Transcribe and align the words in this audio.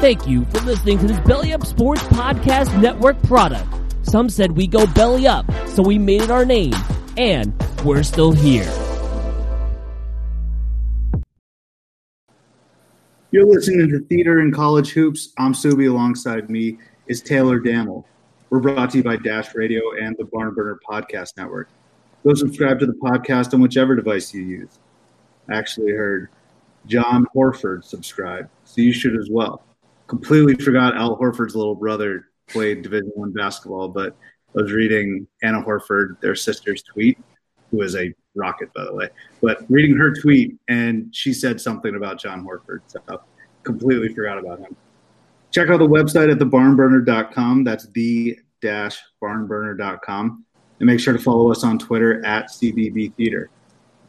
Thank 0.00 0.28
you 0.28 0.44
for 0.44 0.60
listening 0.60 0.96
to 1.00 1.08
this 1.08 1.18
Belly 1.18 1.52
Up 1.52 1.66
Sports 1.66 2.02
Podcast 2.04 2.80
Network 2.80 3.20
product. 3.24 3.66
Some 4.02 4.30
said 4.30 4.52
we 4.52 4.68
go 4.68 4.86
belly 4.86 5.26
up, 5.26 5.44
so 5.66 5.82
we 5.82 5.98
made 5.98 6.22
it 6.22 6.30
our 6.30 6.44
name, 6.44 6.72
and 7.16 7.52
we're 7.84 8.04
still 8.04 8.30
here. 8.30 8.72
You're 13.32 13.44
listening 13.44 13.88
to 13.88 13.98
Theater 14.04 14.40
in 14.40 14.52
College 14.52 14.90
Hoops. 14.92 15.32
I'm 15.36 15.52
Subi. 15.52 15.90
Alongside 15.90 16.48
me 16.48 16.78
is 17.08 17.20
Taylor 17.20 17.58
Dammel. 17.58 18.04
We're 18.50 18.60
brought 18.60 18.90
to 18.90 18.98
you 18.98 19.02
by 19.02 19.16
Dash 19.16 19.52
Radio 19.56 19.82
and 20.00 20.16
the 20.16 20.26
Barn 20.26 20.54
Burner 20.54 20.78
Podcast 20.88 21.36
Network. 21.36 21.68
Go 22.22 22.34
subscribe 22.34 22.78
to 22.78 22.86
the 22.86 22.92
podcast 22.92 23.52
on 23.52 23.60
whichever 23.60 23.96
device 23.96 24.32
you 24.32 24.42
use. 24.42 24.78
I 25.48 25.56
actually 25.56 25.90
heard 25.90 26.28
John 26.86 27.26
Horford 27.34 27.82
subscribe, 27.82 28.48
so 28.64 28.80
you 28.80 28.92
should 28.92 29.16
as 29.16 29.28
well. 29.28 29.64
Completely 30.08 30.54
forgot 30.54 30.96
Al 30.96 31.16
Horford's 31.18 31.54
little 31.54 31.74
brother 31.74 32.24
played 32.48 32.82
Division 32.82 33.12
One 33.14 33.32
basketball, 33.32 33.88
but 33.88 34.16
I 34.56 34.62
was 34.62 34.72
reading 34.72 35.26
Anna 35.42 35.62
Horford, 35.62 36.20
their 36.20 36.34
sister's 36.34 36.82
tweet, 36.82 37.18
who 37.70 37.82
is 37.82 37.94
a 37.94 38.12
rocket, 38.34 38.72
by 38.74 38.84
the 38.84 38.94
way. 38.94 39.08
But 39.42 39.64
reading 39.68 39.96
her 39.96 40.14
tweet, 40.14 40.56
and 40.68 41.14
she 41.14 41.32
said 41.32 41.60
something 41.60 41.94
about 41.94 42.18
John 42.18 42.44
Horford, 42.44 42.80
so 42.86 43.00
completely 43.62 44.12
forgot 44.14 44.38
about 44.38 44.60
him. 44.60 44.74
Check 45.50 45.68
out 45.68 45.78
the 45.78 45.86
website 45.86 46.30
at 46.30 46.38
thebarnburner.com. 46.38 47.64
That's 47.64 47.86
the 47.88 48.38
dash 48.62 48.98
barnburner.com. 49.22 50.44
And 50.80 50.86
make 50.86 51.00
sure 51.00 51.12
to 51.12 51.18
follow 51.18 51.50
us 51.50 51.64
on 51.64 51.78
Twitter 51.78 52.24
at 52.24 52.48
CBB 52.48 53.14
Theater. 53.14 53.50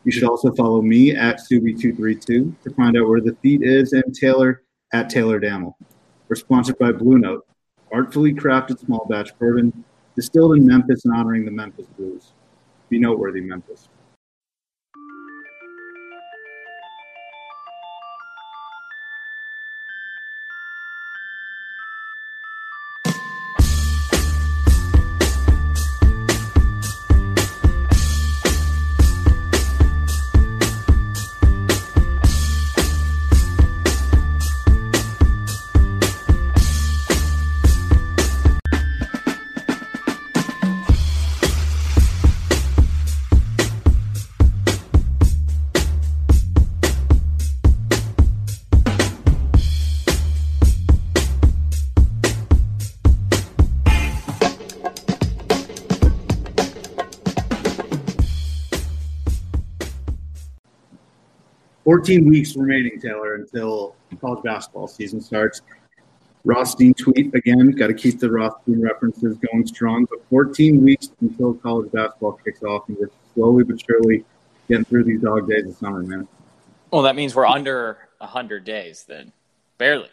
You 0.05 0.11
should 0.11 0.23
also 0.23 0.53
follow 0.53 0.81
me 0.81 1.15
at 1.15 1.39
Subi232 1.39 2.61
to 2.63 2.69
find 2.75 2.97
out 2.97 3.07
where 3.07 3.21
the 3.21 3.35
feet 3.41 3.63
is 3.63 3.93
and 3.93 4.15
Taylor 4.15 4.63
at 4.93 5.09
Taylor 5.09 5.39
Dammel. 5.39 5.75
We're 6.29 6.35
sponsored 6.35 6.77
by 6.77 6.91
Blue 6.91 7.17
Note, 7.17 7.43
artfully 7.91 8.35
crafted 8.35 8.77
small 8.77 9.03
batch 9.09 9.35
bourbon 9.39 9.83
distilled 10.15 10.57
in 10.57 10.67
Memphis 10.67 11.03
and 11.05 11.15
honoring 11.15 11.43
the 11.43 11.49
Memphis 11.49 11.87
Blues. 11.97 12.33
Be 12.87 12.99
noteworthy, 12.99 13.41
Memphis. 13.41 13.89
14 61.99 62.29
weeks 62.29 62.55
remaining, 62.55 62.97
Taylor, 62.97 63.35
until 63.35 63.93
college 64.21 64.41
basketball 64.41 64.87
season 64.87 65.19
starts. 65.19 65.61
Rothstein 66.45 66.93
tweet 66.93 67.35
again. 67.35 67.71
Got 67.71 67.87
to 67.87 67.93
keep 67.93 68.21
the 68.21 68.31
Rothstein 68.31 68.81
references 68.81 69.37
going 69.37 69.67
strong. 69.67 70.05
But 70.05 70.23
14 70.29 70.81
weeks 70.81 71.09
until 71.19 71.55
college 71.55 71.91
basketball 71.91 72.39
kicks 72.41 72.63
off, 72.63 72.87
and 72.87 72.95
we're 72.97 73.09
slowly 73.33 73.65
but 73.65 73.81
surely 73.85 74.23
getting 74.69 74.85
through 74.85 75.03
these 75.03 75.19
dog 75.19 75.49
days 75.49 75.67
of 75.67 75.75
summer, 75.75 76.01
man. 76.01 76.25
Well, 76.89 77.01
that 77.01 77.17
means 77.17 77.35
we're 77.35 77.45
under 77.45 77.97
100 78.19 78.63
days 78.63 79.03
then. 79.05 79.33
Barely, 79.77 80.07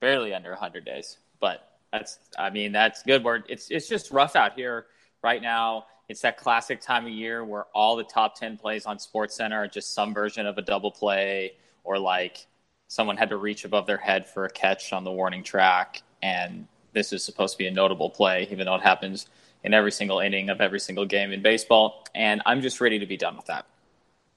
barely 0.00 0.32
under 0.32 0.52
100 0.52 0.86
days. 0.86 1.18
But 1.38 1.68
that's, 1.92 2.18
I 2.38 2.48
mean, 2.48 2.72
that's 2.72 3.02
good. 3.02 3.22
Word. 3.22 3.44
it's 3.50 3.70
it's 3.70 3.90
just 3.90 4.10
rough 4.10 4.36
out 4.36 4.54
here 4.54 4.86
right 5.22 5.42
now. 5.42 5.84
It's 6.08 6.20
that 6.20 6.36
classic 6.36 6.80
time 6.80 7.06
of 7.06 7.12
year 7.12 7.44
where 7.44 7.64
all 7.74 7.96
the 7.96 8.04
top 8.04 8.38
10 8.38 8.58
plays 8.58 8.86
on 8.86 8.98
SportsCenter 8.98 9.52
are 9.52 9.68
just 9.68 9.92
some 9.92 10.14
version 10.14 10.46
of 10.46 10.56
a 10.56 10.62
double 10.62 10.92
play 10.92 11.54
or 11.82 11.98
like 11.98 12.46
someone 12.88 13.16
had 13.16 13.30
to 13.30 13.36
reach 13.36 13.64
above 13.64 13.86
their 13.86 13.96
head 13.96 14.28
for 14.28 14.44
a 14.44 14.50
catch 14.50 14.92
on 14.92 15.02
the 15.02 15.10
warning 15.10 15.42
track. 15.42 16.02
And 16.22 16.68
this 16.92 17.12
is 17.12 17.24
supposed 17.24 17.54
to 17.54 17.58
be 17.58 17.66
a 17.66 17.72
notable 17.72 18.10
play, 18.10 18.46
even 18.50 18.66
though 18.66 18.76
it 18.76 18.82
happens 18.82 19.26
in 19.64 19.74
every 19.74 19.90
single 19.90 20.20
inning 20.20 20.48
of 20.48 20.60
every 20.60 20.78
single 20.78 21.06
game 21.06 21.32
in 21.32 21.42
baseball. 21.42 22.04
And 22.14 22.40
I'm 22.46 22.62
just 22.62 22.80
ready 22.80 23.00
to 23.00 23.06
be 23.06 23.16
done 23.16 23.36
with 23.36 23.46
that. 23.46 23.66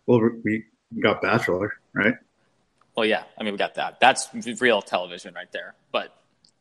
Well, 0.07 0.28
we 0.44 0.66
got 1.00 1.22
Bachelor, 1.22 1.74
right? 1.94 2.16
Well, 2.96 3.06
yeah. 3.06 3.24
I 3.38 3.44
mean, 3.44 3.53
we 3.53 3.57
got 3.57 3.75
that. 3.75 4.00
That's 4.00 4.28
real 4.59 4.81
television 4.81 5.36
right 5.36 5.51
there. 5.51 5.75
But 5.91 6.16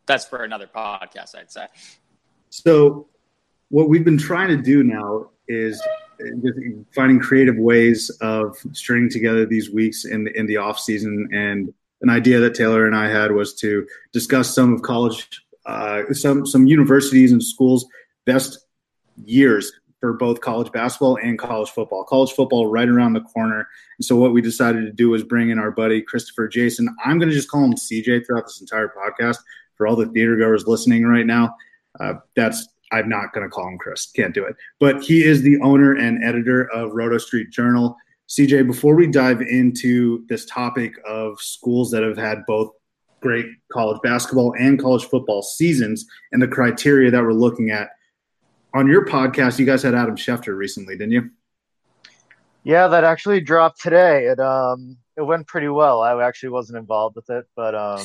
that's 0.06 0.26
for 0.26 0.44
another 0.44 0.66
podcast, 0.66 1.34
I'd 1.34 1.50
say. 1.50 1.66
So 2.50 3.08
what 3.70 3.88
we've 3.88 4.04
been 4.04 4.18
trying 4.18 4.48
to 4.48 4.56
do 4.56 4.82
now 4.82 5.30
is 5.46 5.82
finding 6.94 7.20
creative 7.20 7.56
ways 7.56 8.10
of 8.20 8.56
stringing 8.72 9.10
together 9.10 9.46
these 9.46 9.70
weeks 9.70 10.04
in 10.04 10.24
the, 10.24 10.38
in 10.38 10.46
the 10.46 10.56
off 10.56 10.78
season. 10.78 11.28
And 11.32 11.72
an 12.02 12.10
idea 12.10 12.40
that 12.40 12.54
Taylor 12.54 12.86
and 12.86 12.96
I 12.96 13.08
had 13.08 13.32
was 13.32 13.54
to 13.56 13.86
discuss 14.12 14.54
some 14.54 14.74
of 14.74 14.82
college, 14.82 15.28
uh, 15.66 16.02
some 16.12 16.46
some 16.46 16.66
universities 16.66 17.32
and 17.32 17.42
schools' 17.42 17.86
best 18.24 18.66
years 19.24 19.72
for 20.00 20.12
both 20.12 20.40
college 20.40 20.70
basketball 20.70 21.18
and 21.20 21.38
college 21.38 21.70
football. 21.70 22.04
College 22.04 22.32
football 22.32 22.70
right 22.70 22.88
around 22.88 23.14
the 23.14 23.20
corner. 23.20 23.68
And 23.98 24.04
so 24.04 24.14
what 24.14 24.32
we 24.32 24.40
decided 24.40 24.82
to 24.82 24.92
do 24.92 25.10
was 25.10 25.24
bring 25.24 25.50
in 25.50 25.58
our 25.58 25.72
buddy 25.72 26.02
Christopher 26.02 26.46
Jason. 26.46 26.88
I'm 27.04 27.18
going 27.18 27.28
to 27.28 27.34
just 27.34 27.50
call 27.50 27.64
him 27.64 27.74
CJ 27.74 28.24
throughout 28.24 28.46
this 28.46 28.60
entire 28.60 28.88
podcast 28.88 29.38
for 29.74 29.88
all 29.88 29.96
the 29.96 30.06
theater 30.06 30.36
goers 30.36 30.68
listening 30.68 31.04
right 31.04 31.26
now. 31.26 31.56
Uh, 31.98 32.14
that's 32.36 32.68
I'm 32.92 33.08
not 33.08 33.32
going 33.32 33.44
to 33.44 33.50
call 33.50 33.68
him 33.68 33.78
Chris. 33.78 34.06
Can't 34.14 34.34
do 34.34 34.44
it. 34.44 34.56
But 34.80 35.02
he 35.02 35.24
is 35.24 35.42
the 35.42 35.60
owner 35.60 35.94
and 35.94 36.24
editor 36.24 36.70
of 36.72 36.92
Rotostreet 36.92 37.50
Journal. 37.50 37.96
CJ, 38.28 38.66
before 38.66 38.94
we 38.94 39.06
dive 39.06 39.40
into 39.40 40.24
this 40.28 40.44
topic 40.46 40.94
of 41.06 41.40
schools 41.40 41.90
that 41.90 42.02
have 42.02 42.16
had 42.16 42.44
both 42.46 42.72
great 43.20 43.46
college 43.72 43.98
basketball 44.02 44.54
and 44.58 44.80
college 44.80 45.04
football 45.04 45.42
seasons 45.42 46.06
and 46.32 46.40
the 46.40 46.48
criteria 46.48 47.10
that 47.10 47.22
we're 47.22 47.32
looking 47.32 47.70
at, 47.70 47.90
on 48.74 48.86
your 48.86 49.04
podcast, 49.06 49.58
you 49.58 49.66
guys 49.66 49.82
had 49.82 49.94
Adam 49.94 50.16
Schefter 50.16 50.56
recently, 50.56 50.96
didn't 50.96 51.12
you? 51.12 51.30
Yeah, 52.64 52.86
that 52.88 53.04
actually 53.04 53.40
dropped 53.40 53.80
today. 53.80 54.26
It 54.26 54.38
um 54.40 54.98
it 55.18 55.26
went 55.26 55.46
pretty 55.48 55.68
well. 55.68 56.00
I 56.00 56.24
actually 56.24 56.50
wasn't 56.50 56.78
involved 56.78 57.16
with 57.16 57.28
it, 57.28 57.44
but 57.56 57.74
um, 57.74 57.98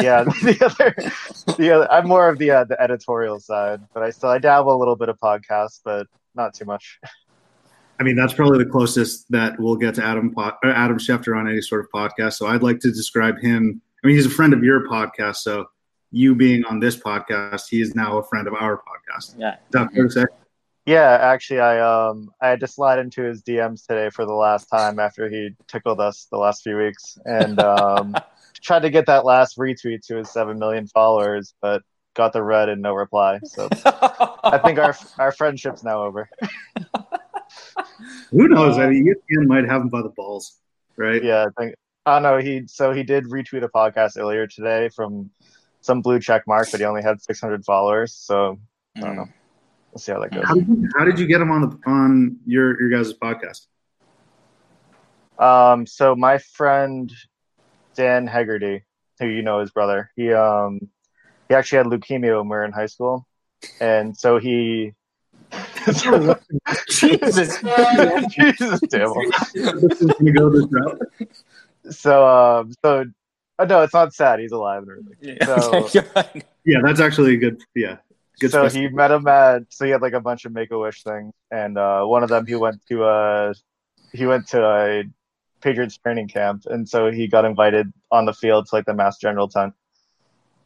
yeah, 0.00 0.24
the 0.42 0.58
other, 0.60 1.56
the 1.56 1.70
other, 1.70 1.90
I'm 1.90 2.06
more 2.06 2.28
of 2.28 2.38
the 2.38 2.50
uh, 2.50 2.64
the 2.64 2.80
editorial 2.80 3.40
side, 3.40 3.80
but 3.94 4.02
I 4.02 4.10
still 4.10 4.28
I 4.28 4.38
dabble 4.38 4.76
a 4.76 4.78
little 4.78 4.96
bit 4.96 5.08
of 5.08 5.18
podcasts, 5.18 5.80
but 5.82 6.06
not 6.34 6.54
too 6.54 6.66
much. 6.66 7.00
I 7.98 8.02
mean, 8.02 8.16
that's 8.16 8.32
probably 8.32 8.62
the 8.62 8.70
closest 8.70 9.30
that 9.30 9.58
we'll 9.58 9.76
get 9.76 9.94
to 9.96 10.04
Adam 10.04 10.34
Adam 10.38 10.98
Schefter 10.98 11.36
on 11.36 11.48
any 11.48 11.60
sort 11.60 11.84
of 11.84 11.90
podcast. 11.92 12.34
So 12.34 12.46
I'd 12.46 12.62
like 12.62 12.78
to 12.80 12.90
describe 12.90 13.38
him. 13.38 13.82
I 14.02 14.06
mean, 14.06 14.16
he's 14.16 14.26
a 14.26 14.30
friend 14.30 14.54
of 14.54 14.62
your 14.62 14.88
podcast, 14.88 15.36
so 15.36 15.66
you 16.10 16.34
being 16.34 16.64
on 16.64 16.80
this 16.80 16.96
podcast, 16.96 17.68
he 17.68 17.82
is 17.82 17.94
now 17.94 18.18
a 18.18 18.22
friend 18.22 18.48
of 18.48 18.54
our 18.54 18.78
podcast. 18.78 19.34
Yeah, 19.38 19.54
is 19.54 19.58
that 19.70 19.92
fair 19.92 20.04
to 20.04 20.10
say? 20.10 20.24
Yeah, 20.86 21.18
actually, 21.20 21.60
I 21.60 21.80
um 21.80 22.30
I 22.40 22.48
had 22.48 22.60
to 22.60 22.66
slide 22.66 22.98
into 22.98 23.22
his 23.22 23.42
DMs 23.42 23.86
today 23.86 24.10
for 24.10 24.24
the 24.24 24.32
last 24.32 24.66
time 24.66 24.98
after 24.98 25.28
he 25.28 25.50
tickled 25.68 26.00
us 26.00 26.26
the 26.30 26.38
last 26.38 26.62
few 26.62 26.76
weeks, 26.76 27.18
and 27.24 27.58
um 27.60 28.14
tried 28.62 28.82
to 28.82 28.90
get 28.90 29.06
that 29.06 29.24
last 29.24 29.58
retweet 29.58 30.02
to 30.06 30.16
his 30.16 30.32
seven 30.32 30.58
million 30.58 30.86
followers, 30.86 31.54
but 31.60 31.82
got 32.14 32.32
the 32.32 32.42
red 32.42 32.68
and 32.68 32.82
no 32.82 32.94
reply. 32.94 33.38
So 33.44 33.68
I 33.84 34.60
think 34.64 34.78
our 34.78 34.96
our 35.18 35.32
friendship's 35.32 35.84
now 35.84 36.02
over. 36.02 36.28
Who 38.30 38.48
knows? 38.48 38.78
I 38.78 38.88
mean, 38.88 39.06
ESPN 39.06 39.46
might 39.46 39.68
have 39.68 39.82
him 39.82 39.88
by 39.88 40.02
the 40.02 40.08
balls, 40.08 40.58
right? 40.96 41.22
Yeah, 41.22 41.46
I 41.46 41.60
think. 41.60 41.74
I 42.06 42.14
don't 42.14 42.22
know. 42.22 42.38
He 42.38 42.62
so 42.66 42.92
he 42.92 43.02
did 43.02 43.24
retweet 43.24 43.62
a 43.62 43.68
podcast 43.68 44.18
earlier 44.18 44.46
today 44.46 44.88
from 44.88 45.30
some 45.82 46.00
blue 46.00 46.20
check 46.20 46.42
mark, 46.46 46.68
but 46.70 46.80
he 46.80 46.86
only 46.86 47.02
had 47.02 47.20
600 47.20 47.64
followers. 47.64 48.14
So 48.14 48.58
I 48.96 49.00
don't 49.00 49.16
know. 49.16 49.28
We'll 49.92 49.98
see 49.98 50.12
how 50.12 50.20
that 50.20 50.32
goes. 50.32 50.44
How 50.44 50.54
did 50.54 50.68
you, 50.68 50.88
how 50.96 51.04
did 51.04 51.18
you 51.18 51.26
get 51.26 51.40
him 51.40 51.50
on 51.50 51.62
the 51.62 51.78
on 51.86 52.38
your 52.46 52.80
your 52.80 52.90
guys' 52.90 53.12
podcast? 53.12 53.66
Um, 55.38 55.86
so 55.86 56.14
my 56.14 56.38
friend 56.38 57.12
Dan 57.96 58.26
Hegarty, 58.26 58.82
who 59.18 59.26
you 59.26 59.42
know 59.42 59.60
his 59.60 59.70
brother, 59.70 60.10
he 60.16 60.32
um 60.32 60.80
he 61.48 61.54
actually 61.54 61.78
had 61.78 61.86
leukemia 61.86 62.38
when 62.38 62.48
we 62.48 62.56
were 62.56 62.64
in 62.64 62.72
high 62.72 62.86
school, 62.86 63.26
and 63.80 64.16
so 64.16 64.38
he. 64.38 64.94
Jesus, 66.88 67.58
Jesus, 68.30 68.80
damn. 68.88 69.12
so, 71.90 72.26
um, 72.26 72.72
so 72.84 73.04
Oh, 73.60 73.64
no, 73.64 73.82
it's 73.82 73.92
not 73.92 74.14
sad. 74.14 74.40
He's 74.40 74.52
alive 74.52 74.84
and 74.84 74.90
everything. 74.90 75.36
So, 75.44 75.90
yeah, 76.64 76.78
that's 76.82 76.98
actually 76.98 77.34
a 77.34 77.36
good. 77.36 77.62
Yeah, 77.74 77.98
good. 78.38 78.50
so 78.50 78.68
he 78.68 78.88
met 78.88 79.10
him 79.10 79.26
at. 79.26 79.62
So 79.70 79.84
he 79.84 79.90
had 79.90 80.02
like 80.02 80.12
a 80.12 80.20
bunch 80.20 80.44
of 80.44 80.52
Make 80.52 80.70
a 80.70 80.78
Wish 80.78 81.02
things, 81.02 81.32
and 81.50 81.78
uh, 81.78 82.04
one 82.04 82.22
of 82.22 82.28
them 82.28 82.46
he 82.46 82.54
went 82.54 82.84
to 82.88 83.04
a 83.04 83.54
he 84.12 84.26
went 84.26 84.48
to 84.48 84.62
a 84.62 85.04
Patriots 85.60 85.96
training 85.98 86.28
camp, 86.28 86.64
and 86.66 86.88
so 86.88 87.10
he 87.10 87.28
got 87.28 87.44
invited 87.44 87.92
on 88.10 88.24
the 88.24 88.32
field 88.32 88.66
to 88.66 88.74
like 88.74 88.86
the 88.86 88.94
Mass 88.94 89.18
General 89.18 89.48
tent. 89.48 89.74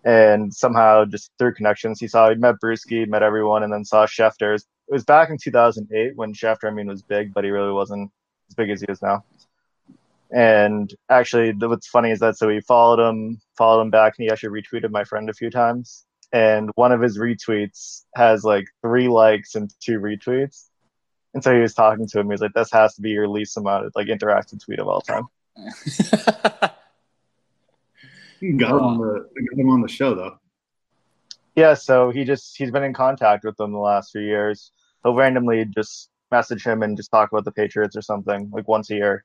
And 0.05 0.53
somehow, 0.53 1.07
just 1.07 1.31
through 1.39 1.55
connections, 1.55 1.99
he 1.99 2.09
saw 2.09 2.29
he 2.29 2.35
met 2.35 2.57
Bruschi, 2.63 3.09
met 3.09 3.23
everyone, 3.23 3.63
and 3.63 3.73
then 3.73 3.85
saw 3.85 4.07
Schefter. 4.07 4.55
It 4.55 4.93
was 4.93 5.05
back 5.05 5.31
in 5.31 5.39
2008 5.39 6.15
when 6.17 6.35
Schefter, 6.35 6.69
I 6.69 6.71
mean, 6.71 6.89
was 6.89 7.03
big, 7.03 7.33
but 7.33 7.43
he 7.43 7.51
really 7.51 7.73
wasn't 7.73 8.11
as 8.49 8.55
big 8.55 8.69
as 8.69 8.83
he 8.83 8.87
is 8.91 9.01
now. 9.01 9.25
And 10.31 10.93
actually, 11.09 11.53
what's 11.53 11.87
funny 11.87 12.11
is 12.11 12.19
that 12.21 12.37
so 12.37 12.49
he 12.49 12.61
followed 12.61 13.01
him, 13.01 13.41
followed 13.57 13.83
him 13.83 13.91
back, 13.91 14.15
and 14.19 14.25
he 14.25 14.31
actually 14.31 14.61
retweeted 14.61 14.91
my 14.91 15.05
friend 15.05 15.31
a 15.31 15.35
few 15.35 15.49
times. 15.49 16.05
And 16.33 16.71
one 16.75 16.93
of 16.93 17.01
his 17.01 17.19
retweets 17.19 18.05
has 18.17 18.45
like 18.45 18.67
three 18.83 19.09
likes 19.09 19.55
and 19.55 19.73
two 19.81 20.01
retweets. 20.01 20.69
And 21.33 21.43
so 21.43 21.53
he 21.55 21.61
was 21.61 21.75
talking 21.75 22.07
to 22.09 22.21
him. 22.21 22.27
He 22.27 22.33
was 22.33 22.41
like, 22.41 22.55
"This 22.55 22.71
has 22.73 22.95
to 22.95 23.03
be 23.03 23.11
your 23.11 23.29
least 23.29 23.57
amount 23.57 23.87
of 23.87 23.93
like 23.95 24.07
interactive 24.07 24.65
tweet 24.65 24.79
of 24.79 24.89
all 24.89 25.01
time." 25.01 25.27
You 28.45 28.59
got 28.59 28.73
him 28.73 28.83
on 28.83 28.99
the 28.99 29.27
got 29.49 29.59
him 29.59 29.71
on 29.71 29.81
the 29.81 29.89
show 29.89 30.15
though. 30.15 30.39
Yeah, 31.57 31.73
so 31.73 32.11
he 32.11 32.25
just 32.25 32.57
he's 32.59 32.71
been 32.71 32.83
in 32.83 32.93
contact 32.93 33.43
with 33.43 33.57
them 33.57 33.73
the 33.73 33.79
last 33.79 34.13
few 34.13 34.21
years. 34.21 34.71
He'll 35.03 35.15
randomly 35.15 35.65
just 35.65 36.11
message 36.31 36.63
him 36.63 36.83
and 36.83 36.95
just 36.95 37.11
talk 37.11 37.33
about 37.33 37.47
the 37.47 37.53
Patriots 37.53 37.97
or 37.97 38.03
something 38.03 38.51
like 38.53 38.69
once 38.69 38.91
a 38.91 38.97
year, 38.97 39.25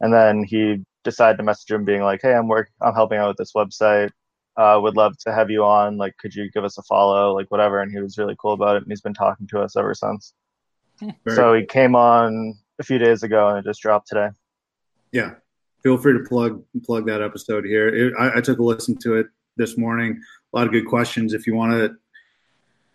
and 0.00 0.12
then 0.12 0.44
he 0.44 0.84
decided 1.04 1.38
to 1.38 1.42
message 1.42 1.70
him 1.70 1.86
being 1.86 2.02
like, 2.02 2.20
"Hey, 2.20 2.34
I'm 2.34 2.46
work 2.46 2.70
I'm 2.82 2.92
helping 2.92 3.16
out 3.18 3.28
with 3.28 3.38
this 3.38 3.54
website. 3.54 4.10
Uh, 4.56 4.78
would 4.80 4.96
love 4.96 5.16
to 5.18 5.32
have 5.32 5.50
you 5.50 5.64
on. 5.64 5.96
Like, 5.96 6.16
could 6.18 6.34
you 6.34 6.50
give 6.50 6.64
us 6.64 6.78
a 6.78 6.82
follow? 6.82 7.34
Like, 7.34 7.50
whatever." 7.50 7.80
And 7.80 7.90
he 7.90 8.00
was 8.00 8.18
really 8.18 8.36
cool 8.38 8.52
about 8.52 8.76
it, 8.76 8.82
and 8.82 8.90
he's 8.90 9.00
been 9.00 9.14
talking 9.14 9.46
to 9.48 9.60
us 9.60 9.76
ever 9.76 9.94
since. 9.94 10.32
Very 11.00 11.36
so 11.36 11.54
he 11.54 11.64
came 11.64 11.94
on 11.96 12.54
a 12.78 12.82
few 12.82 12.98
days 12.98 13.22
ago, 13.22 13.48
and 13.48 13.58
it 13.58 13.64
just 13.64 13.80
dropped 13.80 14.08
today. 14.08 14.28
Yeah, 15.12 15.34
feel 15.82 15.96
free 15.96 16.12
to 16.14 16.24
plug 16.24 16.62
plug 16.84 17.06
that 17.06 17.22
episode 17.22 17.64
here. 17.64 17.88
It, 17.88 18.14
I, 18.18 18.38
I, 18.38 18.40
took 18.40 18.58
a 18.58 18.62
listen 18.62 18.96
to 18.98 19.16
it 19.16 19.26
this 19.56 19.76
morning. 19.76 20.20
A 20.52 20.56
lot 20.56 20.66
of 20.66 20.72
good 20.72 20.86
questions. 20.86 21.34
If 21.34 21.46
you 21.46 21.54
want 21.54 21.72
to 21.72 21.96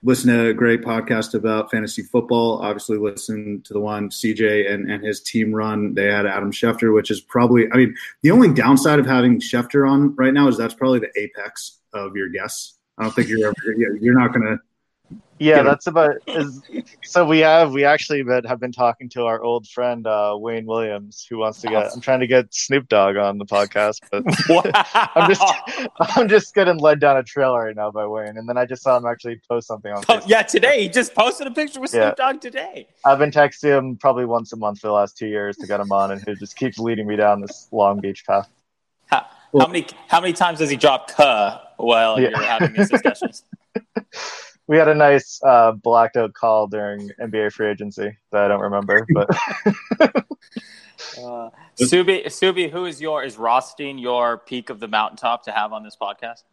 listen 0.04 0.34
to 0.34 0.48
a 0.48 0.54
great 0.54 0.82
podcast 0.82 1.34
about 1.34 1.70
fantasy 1.72 2.02
football, 2.02 2.60
obviously 2.62 2.98
listen 2.98 3.62
to 3.66 3.74
the 3.74 3.80
one 3.80 4.10
CJ 4.10 4.72
and, 4.72 4.90
and 4.90 5.04
his 5.04 5.22
team 5.22 5.54
run. 5.54 5.94
They 5.94 6.06
had 6.06 6.26
Adam 6.26 6.52
Schefter, 6.52 6.94
which 6.94 7.12
is 7.12 7.20
probably, 7.20 7.72
I 7.72 7.78
mean, 7.78 7.96
the 8.22 8.32
only 8.32 8.54
downside 8.54 9.00
of 9.00 9.06
having 9.06 9.40
Schefter 9.40 9.90
on 9.90 10.16
right 10.16 10.34
now 10.34 10.48
is 10.48 10.58
that's 10.58 10.74
probably 10.74 11.00
the 11.00 11.12
apex 11.20 11.80
of 11.94 12.16
your 12.16 12.30
guests. 12.30 12.78
I 12.98 13.04
don't 13.04 13.14
think 13.14 13.28
you're 13.30 13.48
ever, 13.48 13.56
you're 14.02 14.18
not 14.18 14.34
going 14.34 14.46
to 14.46 14.58
yeah, 15.40 15.64
that's 15.64 15.88
about. 15.88 16.16
Is, 16.28 16.62
so 17.04 17.26
we 17.26 17.40
have 17.40 17.72
we 17.72 17.86
actually 17.86 18.24
been, 18.24 18.44
have 18.44 18.60
been 18.60 18.74
talking 18.74 19.08
to 19.10 19.24
our 19.24 19.42
old 19.42 19.68
friend 19.68 20.06
uh, 20.06 20.36
Wayne 20.38 20.66
Williams, 20.66 21.26
who 21.30 21.38
wants 21.38 21.62
to 21.62 21.70
get. 21.70 21.94
I'm 21.94 22.02
trying 22.02 22.20
to 22.20 22.28
get 22.28 22.54
Snoop 22.54 22.90
Dogg 22.90 23.16
on 23.16 23.38
the 23.38 23.46
podcast, 23.46 24.00
but 24.12 24.24
I'm 25.16 25.30
just 25.30 25.44
I'm 26.18 26.28
just 26.28 26.54
getting 26.54 26.78
led 26.78 27.00
down 27.00 27.16
a 27.16 27.24
trail 27.24 27.58
right 27.58 27.76
now 27.76 27.90
by 27.90 28.06
Wayne, 28.06 28.38
and 28.38 28.50
then 28.50 28.58
I 28.58 28.66
just 28.66 28.84
saw 28.84 28.98
him 28.98 29.06
actually 29.06 29.40
post 29.48 29.68
something 29.68 29.92
on. 29.92 30.04
Oh, 30.10 30.22
yeah, 30.28 30.42
today 30.42 30.82
he 30.82 30.90
just 30.90 31.16
posted 31.16 31.48
a 31.48 31.52
picture 31.52 31.80
with 31.80 31.94
yeah. 31.94 32.08
Snoop 32.08 32.18
Dogg 32.18 32.42
today. 32.42 32.88
I've 33.06 33.20
been 33.20 33.32
texting 33.32 33.78
him 33.78 33.96
probably 33.96 34.26
once 34.26 34.52
a 34.52 34.58
month 34.58 34.80
for 34.80 34.88
the 34.88 34.94
last 34.94 35.18
two 35.18 35.28
years 35.28 35.56
to 35.58 35.68
get 35.68 35.80
him 35.80 35.92
on, 35.92 36.12
and 36.12 36.22
he 36.28 36.36
just 36.36 36.58
keeps 36.58 36.78
leading 36.80 37.08
me 37.08 37.16
down 37.16 37.40
this 37.40 37.70
Long 37.72 38.02
Beach 38.02 38.26
path. 38.26 38.50
How, 39.08 39.26
how 39.58 39.68
many 39.68 39.88
how 40.10 40.20
many 40.20 40.34
times 40.34 40.60
does 40.60 40.70
he 40.70 40.76
drop 40.76 41.10
"cuh" 41.12 41.62
while 41.78 42.20
yeah. 42.20 42.30
you're 42.30 42.42
having 42.42 42.74
these 42.74 42.90
discussions? 42.90 43.46
We 44.70 44.78
had 44.78 44.88
a 44.88 44.94
nice 44.94 45.42
uh, 45.44 45.72
blacked 45.72 46.16
out 46.16 46.36
call 46.36 46.68
during 46.68 47.10
NBA 47.20 47.52
free 47.52 47.72
agency 47.72 48.16
that 48.32 48.44
I 48.44 48.48
don't 48.48 48.62
remember, 48.62 49.06
but. 49.12 49.28
uh, 50.00 51.50
Subi, 51.82 52.24
Subi, 52.28 52.70
who 52.70 52.86
is 52.86 53.02
your 53.02 53.24
is 53.24 53.38
Rothstein 53.38 53.98
your 53.98 54.38
peak 54.38 54.70
of 54.70 54.80
the 54.80 54.88
mountaintop 54.88 55.44
to 55.46 55.52
have 55.52 55.74
on 55.74 55.82
this 55.84 55.98
podcast? 56.00 56.44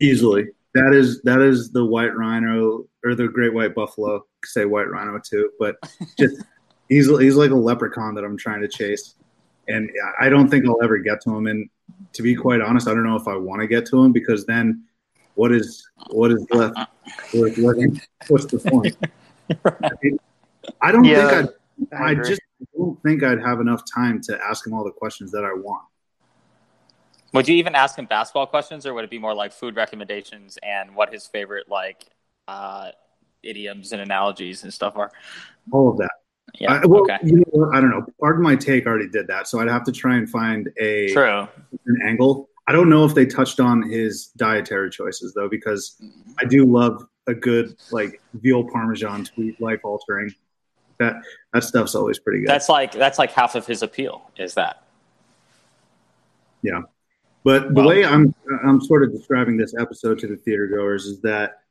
Easily, 0.00 0.48
that 0.74 0.92
is 0.92 1.22
that 1.22 1.40
is 1.40 1.70
the 1.70 1.84
white 1.84 2.16
rhino 2.16 2.86
or 3.04 3.14
the 3.14 3.28
great 3.28 3.54
white 3.54 3.76
buffalo. 3.76 4.26
Say 4.44 4.64
white 4.64 4.90
rhino 4.90 5.20
too, 5.24 5.50
but 5.60 5.76
just 6.18 6.42
he's 6.88 7.06
he's 7.20 7.36
like 7.36 7.52
a 7.52 7.56
leprechaun 7.56 8.16
that 8.16 8.24
I'm 8.24 8.36
trying 8.36 8.62
to 8.62 8.68
chase, 8.68 9.14
and 9.68 9.88
I 10.20 10.28
don't 10.28 10.48
think 10.48 10.66
I'll 10.66 10.82
ever 10.82 10.98
get 10.98 11.20
to 11.22 11.36
him. 11.36 11.46
And 11.46 11.70
to 12.14 12.22
be 12.22 12.34
quite 12.34 12.62
honest, 12.62 12.88
I 12.88 12.94
don't 12.94 13.06
know 13.06 13.16
if 13.16 13.28
I 13.28 13.36
want 13.36 13.60
to 13.60 13.68
get 13.68 13.86
to 13.86 14.02
him 14.02 14.10
because 14.10 14.44
then 14.44 14.82
what 15.40 15.52
is 15.52 15.88
what 16.10 16.30
is 16.30 16.46
left 16.50 16.76
worth 17.32 17.56
living? 17.56 17.98
What's 18.28 18.44
the 18.44 18.58
point? 18.58 18.94
right. 19.64 20.20
I 20.82 20.92
don't 20.92 21.04
yeah, 21.04 21.30
think 21.30 21.50
I'd, 21.94 21.98
I, 21.98 22.10
I 22.10 22.14
just 22.14 22.42
don't 22.76 23.02
think 23.02 23.22
I'd 23.22 23.40
have 23.40 23.58
enough 23.60 23.82
time 23.92 24.20
to 24.24 24.38
ask 24.44 24.66
him 24.66 24.74
all 24.74 24.84
the 24.84 24.90
questions 24.90 25.32
that 25.32 25.42
I 25.42 25.54
want. 25.54 25.82
Would 27.32 27.48
you 27.48 27.54
even 27.56 27.74
ask 27.74 27.98
him 27.98 28.04
basketball 28.04 28.48
questions, 28.48 28.84
or 28.84 28.92
would 28.92 29.04
it 29.04 29.10
be 29.10 29.18
more 29.18 29.34
like 29.34 29.52
food 29.52 29.76
recommendations 29.76 30.58
and 30.62 30.94
what 30.94 31.10
his 31.10 31.26
favorite 31.26 31.70
like 31.70 32.04
uh, 32.46 32.90
idioms 33.42 33.92
and 33.92 34.02
analogies 34.02 34.62
and 34.64 34.74
stuff 34.74 34.94
are? 34.96 35.10
All 35.72 35.88
of 35.88 35.96
that. 35.96 36.10
Yeah. 36.58 36.74
I, 36.74 36.86
well, 36.86 37.00
okay. 37.02 37.16
You 37.24 37.42
know, 37.54 37.70
I 37.72 37.80
don't 37.80 37.88
know. 37.88 38.04
Pardon 38.20 38.42
My 38.42 38.56
Take 38.56 38.84
already 38.84 39.08
did 39.08 39.26
that, 39.28 39.48
so 39.48 39.58
I'd 39.58 39.68
have 39.68 39.84
to 39.84 39.92
try 39.92 40.16
and 40.16 40.28
find 40.28 40.68
a 40.78 41.08
true 41.14 41.48
an 41.86 41.98
angle. 42.06 42.49
I 42.70 42.72
don't 42.72 42.88
know 42.88 43.04
if 43.04 43.16
they 43.16 43.26
touched 43.26 43.58
on 43.58 43.82
his 43.82 44.26
dietary 44.36 44.90
choices 44.90 45.34
though, 45.34 45.48
because 45.48 46.00
I 46.40 46.44
do 46.44 46.64
love 46.64 47.04
a 47.26 47.34
good 47.34 47.74
like 47.90 48.22
veal 48.34 48.62
parmesan 48.62 49.24
tweet, 49.24 49.60
life 49.60 49.80
altering. 49.82 50.32
That 51.00 51.16
that 51.52 51.64
stuff's 51.64 51.96
always 51.96 52.20
pretty 52.20 52.42
good. 52.42 52.48
That's 52.48 52.68
like 52.68 52.92
that's 52.92 53.18
like 53.18 53.32
half 53.32 53.56
of 53.56 53.66
his 53.66 53.82
appeal. 53.82 54.30
Is 54.36 54.54
that? 54.54 54.84
Yeah, 56.62 56.82
but 57.42 57.74
the 57.74 57.82
way 57.82 58.04
I'm 58.04 58.32
I'm 58.64 58.80
sort 58.80 59.02
of 59.02 59.10
describing 59.10 59.56
this 59.56 59.74
episode 59.76 60.20
to 60.20 60.28
the 60.28 60.36
theater 60.36 60.68
goers 60.68 61.06
is 61.06 61.20
that 61.22 61.62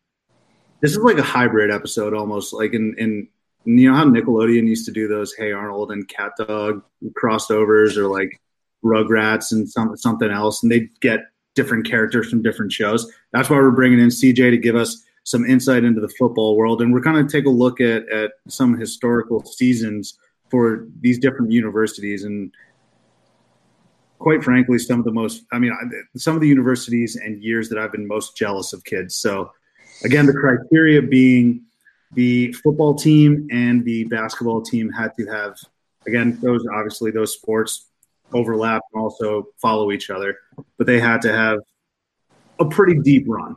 this 0.81 0.91
is 0.91 0.97
like 0.97 1.17
a 1.17 1.23
hybrid 1.23 1.71
episode, 1.71 2.13
almost 2.13 2.51
like 2.51 2.73
in 2.73 2.93
in 2.97 3.29
you 3.63 3.89
know 3.89 3.95
how 3.95 4.03
Nickelodeon 4.03 4.67
used 4.67 4.85
to 4.87 4.91
do 4.91 5.07
those 5.07 5.33
Hey 5.33 5.53
Arnold 5.53 5.93
and 5.93 6.05
Cat 6.09 6.33
Dog 6.37 6.83
crossovers, 7.13 7.95
or 7.95 8.07
like 8.09 8.41
Rugrats 8.83 9.51
and 9.51 9.69
some, 9.69 9.95
something 9.97 10.29
else, 10.29 10.63
and 10.63 10.71
they 10.71 10.89
get 11.01 11.21
different 11.55 11.85
characters 11.85 12.29
from 12.29 12.41
different 12.41 12.71
shows. 12.71 13.11
That's 13.31 13.49
why 13.49 13.57
we're 13.57 13.71
bringing 13.71 13.99
in 13.99 14.09
CJ 14.09 14.51
to 14.51 14.57
give 14.57 14.75
us 14.75 15.03
some 15.23 15.45
insight 15.45 15.83
into 15.83 16.01
the 16.01 16.09
football 16.09 16.55
world, 16.55 16.81
and 16.81 16.93
we're 16.93 17.01
going 17.01 17.25
to 17.25 17.31
take 17.31 17.45
a 17.45 17.49
look 17.49 17.81
at 17.81 18.07
at 18.09 18.31
some 18.47 18.77
historical 18.77 19.43
seasons 19.45 20.17
for 20.49 20.87
these 21.01 21.19
different 21.19 21.51
universities 21.51 22.23
and 22.23 22.51
quite 24.17 24.43
frankly 24.43 24.77
some 24.77 24.99
of 24.99 25.05
the 25.05 25.11
most 25.11 25.45
i 25.51 25.59
mean 25.59 25.71
some 26.17 26.35
of 26.35 26.41
the 26.41 26.47
universities 26.47 27.15
and 27.15 27.41
years 27.41 27.69
that 27.69 27.77
i've 27.77 27.91
been 27.91 28.07
most 28.07 28.35
jealous 28.35 28.73
of 28.73 28.83
kids 28.83 29.15
so 29.15 29.51
again 30.03 30.25
the 30.25 30.33
criteria 30.33 31.01
being 31.01 31.61
the 32.13 32.51
football 32.53 32.93
team 32.93 33.47
and 33.51 33.85
the 33.85 34.03
basketball 34.05 34.61
team 34.61 34.91
had 34.91 35.15
to 35.15 35.25
have 35.27 35.55
again 36.05 36.37
those 36.41 36.65
obviously 36.73 37.11
those 37.11 37.33
sports 37.33 37.88
overlap 38.33 38.81
and 38.93 39.01
also 39.01 39.47
follow 39.61 39.91
each 39.91 40.09
other, 40.09 40.37
but 40.77 40.87
they 40.87 40.99
had 40.99 41.21
to 41.21 41.31
have 41.31 41.59
a 42.59 42.65
pretty 42.65 42.99
deep 42.99 43.25
run, 43.27 43.55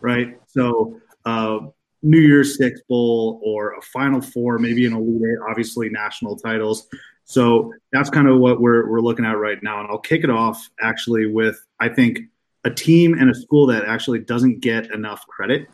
right? 0.00 0.38
So, 0.48 1.00
uh, 1.24 1.60
New 2.02 2.20
Year's 2.20 2.56
Six 2.56 2.80
Bowl 2.88 3.40
or 3.44 3.74
a 3.74 3.82
Final 3.82 4.20
Four, 4.20 4.58
maybe 4.58 4.86
an 4.86 4.92
Elite 4.92 5.22
Eight, 5.32 5.38
obviously 5.48 5.88
national 5.88 6.36
titles. 6.36 6.86
So 7.24 7.72
that's 7.92 8.08
kind 8.08 8.28
of 8.28 8.38
what 8.38 8.60
we're, 8.60 8.88
we're 8.88 9.00
looking 9.00 9.24
at 9.24 9.36
right 9.36 9.62
now. 9.62 9.80
And 9.80 9.88
I'll 9.90 9.98
kick 9.98 10.24
it 10.24 10.30
off 10.30 10.70
actually 10.80 11.26
with, 11.26 11.60
I 11.80 11.88
think, 11.88 12.20
a 12.64 12.70
team 12.70 13.14
and 13.14 13.30
a 13.30 13.34
school 13.34 13.66
that 13.66 13.84
actually 13.84 14.20
doesn't 14.20 14.60
get 14.60 14.92
enough 14.92 15.26
credit. 15.26 15.68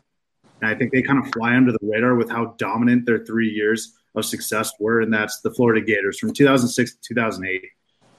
And 0.60 0.70
I 0.70 0.74
think 0.74 0.92
they 0.92 1.02
kind 1.02 1.24
of 1.24 1.30
fly 1.32 1.54
under 1.54 1.72
the 1.72 1.78
radar 1.82 2.14
with 2.14 2.30
how 2.30 2.54
dominant 2.58 3.06
their 3.06 3.24
three 3.24 3.50
years 3.50 3.92
of 4.14 4.24
success 4.24 4.72
were. 4.80 5.00
And 5.00 5.12
that's 5.12 5.40
the 5.40 5.50
Florida 5.52 5.84
Gators 5.84 6.18
from 6.18 6.32
2006 6.32 6.94
to 6.94 6.98
2008 7.08 7.62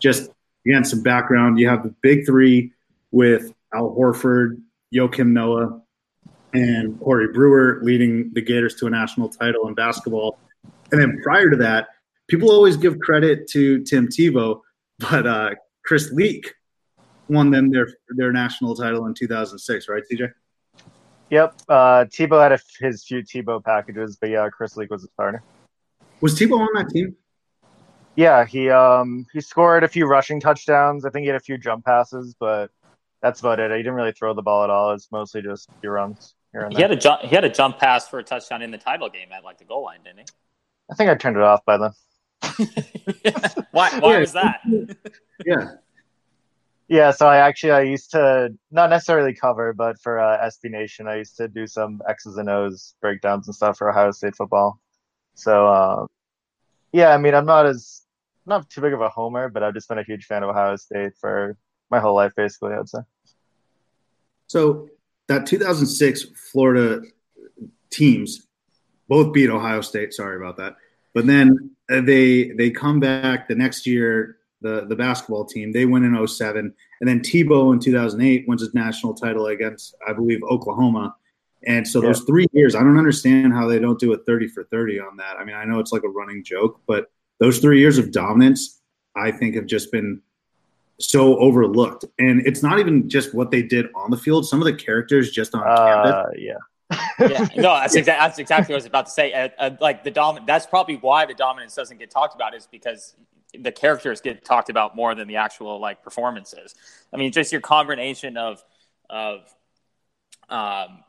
just 0.06 0.30
again 0.68 0.84
some 0.84 1.02
background. 1.02 1.60
You 1.60 1.68
have 1.68 1.82
the 1.82 1.94
big 2.02 2.28
three 2.28 2.72
with 3.12 3.52
Al 3.74 3.90
Horford, 3.90 4.62
Joakim 4.94 5.30
Noah, 5.30 5.82
and 6.54 7.00
Corey 7.00 7.30
Brewer 7.34 7.80
leading 7.82 8.32
the 8.34 8.42
Gators 8.42 8.76
to 8.76 8.86
a 8.86 8.90
national 8.90 9.30
title 9.30 9.68
in 9.68 9.74
basketball. 9.74 10.38
And 10.92 11.02
then 11.02 11.20
prior 11.24 11.50
to 11.50 11.58
that, 11.58 11.88
people 12.28 12.52
always 12.52 12.78
give 12.78 13.00
credit 13.00 13.48
to 13.50 13.84
Tim 13.84 14.08
Tebow, 14.08 14.62
but 15.00 15.26
uh, 15.26 15.50
Chris 15.84 16.12
Leak 16.12 16.54
won 17.28 17.50
them 17.50 17.72
their 17.72 17.88
their 18.10 18.32
national 18.32 18.76
title 18.76 19.08
in 19.08 19.16
2006, 19.16 19.90
right, 19.90 20.04
CJ? 20.12 20.32
Yep. 21.32 21.62
Uh, 21.68 22.06
Tebow 22.06 22.44
had 22.44 22.52
a, 22.52 22.60
his 22.80 23.04
few 23.04 23.24
Tebow 23.24 23.64
packages, 23.64 24.18
but 24.22 24.30
yeah, 24.30 24.48
Chris 24.50 24.78
Leak 24.78 24.92
was 24.92 25.04
a 25.04 25.08
starter. 25.08 25.42
Was 26.22 26.40
Tebow 26.40 26.60
on 26.60 26.70
that 26.76 26.90
team? 26.90 27.16
Yeah, 28.16 28.46
he 28.46 28.70
um 28.70 29.26
he 29.34 29.42
scored 29.42 29.84
a 29.84 29.88
few 29.88 30.06
rushing 30.08 30.40
touchdowns. 30.40 31.06
I 31.06 31.10
think 31.10 31.24
he 31.24 31.28
had 31.28 31.36
a 31.36 31.44
few 31.44 31.58
jump 31.58 31.86
passes, 31.86 32.36
but 32.40 32.72
that's 33.22 33.40
about 33.42 33.60
it. 33.60 33.72
He 33.72 33.78
didn't 33.78 33.94
really 33.96 34.14
throw 34.14 34.34
the 34.34 34.42
ball 34.42 34.64
at 34.64 34.70
all. 34.70 34.94
It's 34.94 35.12
mostly 35.12 35.42
just 35.42 35.70
your 35.84 35.94
runs. 35.94 36.36
He 36.70 36.82
had 36.82 36.92
a 36.92 36.96
jump. 36.96 37.22
He 37.22 37.36
had 37.36 37.44
a 37.44 37.50
jump 37.50 37.80
pass 37.80 38.08
for 38.08 38.20
a 38.20 38.24
touchdown 38.24 38.62
in 38.62 38.72
the 38.72 38.78
title 38.78 39.10
game 39.10 39.32
at 39.34 39.44
like 39.44 39.58
the 39.58 39.66
goal 39.66 39.84
line, 39.84 40.00
didn't 40.04 40.20
he? 40.20 40.26
I 40.90 40.96
think 40.96 41.10
I 41.10 41.16
turned 41.16 41.36
it 41.36 41.44
off 41.44 41.66
by 41.66 41.78
then. 41.78 41.92
why? 43.72 43.90
Why 44.00 44.14
Yeah. 44.14 44.20
was 44.20 44.34
that? 44.34 44.62
Yeah. 45.46 45.72
Yeah, 46.88 47.12
so 47.12 47.28
I 47.28 47.38
actually 47.38 47.72
I 47.72 47.82
used 47.82 48.12
to 48.12 48.54
not 48.72 48.90
necessarily 48.90 49.34
cover, 49.34 49.74
but 49.74 50.00
for 50.00 50.20
uh, 50.20 50.38
SB 50.48 50.70
Nation, 50.72 51.08
I 51.08 51.16
used 51.18 51.36
to 51.38 51.48
do 51.48 51.66
some 51.68 52.00
X's 52.08 52.38
and 52.38 52.48
O's 52.48 52.96
breakdowns 53.02 53.48
and 53.48 53.56
stuff 53.56 53.78
for 53.80 53.90
Ohio 53.90 54.12
State 54.12 54.36
football. 54.36 54.80
So 55.34 55.68
uh, 55.68 56.06
yeah, 56.94 57.10
I 57.10 57.18
mean 57.18 57.34
I'm 57.34 57.46
not 57.48 57.66
as 57.66 58.04
not 58.46 58.70
too 58.70 58.82
big 58.82 58.94
of 58.94 59.02
a 59.02 59.10
homer, 59.10 59.50
but 59.50 59.64
I've 59.64 59.74
just 59.74 59.90
been 59.90 59.98
a 59.98 60.04
huge 60.04 60.26
fan 60.26 60.44
of 60.44 60.50
Ohio 60.50 60.76
State 60.76 61.14
for 61.20 61.58
my 61.90 62.00
whole 62.00 62.16
life, 62.16 62.34
basically. 62.36 62.74
I'd 62.74 62.90
say. 62.90 63.00
So 64.48 64.90
that 65.28 65.46
2006 65.46 66.26
Florida 66.52 67.02
teams 67.90 68.48
both 69.08 69.34
beat 69.34 69.50
Ohio 69.50 69.82
State. 69.82 70.14
Sorry 70.14 70.38
about 70.38 70.58
that. 70.58 70.76
But 71.14 71.28
then 71.28 71.72
uh, 71.90 72.02
they 72.02 72.52
they 72.52 72.70
come 72.70 73.00
back 73.00 73.48
the 73.48 73.56
next 73.56 73.88
year. 73.88 74.38
The 74.62 74.86
the 74.88 74.96
basketball 74.96 75.46
team 75.46 75.74
they 75.74 75.86
win 75.86 76.04
in 76.04 76.28
07. 76.28 76.58
and 76.58 77.10
then 77.10 77.20
Tebow 77.20 77.74
in 77.74 77.80
2008 77.80 78.48
wins 78.48 78.62
his 78.62 78.74
national 78.74 79.14
title 79.14 79.48
against 79.48 79.96
I 80.08 80.14
believe 80.14 80.42
Oklahoma. 80.44 81.16
And 81.68 81.88
so 81.88 82.00
those 82.00 82.22
three 82.22 82.46
years, 82.54 82.76
I 82.76 82.82
don't 82.82 82.98
understand 82.98 83.54
how 83.54 83.68
they 83.68 83.80
don't 83.80 84.00
do 84.00 84.14
a 84.14 84.18
30 84.18 84.48
for 84.50 84.66
30 84.66 85.00
on 85.00 85.18
that. 85.18 85.38
I 85.38 85.44
mean, 85.44 85.56
I 85.56 85.66
know 85.66 85.80
it's 85.80 85.92
like 85.92 86.04
a 86.04 86.10
running 86.10 86.44
joke, 86.44 86.80
but 86.86 87.12
those 87.40 87.60
three 87.60 87.80
years 87.80 87.98
of 87.98 88.12
dominance, 88.12 88.82
I 89.16 89.32
think, 89.32 89.56
have 89.56 89.66
just 89.66 89.92
been 89.92 90.22
so 91.00 91.38
overlooked. 91.38 92.06
And 92.20 92.46
it's 92.46 92.64
not 92.64 92.80
even 92.80 93.10
just 93.10 93.34
what 93.34 93.52
they 93.52 93.62
did 93.62 93.88
on 93.96 94.12
the 94.12 94.18
field. 94.18 94.48
Some 94.48 94.62
of 94.62 94.66
the 94.66 94.74
characters 94.74 95.32
just 95.32 95.54
on 95.54 95.64
campus. 95.64 96.12
Uh, 96.12 96.26
yeah. 96.38 96.54
yeah, 97.20 97.48
no, 97.58 97.74
that's 97.80 97.96
exactly 97.96 98.28
that's 98.28 98.38
exactly 98.38 98.74
what 98.74 98.76
I 98.76 98.78
was 98.78 98.86
about 98.86 99.06
to 99.08 99.12
say. 99.12 99.34
Uh, 99.34 99.50
uh, 99.58 99.72
like 99.82 100.04
the 100.04 100.12
dominant, 100.12 100.46
that's 100.46 100.68
probably 100.68 100.98
why 100.98 101.26
the 101.26 101.34
dominance 101.34 101.74
doesn't 101.74 101.98
get 101.98 102.12
talked 102.12 102.36
about 102.36 102.54
is 102.54 102.68
because 102.68 103.16
the 103.58 103.72
characters 103.72 104.22
get 104.22 104.46
talked 104.46 104.70
about 104.70 104.96
more 104.96 105.16
than 105.16 105.28
the 105.28 105.38
actual 105.38 105.80
like 105.80 106.04
performances. 106.04 106.76
I 107.12 107.18
mean, 107.18 107.32
just 107.32 107.52
your 107.52 107.62
combination 107.62 108.38
of 108.38 108.64
of 109.10 109.40
um, 110.48 111.04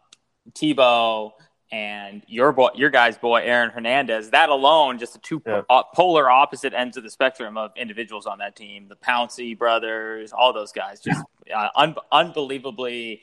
Tebow 0.52 1.32
and 1.72 2.22
your 2.28 2.52
boy, 2.52 2.68
your 2.74 2.90
guy's 2.90 3.18
boy, 3.18 3.38
Aaron 3.42 3.70
Hernandez. 3.70 4.30
That 4.30 4.48
alone, 4.50 4.98
just 4.98 5.14
the 5.14 5.18
two 5.18 5.42
Yeah. 5.44 5.62
po- 5.68 5.84
polar 5.94 6.30
opposite 6.30 6.72
ends 6.72 6.96
of 6.96 7.02
the 7.02 7.10
spectrum 7.10 7.56
of 7.56 7.72
individuals 7.76 8.26
on 8.26 8.38
that 8.38 8.54
team. 8.54 8.88
The 8.88 8.96
Pouncy 8.96 9.56
brothers, 9.58 10.32
all 10.32 10.52
those 10.52 10.72
guys, 10.72 11.00
just 11.00 11.22
uh, 11.52 11.68
un- 11.74 11.96
unbelievably 12.12 13.22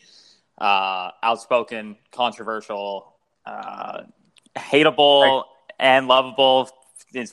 uh, 0.60 1.12
outspoken, 1.24 1.98
controversial, 2.12 3.14
uh, 3.46 4.04
hateable, 4.56 5.44
and 5.80 6.08
lovable 6.08 6.70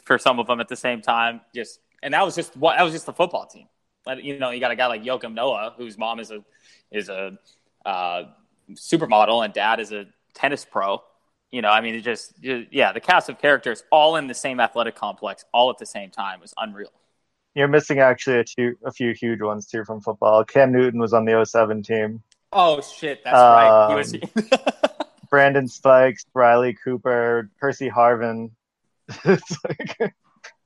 for 0.04 0.18
some 0.18 0.38
of 0.38 0.46
them 0.46 0.60
at 0.60 0.68
the 0.68 0.76
same 0.76 1.02
time. 1.02 1.40
Just 1.54 1.80
and 2.02 2.14
that 2.14 2.24
was 2.24 2.34
just 2.34 2.56
what 2.56 2.76
that 2.76 2.82
was 2.82 2.92
just 2.92 3.06
the 3.06 3.12
football 3.12 3.46
team. 3.46 3.66
Like, 4.06 4.24
you 4.24 4.38
know, 4.38 4.50
you 4.50 4.60
got 4.60 4.70
a 4.70 4.76
guy 4.76 4.86
like 4.86 5.02
Joakim 5.02 5.34
Noah, 5.34 5.74
whose 5.76 5.98
mom 5.98 6.20
is 6.20 6.30
a 6.30 6.42
is 6.90 7.08
a 7.08 7.38
uh, 7.84 8.22
supermodel 8.72 9.44
and 9.44 9.52
dad 9.52 9.80
is 9.80 9.92
a 9.92 10.06
tennis 10.34 10.64
pro. 10.64 11.02
You 11.50 11.62
know, 11.62 11.68
I 11.68 11.80
mean, 11.80 11.96
it 11.96 12.02
just 12.02 12.34
yeah, 12.40 12.92
the 12.92 13.00
cast 13.00 13.28
of 13.28 13.40
characters 13.40 13.82
all 13.90 14.16
in 14.16 14.26
the 14.26 14.34
same 14.34 14.60
athletic 14.60 14.94
complex, 14.94 15.44
all 15.52 15.70
at 15.70 15.78
the 15.78 15.87
same 15.87 16.10
time, 16.10 16.40
was 16.40 16.54
unreal. 16.56 16.92
You're 17.54 17.68
missing 17.68 17.99
actually 17.99 18.38
a 18.38 18.44
few, 18.44 18.78
a 18.84 18.92
few 18.92 19.12
huge 19.12 19.42
ones 19.42 19.66
too 19.66 19.84
from 19.84 20.00
football. 20.00 20.44
Cam 20.44 20.70
Newton 20.70 21.00
was 21.00 21.12
on 21.12 21.25
the 21.25 21.44
07 21.44 21.82
team. 21.82 22.22
Oh 22.52 22.80
shit, 22.80 23.25
that's 23.25 23.34
right. 23.34 23.88
He 23.90 23.94
was. 23.96 24.14
Um, 24.14 24.20
Brandon 25.30 25.68
Spikes, 25.68 26.25
Riley 26.34 26.76
Cooper, 26.84 27.50
Percy 27.58 27.88
Harvin. 27.88 28.50
it's 29.25 29.56
like 29.64 30.12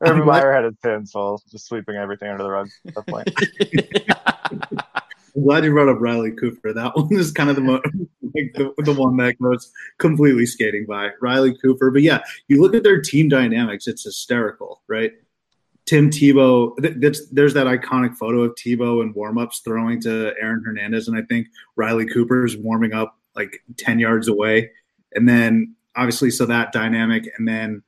Urban 0.01 0.25
Meyer 0.25 0.53
had 0.53 0.65
his 0.65 0.75
pins 0.83 1.13
full, 1.13 1.43
just 1.51 1.67
sweeping 1.67 1.97
everything 1.97 2.31
under 2.31 2.43
the 2.43 2.51
rug 2.51 2.69
at 2.87 2.95
that 2.95 3.07
point. 3.07 4.85
I'm 5.35 5.43
glad 5.43 5.65
you 5.65 5.73
brought 5.73 5.89
up 5.89 6.01
Riley 6.01 6.33
Cooper. 6.33 6.73
That 6.73 6.93
one 6.97 7.13
is 7.13 7.33
kind 7.33 7.51
of 7.51 7.57
the 7.57 7.63
mo- 7.63 7.83
like 8.35 8.53
the, 8.55 8.73
the 8.79 8.93
one 8.93 9.17
that 9.19 9.39
goes 9.41 9.73
completely 9.99 10.47
skating 10.47 10.87
by 10.87 11.11
Riley 11.21 11.57
Cooper. 11.61 11.91
But 11.91 12.03
yeah, 12.03 12.23
you 12.49 12.61
look 12.61 12.75
at 12.75 12.83
their 12.83 13.01
team 13.01 13.29
dynamics; 13.29 13.87
it's 13.87 14.05
hysterical, 14.05 14.83
right? 14.89 15.13
Tim 15.87 16.11
Tebow. 16.11 16.77
th- 16.81 16.95
That's, 16.99 17.29
there's 17.29 17.55
that 17.55 17.67
iconic 17.67 18.17
photo 18.17 18.43
of 18.43 18.55
Tebow 18.55 19.03
in 19.03 19.13
warmups 19.15 19.63
throwing 19.63 20.01
to 20.03 20.33
Aaron 20.41 20.63
Hernandez, 20.65 21.09
and 21.09 21.17
I 21.17 21.23
think 21.23 21.49
Riley 21.77 22.07
Cooper 22.07 22.45
is 22.45 22.57
warming 22.57 22.95
up 22.95 23.19
like 23.37 23.63
ten 23.77 23.99
yards 23.99 24.29
away, 24.29 24.71
and 25.15 25.29
then 25.29 25.75
obviously 25.97 26.31
so 26.31 26.47
that 26.47 26.73
dynamic, 26.73 27.29
and 27.39 27.47
then 27.47 27.83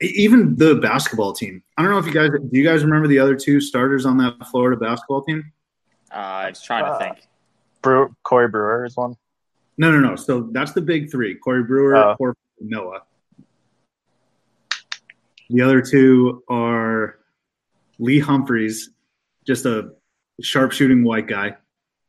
even 0.00 0.56
the 0.56 0.76
basketball 0.76 1.32
team. 1.32 1.62
I 1.76 1.82
don't 1.82 1.90
know 1.90 1.98
if 1.98 2.06
you 2.06 2.12
guys 2.12 2.30
do. 2.30 2.48
You 2.52 2.64
guys 2.64 2.84
remember 2.84 3.06
the 3.08 3.18
other 3.18 3.36
two 3.36 3.60
starters 3.60 4.06
on 4.06 4.16
that 4.18 4.34
Florida 4.50 4.78
basketball 4.78 5.22
team? 5.22 5.52
Uh, 6.10 6.14
I 6.14 6.48
was 6.50 6.62
trying 6.62 6.84
to 6.84 6.90
Uh, 6.90 6.98
think. 6.98 7.18
Brew, 7.82 8.14
Corey 8.24 8.48
Brewer 8.48 8.84
is 8.84 8.96
one. 8.96 9.14
No, 9.78 9.90
no, 9.90 9.98
no. 10.00 10.16
So 10.16 10.42
that's 10.52 10.72
the 10.72 10.80
big 10.82 11.10
three: 11.10 11.34
Corey 11.34 11.62
Brewer, 11.62 11.96
Oh. 11.96 12.16
Horford, 12.20 12.34
and 12.60 12.68
Noah. 12.70 13.02
The 15.48 15.62
other 15.62 15.80
two 15.80 16.42
are 16.48 17.18
Lee 17.98 18.18
Humphreys, 18.20 18.90
just 19.46 19.66
a 19.66 19.92
sharpshooting 20.40 21.02
white 21.02 21.26
guy, 21.26 21.56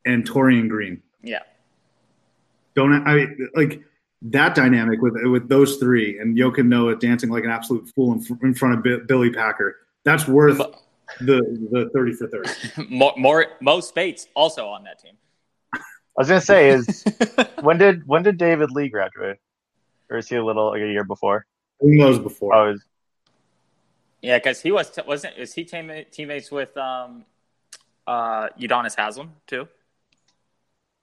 and 0.06 0.28
Taurean 0.30 0.70
Green. 0.70 1.02
Yeah. 1.24 1.40
Don't 2.76 3.06
I 3.08 3.28
like 3.56 3.82
that 4.24 4.54
dynamic 4.56 5.02
with 5.02 5.14
with 5.24 5.50
those 5.50 5.78
three 5.78 6.20
and 6.20 6.38
Joakim 6.38 6.68
Noah 6.68 6.96
dancing 6.96 7.30
like 7.30 7.44
an 7.44 7.50
absolute 7.50 7.90
fool 7.96 8.14
in, 8.14 8.40
in 8.44 8.54
front 8.54 8.76
of 8.78 8.84
Bi- 8.84 9.06
Billy 9.08 9.30
Packer? 9.32 9.78
That's 10.04 10.28
worth 10.28 10.60
the 11.20 11.42
the 11.72 11.90
thirty 11.94 12.14
for 12.14 12.28
thirty. 12.28 12.50
More, 12.90 13.14
more 13.18 13.46
Mo 13.62 13.80
Speights 13.80 14.28
also 14.34 14.68
on 14.68 14.84
that 14.86 15.00
team. 15.00 15.14
I 15.74 15.80
was 16.18 16.28
gonna 16.28 16.42
say 16.42 16.70
is 16.70 17.06
when 17.62 17.78
did 17.78 18.08
when 18.08 18.24
did 18.24 18.38
David 18.38 18.72
Lee 18.72 18.90
graduate, 18.90 19.40
or 20.10 20.18
is 20.18 20.28
he 20.28 20.36
a 20.36 20.44
little 20.44 20.70
like 20.72 20.82
a 20.82 20.88
year 20.88 21.04
before? 21.04 21.46
Who 21.80 21.96
knows 21.96 22.20
before? 22.20 22.54
Oh, 22.54 22.74
is- 22.74 22.86
yeah, 24.22 24.38
because 24.38 24.62
he 24.62 24.72
was 24.72 24.92
wasn't 25.08 25.38
is 25.38 25.54
he 25.54 25.66
teammate, 25.66 26.12
teammates 26.12 26.52
with 26.52 26.76
um 26.78 27.26
uh 28.08 28.50
Udonis 28.60 28.96
Haslem 28.96 29.32
too? 29.48 29.68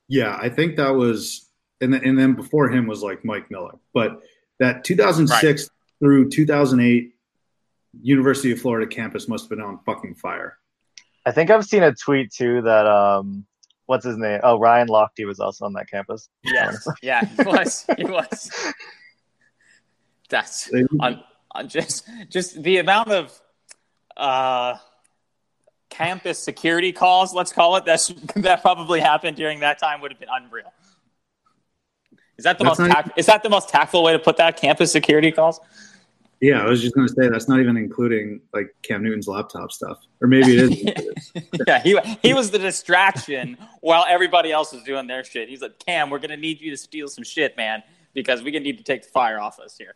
Yeah, 0.08 0.38
I 0.40 0.48
think 0.48 0.76
that 0.76 0.90
was, 0.90 1.50
and 1.82 1.92
then, 1.92 2.02
and 2.02 2.18
then 2.18 2.32
before 2.32 2.70
him 2.70 2.86
was 2.86 3.02
like 3.02 3.24
Mike 3.26 3.50
Miller. 3.50 3.78
But 3.92 4.22
that 4.58 4.82
2006 4.84 5.68
through 6.00 6.30
2008 6.30 7.12
University 8.02 8.52
of 8.52 8.60
Florida 8.60 8.86
campus 8.86 9.28
must 9.28 9.44
have 9.44 9.50
been 9.50 9.60
on 9.60 9.78
fucking 9.86 10.14
fire. 10.14 10.58
I 11.26 11.32
think 11.32 11.50
I've 11.50 11.64
seen 11.64 11.82
a 11.82 11.94
tweet 11.94 12.32
too 12.32 12.62
that 12.62 12.86
um, 12.86 13.44
what's 13.86 14.04
his 14.04 14.16
name? 14.16 14.40
Oh, 14.42 14.58
Ryan 14.58 14.88
Lochte 14.88 15.26
was 15.26 15.40
also 15.40 15.64
on 15.64 15.72
that 15.74 15.90
campus. 15.90 16.28
Yes, 16.42 16.86
yeah, 17.02 17.24
he 17.24 17.42
was. 17.44 17.86
He 17.96 18.04
was. 18.04 18.50
That's 20.28 20.66
They- 20.66 20.84
on, 21.00 21.22
on 21.52 21.68
just 21.68 22.06
just 22.28 22.62
the 22.62 22.78
amount 22.78 23.10
of 23.10 23.40
uh, 24.16 24.76
campus 25.90 26.38
security 26.38 26.92
calls, 26.92 27.32
let's 27.34 27.52
call 27.52 27.76
it, 27.76 27.84
that's 27.84 28.08
that 28.36 28.62
probably 28.62 29.00
happened 29.00 29.36
during 29.36 29.60
that 29.60 29.78
time 29.78 30.00
would 30.00 30.10
have 30.12 30.20
been 30.20 30.28
unreal. 30.30 30.72
Is 32.36 32.44
that 32.44 32.58
the 32.58 32.64
That's 32.64 32.78
most 32.78 32.88
not- 32.88 33.04
tact- 33.04 33.18
is 33.18 33.26
that 33.26 33.42
the 33.42 33.48
most 33.50 33.68
tactful 33.68 34.02
way 34.02 34.12
to 34.12 34.18
put 34.18 34.36
that? 34.36 34.56
Campus 34.56 34.92
security 34.92 35.32
calls. 35.32 35.60
Yeah, 36.40 36.62
I 36.62 36.68
was 36.68 36.80
just 36.80 36.94
gonna 36.94 37.08
say 37.08 37.28
that's 37.28 37.48
not 37.48 37.58
even 37.58 37.76
including 37.76 38.40
like 38.54 38.74
Cam 38.82 39.02
Newton's 39.02 39.26
laptop 39.26 39.72
stuff, 39.72 39.98
or 40.20 40.28
maybe 40.28 40.56
it 40.56 41.12
is. 41.16 41.32
yeah, 41.66 41.80
he 41.80 41.98
he 42.22 42.32
was 42.32 42.50
the 42.50 42.58
distraction 42.58 43.56
while 43.80 44.04
everybody 44.08 44.52
else 44.52 44.72
was 44.72 44.84
doing 44.84 45.08
their 45.08 45.24
shit. 45.24 45.48
He's 45.48 45.62
like, 45.62 45.78
Cam, 45.84 46.10
we're 46.10 46.20
gonna 46.20 46.36
need 46.36 46.60
you 46.60 46.70
to 46.70 46.76
steal 46.76 47.08
some 47.08 47.24
shit, 47.24 47.56
man, 47.56 47.82
because 48.14 48.42
we 48.42 48.52
gonna 48.52 48.64
need 48.64 48.78
to 48.78 48.84
take 48.84 49.02
the 49.02 49.08
fire 49.08 49.40
off 49.40 49.58
us 49.58 49.76
here. 49.76 49.94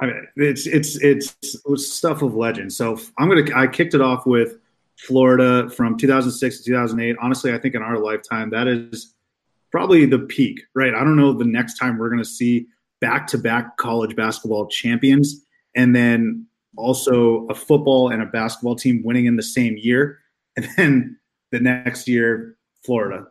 I 0.00 0.06
mean, 0.06 0.28
it's 0.36 0.66
it's 0.66 0.96
it's 1.02 1.36
stuff 1.76 2.22
of 2.22 2.34
legend. 2.34 2.72
So 2.72 2.98
I'm 3.18 3.28
gonna 3.28 3.44
I 3.54 3.66
kicked 3.66 3.92
it 3.92 4.00
off 4.00 4.24
with 4.24 4.56
Florida 4.96 5.68
from 5.70 5.98
2006 5.98 6.58
to 6.58 6.64
2008. 6.64 7.16
Honestly, 7.20 7.52
I 7.52 7.58
think 7.58 7.74
in 7.74 7.82
our 7.82 7.98
lifetime 7.98 8.48
that 8.50 8.66
is 8.66 9.14
probably 9.70 10.06
the 10.06 10.20
peak, 10.20 10.62
right? 10.74 10.94
I 10.94 11.00
don't 11.00 11.16
know 11.16 11.34
the 11.34 11.44
next 11.44 11.78
time 11.78 11.98
we're 11.98 12.08
gonna 12.10 12.24
see 12.24 12.66
back 13.04 13.26
to 13.26 13.36
back 13.36 13.76
college 13.76 14.16
basketball 14.16 14.66
champions, 14.66 15.44
and 15.76 15.94
then 15.94 16.46
also 16.74 17.46
a 17.48 17.54
football 17.54 18.08
and 18.08 18.22
a 18.22 18.26
basketball 18.26 18.74
team 18.74 19.02
winning 19.04 19.26
in 19.26 19.36
the 19.36 19.42
same 19.42 19.76
year, 19.76 20.20
and 20.56 20.66
then 20.76 21.18
the 21.50 21.60
next 21.60 22.08
year 22.08 22.56
Florida. 22.82 23.26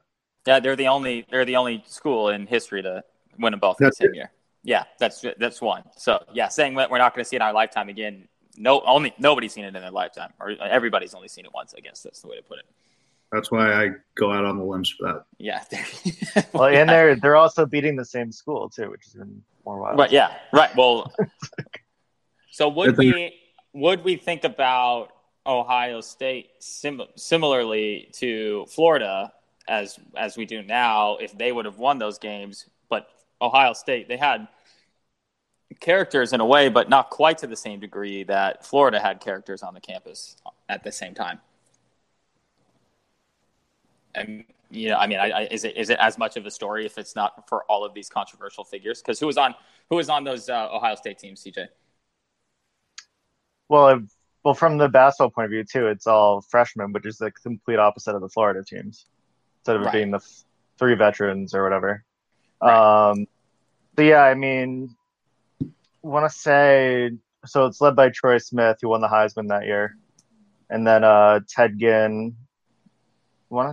Yeah, 0.46 0.60
they're 0.60 0.75
the 0.75 0.88
only 0.88 1.25
they're 1.32 1.46
the 1.46 1.56
only 1.56 1.84
school 1.88 2.30
in 2.30 2.46
history 2.46 2.84
to 2.84 3.03
win 3.39 3.51
them 3.51 3.60
both 3.60 3.77
That's 3.80 4.00
in 4.00 4.03
the 4.03 4.08
same 4.10 4.13
it. 4.13 4.18
year. 4.18 4.32
Yeah, 4.63 4.84
that's 5.00 5.25
that's 5.39 5.60
one. 5.60 5.84
So 5.98 6.24
yeah, 6.34 6.50
saying 6.50 6.75
that 6.75 6.92
we're 6.92 7.00
not 7.00 7.15
going 7.15 7.24
to 7.24 7.27
see 7.27 7.36
it 7.36 7.42
in 7.42 7.42
our 7.42 7.53
lifetime 7.53 7.89
again. 7.89 8.27
No, 8.56 8.82
only 8.82 9.12
nobody's 9.18 9.53
seen 9.53 9.65
it 9.65 9.75
in 9.75 9.82
their 9.82 9.89
lifetime, 9.89 10.34
or 10.39 10.51
everybody's 10.51 11.15
only 11.15 11.30
seen 11.30 11.46
it 11.46 11.51
once. 11.53 11.74
I 11.75 11.80
guess 11.80 12.03
that's 12.03 12.22
the 12.22 12.27
way 12.27 12.36
to 12.36 12.44
put 12.44 12.60
it. 12.60 12.65
That's 13.32 13.50
why 13.50 13.74
I 13.74 13.89
go 14.15 14.32
out 14.32 14.46
on 14.46 14.60
the 14.60 14.63
limbs 14.63 14.92
for 14.92 15.08
that. 15.08 15.25
Yeah. 15.39 15.63
well, 16.53 16.68
and 16.68 16.88
they're 16.88 17.15
they're 17.15 17.36
also 17.36 17.65
beating 17.65 17.96
the 17.96 18.06
same 18.06 18.32
school 18.32 18.70
too, 18.70 18.92
which 18.92 19.08
is 19.08 19.15
even 19.15 19.42
more 19.65 19.79
wild. 19.79 19.98
But 19.98 20.12
yeah, 20.12 20.36
right. 20.51 20.75
Well, 20.75 21.13
so 22.51 22.70
would 22.70 22.98
we 22.98 23.34
would 23.74 24.03
we 24.03 24.15
think 24.15 24.43
about 24.43 25.10
Ohio 25.46 26.01
State 26.01 26.50
sim- 26.60 27.01
similarly 27.15 28.10
to 28.13 28.65
Florida 28.70 29.34
as 29.67 30.00
as 30.15 30.38
we 30.38 30.46
do 30.46 30.62
now 30.62 31.17
if 31.17 31.38
they 31.38 31.51
would 31.51 31.65
have 31.65 31.77
won 31.77 31.98
those 31.98 32.17
games? 32.17 32.67
But 32.89 33.08
Ohio 33.41 33.74
State 33.74 34.08
they 34.08 34.17
had 34.17 34.48
characters 35.79 36.34
in 36.34 36.39
a 36.39 36.46
way, 36.46 36.70
but 36.70 36.89
not 36.89 37.10
quite 37.10 37.38
to 37.39 37.48
the 37.48 37.55
same 37.55 37.79
degree 37.79 38.24
that 38.24 38.65
Florida 38.65 39.00
had 39.00 39.20
characters 39.20 39.63
on 39.63 39.74
the 39.74 39.82
campus 39.82 40.38
at 40.70 40.84
the 40.84 40.91
same 40.91 41.13
time. 41.13 41.39
And 44.15 44.46
you 44.74 44.89
know, 44.89 44.98
I 44.98 45.08
mean, 45.08 45.20
I, 45.20 45.30
I, 45.30 45.42
is 45.51 45.63
it 45.63 45.77
is 45.77 45.89
it 45.89 46.00
as 46.00 46.18
much 46.18 46.36
of 46.36 46.46
a 46.46 46.51
story 46.51 46.86
if 46.86 46.98
it's 46.98 47.15
not 47.15 47.48
for 47.48 47.63
all 47.65 47.86
of 47.86 47.94
these 47.94 48.10
controversial 48.10 48.63
figures? 48.63 49.01
Because 49.01 49.20
who 49.20 49.27
was 49.27 49.38
on 49.38 49.53
who 49.89 49.98
was 49.98 50.10
on 50.10 50.24
those 50.24 50.50
uh, 50.50 50.70
Ohio 50.72 50.96
State 50.96 51.20
teams, 51.20 51.44
CJ? 51.44 51.68
Well, 53.70 54.01
well, 54.44 54.53
from 54.53 54.77
the 54.77 54.89
basketball 54.89 55.30
point 55.30 55.46
of 55.46 55.51
view 55.51 55.63
too, 55.63 55.88
it's 55.88 56.08
all 56.08 56.42
freshmen, 56.42 56.92
which 56.92 57.06
is 57.06 57.18
the 57.18 57.32
complete 57.32 57.77
opposite 57.77 58.15
of 58.15 58.22
the 58.22 58.30
Florida 58.30 58.63
teams. 58.63 59.06
Instead 59.60 59.77
of 59.77 59.84
right. 59.84 59.94
being 59.94 60.12
the 60.12 60.18
f- 60.18 60.44
three 60.77 60.96
veterans 60.96 61.56
or 61.56 61.63
whatever. 61.63 62.03
Right. 62.62 63.12
Um, 63.12 63.27
but 63.96 64.03
yeah, 64.03 64.24
I 64.24 64.34
mean, 64.34 64.96
want 66.01 66.30
to 66.30 66.38
say 66.38 67.12
so. 67.46 67.65
It's 67.65 67.80
led 67.80 67.96
by 67.96 68.10
Troy 68.10 68.39
Smith, 68.39 68.80
who 68.82 68.89
won 68.89 69.01
the 69.01 69.08
Heisman 69.08 69.50
that 69.50 69.65
year, 69.65 69.96
and 70.70 70.86
then 70.86 71.03
uh, 71.03 71.39
Ted 71.48 71.80
Ginn. 71.80 72.36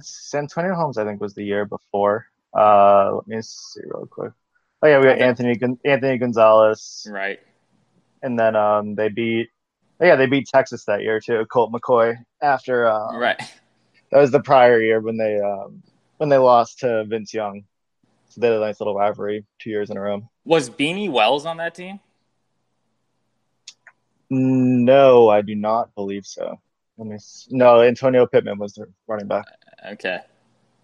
Santonio 0.03 0.75
Holmes? 0.75 0.99
I 0.99 1.05
think 1.05 1.21
was 1.21 1.35
the 1.35 1.45
year 1.45 1.65
before. 1.65 2.27
Uh, 2.53 3.15
let 3.15 3.29
me 3.29 3.39
see 3.43 3.81
real 3.85 4.07
quick. 4.07 4.33
Oh 4.83 4.89
yeah, 4.89 4.99
we 4.99 5.05
got 5.05 5.19
Anthony 5.19 5.59
Anthony 5.85 6.19
Gonzalez. 6.19 7.07
Right. 7.11 7.41
And 8.23 8.39
then 8.39 8.57
um, 8.57 8.95
they 8.95 9.09
beat. 9.09 9.49
Oh, 10.01 10.07
yeah, 10.07 10.17
they 10.17 10.27
beat 10.27 10.49
Texas 10.49 10.85
that 10.87 11.03
year 11.03 11.21
too. 11.21 11.45
Colt 11.47 11.73
McCoy 11.73 12.17
after. 12.41 12.87
Uh, 12.87 13.17
right. 13.19 13.39
That 14.11 14.19
was 14.19 14.31
the 14.31 14.41
prior 14.41 14.81
year 14.81 15.01
when 15.01 15.17
they 15.17 15.39
um, 15.41 15.83
when 16.17 16.29
they 16.29 16.39
lost 16.39 16.81
to 16.81 17.05
Vince 17.05 17.33
Young. 17.33 17.65
So 18.29 18.41
they 18.41 18.47
had 18.49 18.57
a 18.57 18.61
nice 18.61 18.81
little 18.81 18.95
rivalry 18.95 19.45
two 19.59 19.71
years 19.71 19.91
in 19.91 19.97
a 19.97 20.01
row. 20.01 20.29
Was 20.45 20.71
Beanie 20.71 21.11
Wells 21.11 21.47
on 21.47 21.57
that 21.59 21.75
team? 21.75 22.01
No, 24.31 25.29
I 25.29 25.43
do 25.43 25.57
not 25.57 25.95
believe 25.95 26.25
so. 26.25 26.61
Let 26.97 27.09
me. 27.09 27.19
No, 27.51 27.83
Antonio 27.83 28.27
Pittman 28.27 28.59
was 28.59 28.75
the 28.75 28.87
running 29.09 29.27
back. 29.27 29.47
Okay. 29.87 30.21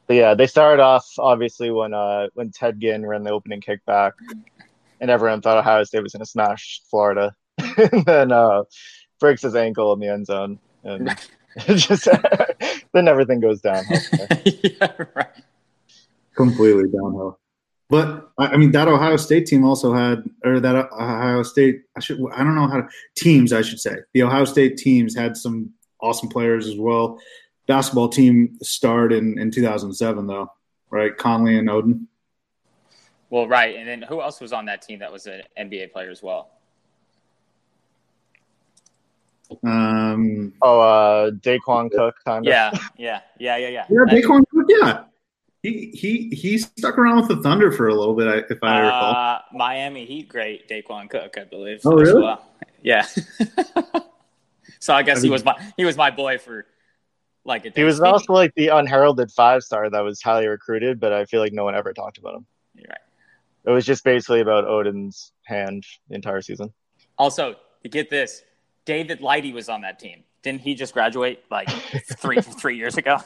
But 0.06 0.14
yeah, 0.14 0.34
they 0.34 0.46
started 0.46 0.82
off 0.82 1.06
obviously 1.18 1.70
when 1.70 1.92
uh 1.92 2.28
when 2.34 2.50
Ted 2.50 2.80
Ginn 2.80 3.04
ran 3.04 3.24
the 3.24 3.30
opening 3.30 3.60
kickback, 3.60 4.12
and 5.00 5.10
everyone 5.10 5.40
thought 5.40 5.58
Ohio 5.58 5.84
State 5.84 6.02
was 6.02 6.12
going 6.12 6.20
to 6.20 6.30
smash 6.30 6.80
Florida, 6.88 7.34
and 7.58 8.04
then 8.04 8.32
uh 8.32 8.64
breaks 9.18 9.42
his 9.42 9.56
ankle 9.56 9.92
in 9.92 10.00
the 10.00 10.08
end 10.08 10.26
zone, 10.26 10.58
and 10.84 11.10
just 11.66 12.08
then 12.92 13.08
everything 13.08 13.40
goes 13.40 13.60
downhill. 13.60 13.98
yeah, 14.44 14.92
right. 15.14 15.26
Completely 16.36 16.84
downhill. 16.84 17.38
But 17.88 18.30
I 18.36 18.56
mean, 18.56 18.72
that 18.72 18.88
Ohio 18.88 19.16
State 19.16 19.46
team 19.46 19.64
also 19.64 19.94
had, 19.94 20.24
or 20.44 20.60
that 20.60 20.74
Ohio 20.92 21.42
State, 21.44 21.82
I 21.96 22.00
should, 22.00 22.20
I 22.32 22.42
don't 22.42 22.56
know 22.56 22.66
how 22.66 22.78
to, 22.78 22.88
teams, 23.16 23.52
I 23.52 23.62
should 23.62 23.78
say. 23.78 23.96
The 24.12 24.24
Ohio 24.24 24.44
State 24.44 24.76
teams 24.76 25.14
had 25.14 25.36
some 25.36 25.70
awesome 26.00 26.28
players 26.28 26.66
as 26.66 26.76
well. 26.76 27.18
Basketball 27.66 28.08
team 28.08 28.58
starred 28.62 29.12
in, 29.12 29.38
in 29.38 29.50
2007, 29.50 30.26
though, 30.26 30.52
right? 30.90 31.16
Conley 31.16 31.58
and 31.58 31.68
Oden. 31.68 32.06
Well, 33.30 33.48
right. 33.48 33.76
And 33.76 33.88
then 33.88 34.02
who 34.02 34.22
else 34.22 34.40
was 34.40 34.52
on 34.52 34.66
that 34.66 34.82
team 34.82 35.00
that 35.00 35.10
was 35.10 35.26
an 35.26 35.42
NBA 35.58 35.92
player 35.92 36.10
as 36.10 36.22
well? 36.22 36.50
Um. 39.64 40.52
Oh, 40.60 40.80
uh, 40.80 41.30
Daequan 41.30 41.90
Cook, 41.92 42.16
kind 42.24 42.44
of. 42.44 42.50
Yeah, 42.50 42.70
yeah, 42.96 43.20
yeah, 43.38 43.56
yeah, 43.56 43.68
yeah. 43.68 43.84
Yeah, 43.88 44.12
Daequan 44.12 44.44
Cook. 44.52 44.66
Yeah, 44.68 45.04
he 45.62 45.90
he 45.94 46.28
he 46.34 46.58
stuck 46.58 46.98
around 46.98 47.18
with 47.18 47.28
the 47.28 47.36
Thunder 47.42 47.70
for 47.70 47.88
a 47.88 47.94
little 47.94 48.14
bit, 48.14 48.46
if 48.50 48.58
I 48.62 48.80
recall. 48.80 49.14
Uh, 49.14 49.38
Miami 49.52 50.04
Heat 50.04 50.28
great 50.28 50.68
Daequan 50.68 51.08
Cook, 51.08 51.36
I 51.38 51.44
believe. 51.44 51.80
Oh, 51.84 51.92
really? 51.92 52.22
Well. 52.22 52.44
Yeah. 52.82 53.02
so 54.80 54.94
I 54.94 55.02
guess 55.02 55.18
I 55.18 55.20
mean, 55.20 55.24
he 55.24 55.30
was 55.30 55.44
my 55.44 55.72
he 55.76 55.84
was 55.84 55.96
my 55.96 56.10
boy 56.10 56.38
for 56.38 56.66
like. 57.46 57.74
He 57.74 57.84
was 57.84 58.00
also 58.00 58.32
like 58.32 58.52
the 58.54 58.68
unheralded 58.68 59.30
five 59.30 59.62
star 59.62 59.88
that 59.88 60.00
was 60.00 60.20
highly 60.20 60.46
recruited, 60.46 61.00
but 61.00 61.12
I 61.12 61.24
feel 61.24 61.40
like 61.40 61.52
no 61.52 61.64
one 61.64 61.74
ever 61.74 61.92
talked 61.92 62.18
about 62.18 62.34
him. 62.34 62.46
You're 62.74 62.86
right. 62.88 62.98
It 63.66 63.70
was 63.70 63.84
just 63.84 64.04
basically 64.04 64.40
about 64.40 64.64
Oden's 64.64 65.32
hand 65.44 65.84
the 66.08 66.14
entire 66.14 66.40
season. 66.40 66.72
Also, 67.18 67.56
to 67.82 67.88
get 67.88 68.10
this, 68.10 68.42
David 68.84 69.20
Lighty 69.20 69.52
was 69.52 69.68
on 69.68 69.80
that 69.80 69.98
team. 69.98 70.22
Didn't 70.42 70.60
he 70.60 70.74
just 70.74 70.92
graduate 70.92 71.42
like 71.50 71.68
three 72.18 72.40
three 72.40 72.76
years 72.76 72.96
ago? 72.96 73.18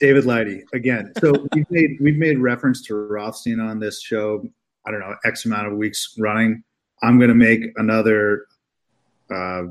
David 0.00 0.24
Lighty 0.24 0.62
again. 0.72 1.12
So 1.20 1.32
we've 1.54 1.70
made 1.70 1.98
we've 2.00 2.16
made 2.16 2.38
reference 2.38 2.82
to 2.86 2.94
Rothstein 2.94 3.60
on 3.60 3.78
this 3.78 4.02
show. 4.02 4.44
I 4.86 4.90
don't 4.90 5.00
know 5.00 5.14
X 5.24 5.44
amount 5.44 5.68
of 5.68 5.74
weeks 5.74 6.16
running. 6.18 6.64
I'm 7.02 7.18
going 7.18 7.28
to 7.28 7.34
make 7.34 7.62
another 7.76 8.46
uh, 9.32 9.64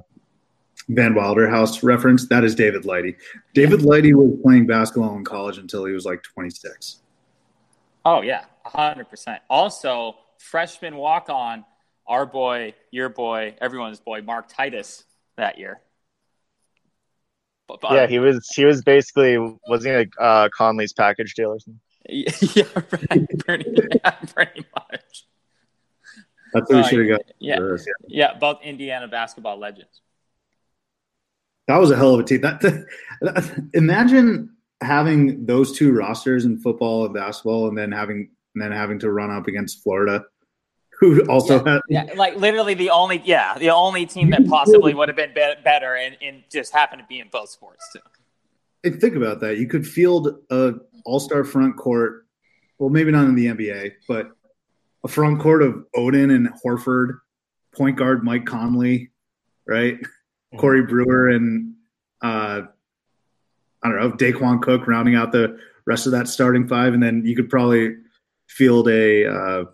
Van 0.96 1.14
Wilder 1.14 1.50
House 1.50 1.84
reference. 1.84 2.28
That 2.28 2.44
is 2.44 2.56
David 2.56 2.84
Lighty. 2.84 3.16
David 3.54 3.82
Lighty 3.82 4.14
was 4.14 4.38
playing 4.42 4.68
basketball 4.68 5.16
in 5.18 5.24
college 5.24 5.58
until 5.58 5.86
he 5.86 5.94
was 5.94 6.06
like 6.06 6.24
26. 6.24 7.02
Oh 8.06 8.22
yeah, 8.22 8.46
100. 8.64 9.10
percent 9.10 9.42
Also, 9.50 10.16
freshman 10.38 10.96
walk 10.96 11.30
on, 11.30 11.66
our 12.08 12.26
boy, 12.26 12.74
your 12.92 13.10
boy, 13.10 13.56
everyone's 13.62 14.00
boy, 14.00 14.22
Mark 14.22 14.48
Titus 14.48 15.04
that 15.38 15.58
year 15.58 15.82
yeah, 17.92 18.08
he 18.08 18.20
was 18.20 18.48
he 18.56 18.66
was 18.66 18.82
basically 18.82 19.38
wasn't 19.68 19.92
he 19.92 19.98
like 19.98 20.14
uh, 20.20 20.50
Conley's 20.50 20.94
package 20.94 21.34
deal 21.34 21.52
or 21.52 21.60
something? 21.60 21.80
Yeah, 22.56 22.64
right. 23.10 23.40
pretty, 23.46 23.74
yeah, 24.04 24.12
pretty 24.34 24.66
much. 24.76 25.28
That's 26.54 26.70
what 26.70 26.72
uh, 26.72 26.78
we 26.78 26.84
should 26.84 27.00
have 27.00 27.20
got. 27.20 27.22
Yeah, 27.40 27.60
yeah, 28.08 28.34
both 28.38 28.62
Indiana 28.64 29.08
basketball 29.08 29.58
legends. 29.58 30.02
That 31.68 31.78
was 31.78 31.92
a 31.92 31.96
hell 31.96 32.14
of 32.14 32.20
a 32.20 32.24
team. 32.24 32.42
That, 32.42 32.86
imagine 33.74 34.56
having 34.82 35.46
those 35.46 35.78
two 35.78 35.94
rosters 35.94 36.46
in 36.46 36.60
football 36.60 37.06
and 37.06 37.14
basketball, 37.14 37.68
and 37.68 37.78
then 37.78 37.92
having 37.92 38.30
and 38.54 38.62
then 38.62 38.72
having 38.72 39.00
to 39.00 39.12
run 39.12 39.32
up 39.32 39.48
against 39.48 39.84
Florida 39.84 40.26
who 41.02 41.20
also 41.26 41.64
yeah, 41.66 41.74
had 41.74 41.82
yeah, 41.90 42.14
like 42.16 42.36
literally 42.36 42.76
the 42.76 42.92
only 42.92 43.22
yeah 43.26 43.58
the 43.58 43.72
only 43.72 44.06
team 44.06 44.30
that 44.30 44.46
possibly 44.48 44.94
would 44.94 45.10
have 45.10 45.16
been 45.16 45.34
be- 45.34 45.54
better 45.64 45.96
and, 45.96 46.16
and 46.22 46.44
just 46.50 46.72
happened 46.72 47.02
to 47.02 47.08
be 47.08 47.20
in 47.20 47.28
both 47.30 47.50
sports 47.50 47.84
too. 47.92 48.00
And 48.84 49.02
think 49.02 49.16
about 49.16 49.40
that. 49.42 49.58
You 49.58 49.68
could 49.68 49.86
field 49.86 50.40
a 50.50 50.76
all-star 51.04 51.44
front 51.44 51.76
court. 51.76 52.28
Well, 52.78 52.90
maybe 52.90 53.12
not 53.12 53.26
in 53.26 53.36
the 53.36 53.48
NBA, 53.48 53.94
but 54.08 54.32
a 55.04 55.08
front 55.08 55.40
court 55.40 55.64
of 55.64 55.86
Oden 55.96 56.34
and 56.34 56.50
Horford, 56.64 57.20
point 57.76 57.98
guard 57.98 58.24
Mike 58.24 58.46
Conley, 58.46 59.12
right? 59.68 60.00
Corey 60.58 60.84
Brewer 60.84 61.30
and 61.30 61.76
uh, 62.22 62.62
I 63.84 63.90
don't 63.90 64.00
know 64.00 64.12
Daequan 64.12 64.62
Cook 64.62 64.88
rounding 64.88 65.16
out 65.16 65.32
the 65.32 65.58
rest 65.86 66.06
of 66.06 66.12
that 66.12 66.28
starting 66.28 66.68
five, 66.68 66.94
and 66.94 67.02
then 67.02 67.26
you 67.26 67.36
could 67.36 67.50
probably 67.50 67.96
field 68.48 68.90
a 68.90 69.26
uh, 69.26 69.66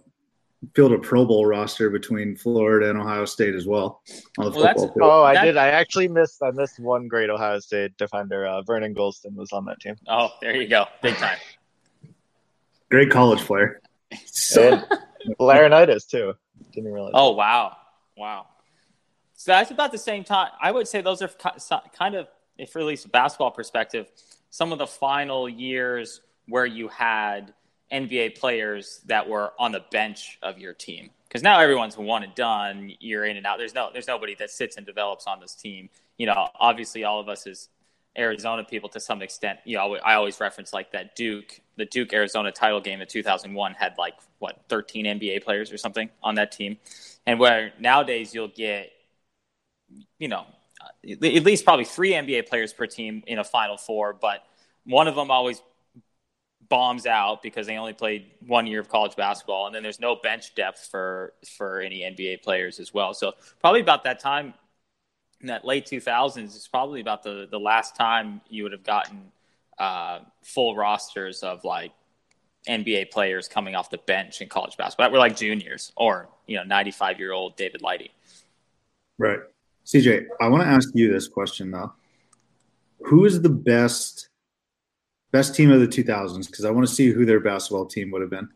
field 0.74 0.94
a 0.94 1.00
Pro 1.00 1.26
Bowl 1.26 1.46
roster 1.46 1.90
between 1.90 2.36
Florida 2.36 2.90
and 2.90 3.00
Ohio 3.00 3.26
State 3.26 3.56
as 3.56 3.68
well 3.68 4.02
on 4.38 4.46
the 4.46 4.52
well, 4.52 4.68
football 4.68 4.88
field. 4.88 4.98
Oh, 5.02 5.24
I 5.24 5.44
did. 5.44 5.58
I 5.58 5.70
actually 5.70 6.08
missed. 6.08 6.42
I 6.42 6.52
missed 6.52 6.80
one 6.80 7.08
great 7.08 7.30
Ohio 7.30 7.60
State 7.60 7.98
defender. 7.98 8.46
Uh, 8.46 8.62
Vernon 8.62 8.94
Gholston 8.94 9.36
was 9.36 9.52
on 9.52 9.66
that 9.66 9.80
team. 9.80 9.96
Oh, 10.08 10.30
there 10.42 10.56
you 10.56 10.68
go, 10.68 10.86
big 11.02 11.16
time. 11.16 11.38
great 12.90 13.10
college 13.10 13.42
player. 13.42 13.82
So 14.26 14.82
Laurinaitis 15.40 16.08
too. 16.08 16.34
Didn't 16.72 16.92
realize. 16.94 17.12
Oh 17.14 17.32
wow, 17.32 17.76
wow. 18.16 18.48
So 19.38 19.52
that's 19.52 19.70
about 19.70 19.92
the 19.92 20.00
same 20.00 20.24
time. 20.24 20.50
I 20.60 20.72
would 20.72 20.88
say 20.88 21.02
those 21.02 21.22
are 21.22 21.30
kind 21.98 22.16
of, 22.16 22.28
if 22.58 22.76
at 22.76 22.84
least 22.84 23.06
a 23.06 23.10
basketball 23.10 23.52
perspective, 23.52 24.12
some 24.50 24.74
of 24.74 24.80
the 24.80 24.88
final 24.88 25.48
years 25.48 26.22
where 26.48 26.66
you 26.66 26.88
had 26.88 27.54
NBA 27.92 28.40
players 28.40 29.02
that 29.06 29.30
were 29.30 29.54
on 29.60 29.72
the 29.72 29.84
bench 29.92 30.40
of 30.42 30.58
your 30.58 30.74
team? 30.74 31.12
Because 31.28 31.44
now 31.44 31.60
everyone's 31.60 31.96
one 31.98 32.24
and 32.24 32.34
done. 32.34 32.92
You're 33.00 33.26
in 33.26 33.38
and 33.38 33.46
out. 33.46 33.60
There's 33.60 33.76
no 33.76 33.92
there's 33.94 34.08
nobody 34.08 34.34
that 34.36 34.50
sits 34.50 34.76
and 34.76 34.86
develops 34.86 35.28
on 35.28 35.40
this 35.40 35.54
team. 35.54 35.90
You 36.18 36.26
know, 36.26 36.48
obviously 36.60 37.04
all 37.04 37.20
of 37.20 37.30
us 37.30 37.46
as 37.46 37.70
Arizona 38.18 38.64
people 38.64 38.90
to 38.90 39.00
some 39.00 39.22
extent. 39.22 39.60
You 39.66 39.78
know, 39.78 39.96
I 39.98 40.16
always 40.16 40.40
reference 40.40 40.74
like 40.74 40.92
that 40.94 41.16
Duke, 41.16 41.62
the 41.76 41.86
Duke 41.86 42.12
Arizona 42.12 42.52
title 42.52 42.82
game 42.82 43.02
in 43.02 43.08
2001 43.08 43.74
had 43.74 43.94
like 44.00 44.16
what 44.40 44.64
13 44.70 45.06
NBA 45.06 45.44
players 45.44 45.72
or 45.72 45.78
something 45.78 46.10
on 46.24 46.36
that 46.36 46.52
team, 46.52 46.78
and 47.28 47.40
where 47.40 47.74
nowadays 47.80 48.34
you'll 48.34 48.48
get, 48.48 48.92
you 50.20 50.28
know, 50.28 50.46
at 51.10 51.22
least 51.22 51.64
probably 51.64 51.86
three 51.86 52.12
NBA 52.12 52.48
players 52.48 52.74
per 52.74 52.86
team 52.86 53.24
in 53.28 53.40
a 53.40 53.44
Final 53.44 53.78
Four, 53.78 54.14
but 54.14 54.44
one 54.86 55.08
of 55.08 55.16
them 55.16 55.32
always 55.32 55.62
bombs 56.70 57.06
out 57.06 57.42
because 57.42 57.68
they 57.68 57.78
only 57.78 57.94
played 57.94 58.32
one 58.46 58.68
year 58.68 58.80
of 58.80 58.90
college 58.90 59.16
basketball, 59.16 59.68
and 59.68 59.76
then 59.76 59.84
there's 59.84 60.00
no 60.00 60.16
bench 60.16 60.56
depth 60.56 60.88
for 60.90 61.34
for 61.58 61.82
any 61.82 62.02
NBA 62.02 62.42
players 62.42 62.80
as 62.80 62.94
well. 62.94 63.14
So 63.14 63.34
probably 63.62 63.82
about 63.82 64.04
that 64.04 64.20
time 64.20 64.54
in 65.42 65.48
that 65.48 65.66
late 65.66 65.86
2000s 65.86 66.56
is 66.56 66.68
probably 66.68 67.02
about 67.02 67.24
the 67.24 67.48
the 67.50 67.60
last 67.60 67.96
time 67.96 68.42
you 68.50 68.64
would 68.64 68.72
have 68.72 68.84
gotten 68.84 69.32
uh, 69.78 70.20
full 70.44 70.76
rosters 70.76 71.44
of 71.44 71.64
like 71.64 71.92
NBA 72.68 73.12
players 73.12 73.48
coming 73.48 73.76
off 73.76 73.90
the 73.90 74.00
bench 74.00 74.42
in 74.42 74.50
college 74.50 74.76
basketball 74.78 75.06
that 75.06 75.12
were 75.12 75.20
like 75.20 75.36
juniors 75.36 75.92
or 75.96 76.28
you 76.48 76.58
know 76.58 76.64
95 76.64 77.20
year 77.20 77.32
old 77.32 77.56
David 77.56 77.82
Lighty. 77.82 78.10
Right, 79.20 79.40
CJ. 79.88 80.26
I 80.42 80.50
want 80.50 80.64
to 80.64 80.70
ask 80.70 80.90
you 80.94 81.12
this 81.12 81.30
question 81.30 81.72
though. 81.72 81.94
Who 83.06 83.24
is 83.24 83.42
the 83.42 83.50
best 83.50 84.30
best 85.32 85.56
team 85.56 85.72
of 85.72 85.80
the 85.80 85.88
2000s? 85.88 86.48
Because 86.48 86.66
I 86.66 86.72
want 86.72 86.86
to 86.86 86.94
see 86.94 87.10
who 87.10 87.26
their 87.26 87.40
basketball 87.40 87.86
team 87.86 88.12
would 88.12 88.22
have 88.22 88.30
been. 88.30 88.50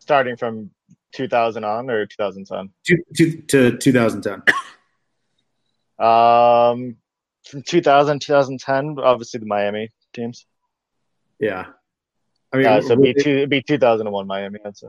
Starting 0.00 0.36
from 0.36 0.70
2000 1.12 1.62
on 1.62 1.88
or 1.88 2.06
2010? 2.06 2.70
To, 2.84 2.96
to, 3.14 3.42
to 3.42 3.78
2010. 3.78 4.42
Um, 5.98 6.96
from 7.44 7.62
2000 7.62 8.20
2010, 8.20 8.98
obviously 8.98 9.38
the 9.38 9.46
Miami 9.46 9.90
teams. 10.12 10.46
Yeah, 11.38 11.66
I 12.52 12.56
mean, 12.56 12.66
uh, 12.66 12.80
so 12.80 12.92
it'd 12.92 13.02
be, 13.02 13.14
two, 13.14 13.30
it'd 13.30 13.50
be 13.50 13.62
2001 13.62 14.26
Miami, 14.26 14.58
say. 14.74 14.88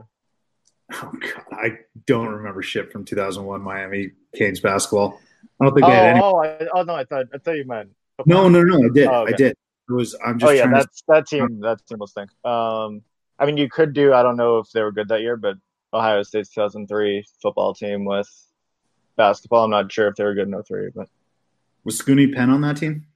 Oh 1.02 1.12
god, 1.20 1.44
I 1.52 1.78
don't 2.06 2.28
remember 2.28 2.62
shit 2.62 2.92
from 2.92 3.04
2001 3.04 3.60
Miami 3.62 4.12
Canes 4.34 4.60
basketball. 4.60 5.20
I 5.60 5.64
don't 5.64 5.74
think 5.74 5.86
oh, 5.86 5.90
they 5.90 5.96
had 5.96 6.10
any. 6.10 6.20
Oh, 6.20 6.42
I, 6.42 6.66
oh 6.74 6.82
no, 6.82 6.94
I 6.94 7.04
thought 7.04 7.26
I 7.34 7.38
thought 7.38 7.56
you 7.56 7.64
meant. 7.64 7.90
No, 8.26 8.48
no, 8.48 8.62
no, 8.62 8.84
I 8.84 8.88
did. 8.92 9.06
Oh, 9.08 9.22
okay. 9.22 9.32
I 9.32 9.36
did. 9.36 9.56
It 9.88 9.92
was. 9.92 10.16
I'm 10.24 10.38
just. 10.38 10.50
Oh 10.50 10.52
yeah, 10.52 10.66
that's 10.68 11.00
to... 11.00 11.04
that 11.08 11.26
team. 11.26 11.60
That 11.60 11.84
team 11.86 11.98
was 11.98 12.12
thing. 12.12 12.28
Um, 12.44 13.02
I 13.38 13.46
mean, 13.46 13.56
you 13.56 13.68
could 13.68 13.92
do. 13.92 14.12
I 14.12 14.22
don't 14.22 14.36
know 14.36 14.58
if 14.58 14.70
they 14.70 14.82
were 14.82 14.92
good 14.92 15.08
that 15.08 15.20
year, 15.20 15.36
but 15.36 15.56
Ohio 15.92 16.22
State's 16.22 16.50
2003 16.50 17.24
football 17.42 17.74
team 17.74 18.04
with 18.04 18.28
basketball. 19.16 19.64
I'm 19.64 19.70
not 19.70 19.90
sure 19.90 20.08
if 20.08 20.16
they 20.16 20.24
were 20.24 20.34
good 20.34 20.48
in 20.48 20.62
03, 20.62 20.90
but 20.94 21.08
was 21.84 22.00
Scoonie 22.00 22.32
Penn 22.32 22.50
on 22.50 22.60
that 22.62 22.76
team? 22.76 23.06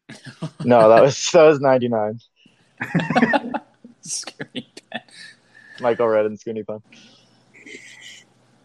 no, 0.65 0.89
that 0.89 1.03
was 1.03 1.31
that 1.33 1.45
was 1.45 1.61
99. 1.61 2.21
Scoonie 4.03 4.67
Penn. 4.91 5.03
Michael 5.81 6.09
Redd 6.09 6.27
and 6.27 6.39
Scoonie 6.39 6.67
Penn. 6.67 6.83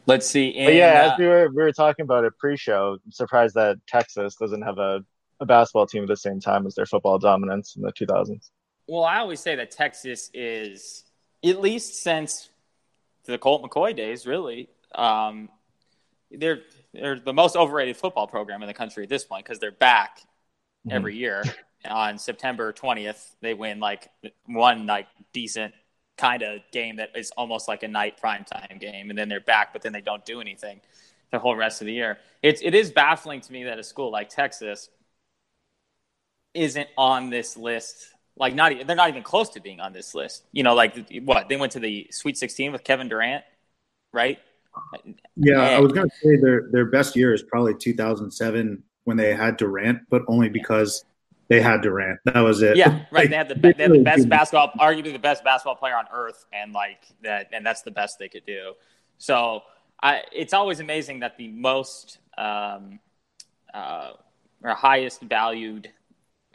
Let's 0.05 0.27
see. 0.27 0.53
Yeah, 0.55 1.07
uh, 1.07 1.13
as 1.13 1.19
we 1.19 1.27
were 1.27 1.49
we 1.49 1.63
were 1.63 1.71
talking 1.71 2.03
about 2.03 2.25
it 2.25 2.37
pre-show, 2.37 2.97
I'm 3.05 3.11
surprised 3.11 3.55
that 3.55 3.77
Texas 3.87 4.35
doesn't 4.35 4.61
have 4.61 4.77
a, 4.77 5.03
a 5.39 5.45
basketball 5.45 5.87
team 5.87 6.03
at 6.03 6.09
the 6.09 6.17
same 6.17 6.39
time 6.39 6.67
as 6.67 6.75
their 6.75 6.85
football 6.85 7.19
dominance 7.19 7.75
in 7.75 7.83
the 7.83 7.93
2000s. 7.93 8.49
Well, 8.87 9.03
I 9.03 9.19
always 9.19 9.39
say 9.39 9.55
that 9.55 9.71
Texas 9.71 10.29
is 10.33 11.05
at 11.43 11.61
least 11.61 12.03
since 12.03 12.49
the 13.25 13.37
Colt 13.37 13.63
McCoy 13.63 13.95
days, 13.95 14.25
really. 14.25 14.69
Um, 14.93 15.49
they're 16.31 16.61
they're 16.93 17.19
the 17.19 17.33
most 17.33 17.55
overrated 17.55 17.95
football 17.95 18.27
program 18.27 18.61
in 18.61 18.67
the 18.67 18.73
country 18.73 19.03
at 19.03 19.09
this 19.09 19.23
point 19.23 19.45
because 19.45 19.59
they're 19.59 19.71
back 19.71 20.19
mm-hmm. 20.19 20.91
every 20.91 21.15
year. 21.15 21.43
On 21.85 22.17
September 22.17 22.71
20th, 22.71 23.35
they 23.41 23.53
win 23.53 23.81
like 23.81 24.09
one 24.45 24.85
like 24.85 25.07
decent 25.33 25.73
kind 26.17 26.43
of 26.43 26.59
game 26.71 26.97
that 26.97 27.09
is 27.15 27.31
almost 27.37 27.67
like 27.67 27.83
a 27.83 27.87
night 27.87 28.19
primetime 28.21 28.79
game, 28.79 29.09
and 29.09 29.17
then 29.17 29.29
they're 29.29 29.39
back, 29.39 29.73
but 29.73 29.81
then 29.81 29.93
they 29.93 30.01
don't 30.01 30.25
do 30.25 30.41
anything 30.41 30.79
the 31.31 31.39
whole 31.39 31.55
rest 31.55 31.81
of 31.81 31.87
the 31.87 31.93
year. 31.93 32.19
It's 32.41 32.61
it 32.63 32.75
is 32.75 32.91
baffling 32.91 33.41
to 33.41 33.51
me 33.51 33.63
that 33.65 33.79
a 33.79 33.83
school 33.83 34.11
like 34.11 34.29
Texas 34.29 34.89
isn't 36.53 36.87
on 36.97 37.29
this 37.29 37.57
list. 37.57 38.07
Like 38.37 38.55
not 38.55 38.71
they're 38.85 38.95
not 38.95 39.09
even 39.09 39.23
close 39.23 39.49
to 39.49 39.59
being 39.59 39.79
on 39.79 39.93
this 39.93 40.15
list. 40.15 40.45
You 40.51 40.63
know, 40.63 40.75
like 40.75 40.95
what 41.23 41.49
they 41.49 41.57
went 41.57 41.73
to 41.73 41.79
the 41.79 42.07
Sweet 42.11 42.37
16 42.37 42.71
with 42.71 42.83
Kevin 42.83 43.09
Durant, 43.09 43.43
right? 44.13 44.39
Yeah, 45.35 45.61
and, 45.61 45.75
I 45.75 45.79
was 45.79 45.91
going 45.91 46.09
to 46.09 46.15
say 46.15 46.37
their 46.37 46.69
their 46.71 46.85
best 46.85 47.15
year 47.15 47.33
is 47.33 47.43
probably 47.43 47.75
2007 47.75 48.83
when 49.03 49.17
they 49.17 49.33
had 49.33 49.57
Durant, 49.57 50.01
but 50.09 50.23
only 50.27 50.49
because 50.49 51.03
they 51.47 51.61
had 51.61 51.81
Durant. 51.81 52.19
That 52.25 52.39
was 52.39 52.61
it. 52.61 52.77
Yeah, 52.77 53.05
right. 53.11 53.29
They 53.29 53.35
had 53.35 53.49
the 53.49 53.55
they 53.55 53.83
had 53.83 53.91
the 53.91 54.03
best 54.03 54.29
basketball, 54.29 54.71
arguably 54.79 55.13
the 55.13 55.19
best 55.19 55.43
basketball 55.43 55.75
player 55.75 55.95
on 55.95 56.05
earth, 56.11 56.45
and 56.53 56.73
like 56.73 57.05
that, 57.23 57.49
and 57.51 57.65
that's 57.65 57.81
the 57.81 57.91
best 57.91 58.19
they 58.19 58.29
could 58.29 58.45
do. 58.45 58.73
So 59.17 59.63
I, 60.01 60.21
it's 60.31 60.53
always 60.53 60.79
amazing 60.79 61.19
that 61.19 61.37
the 61.37 61.49
most 61.49 62.19
um, 62.37 62.99
uh, 63.73 64.11
or 64.63 64.71
highest 64.71 65.21
valued 65.21 65.89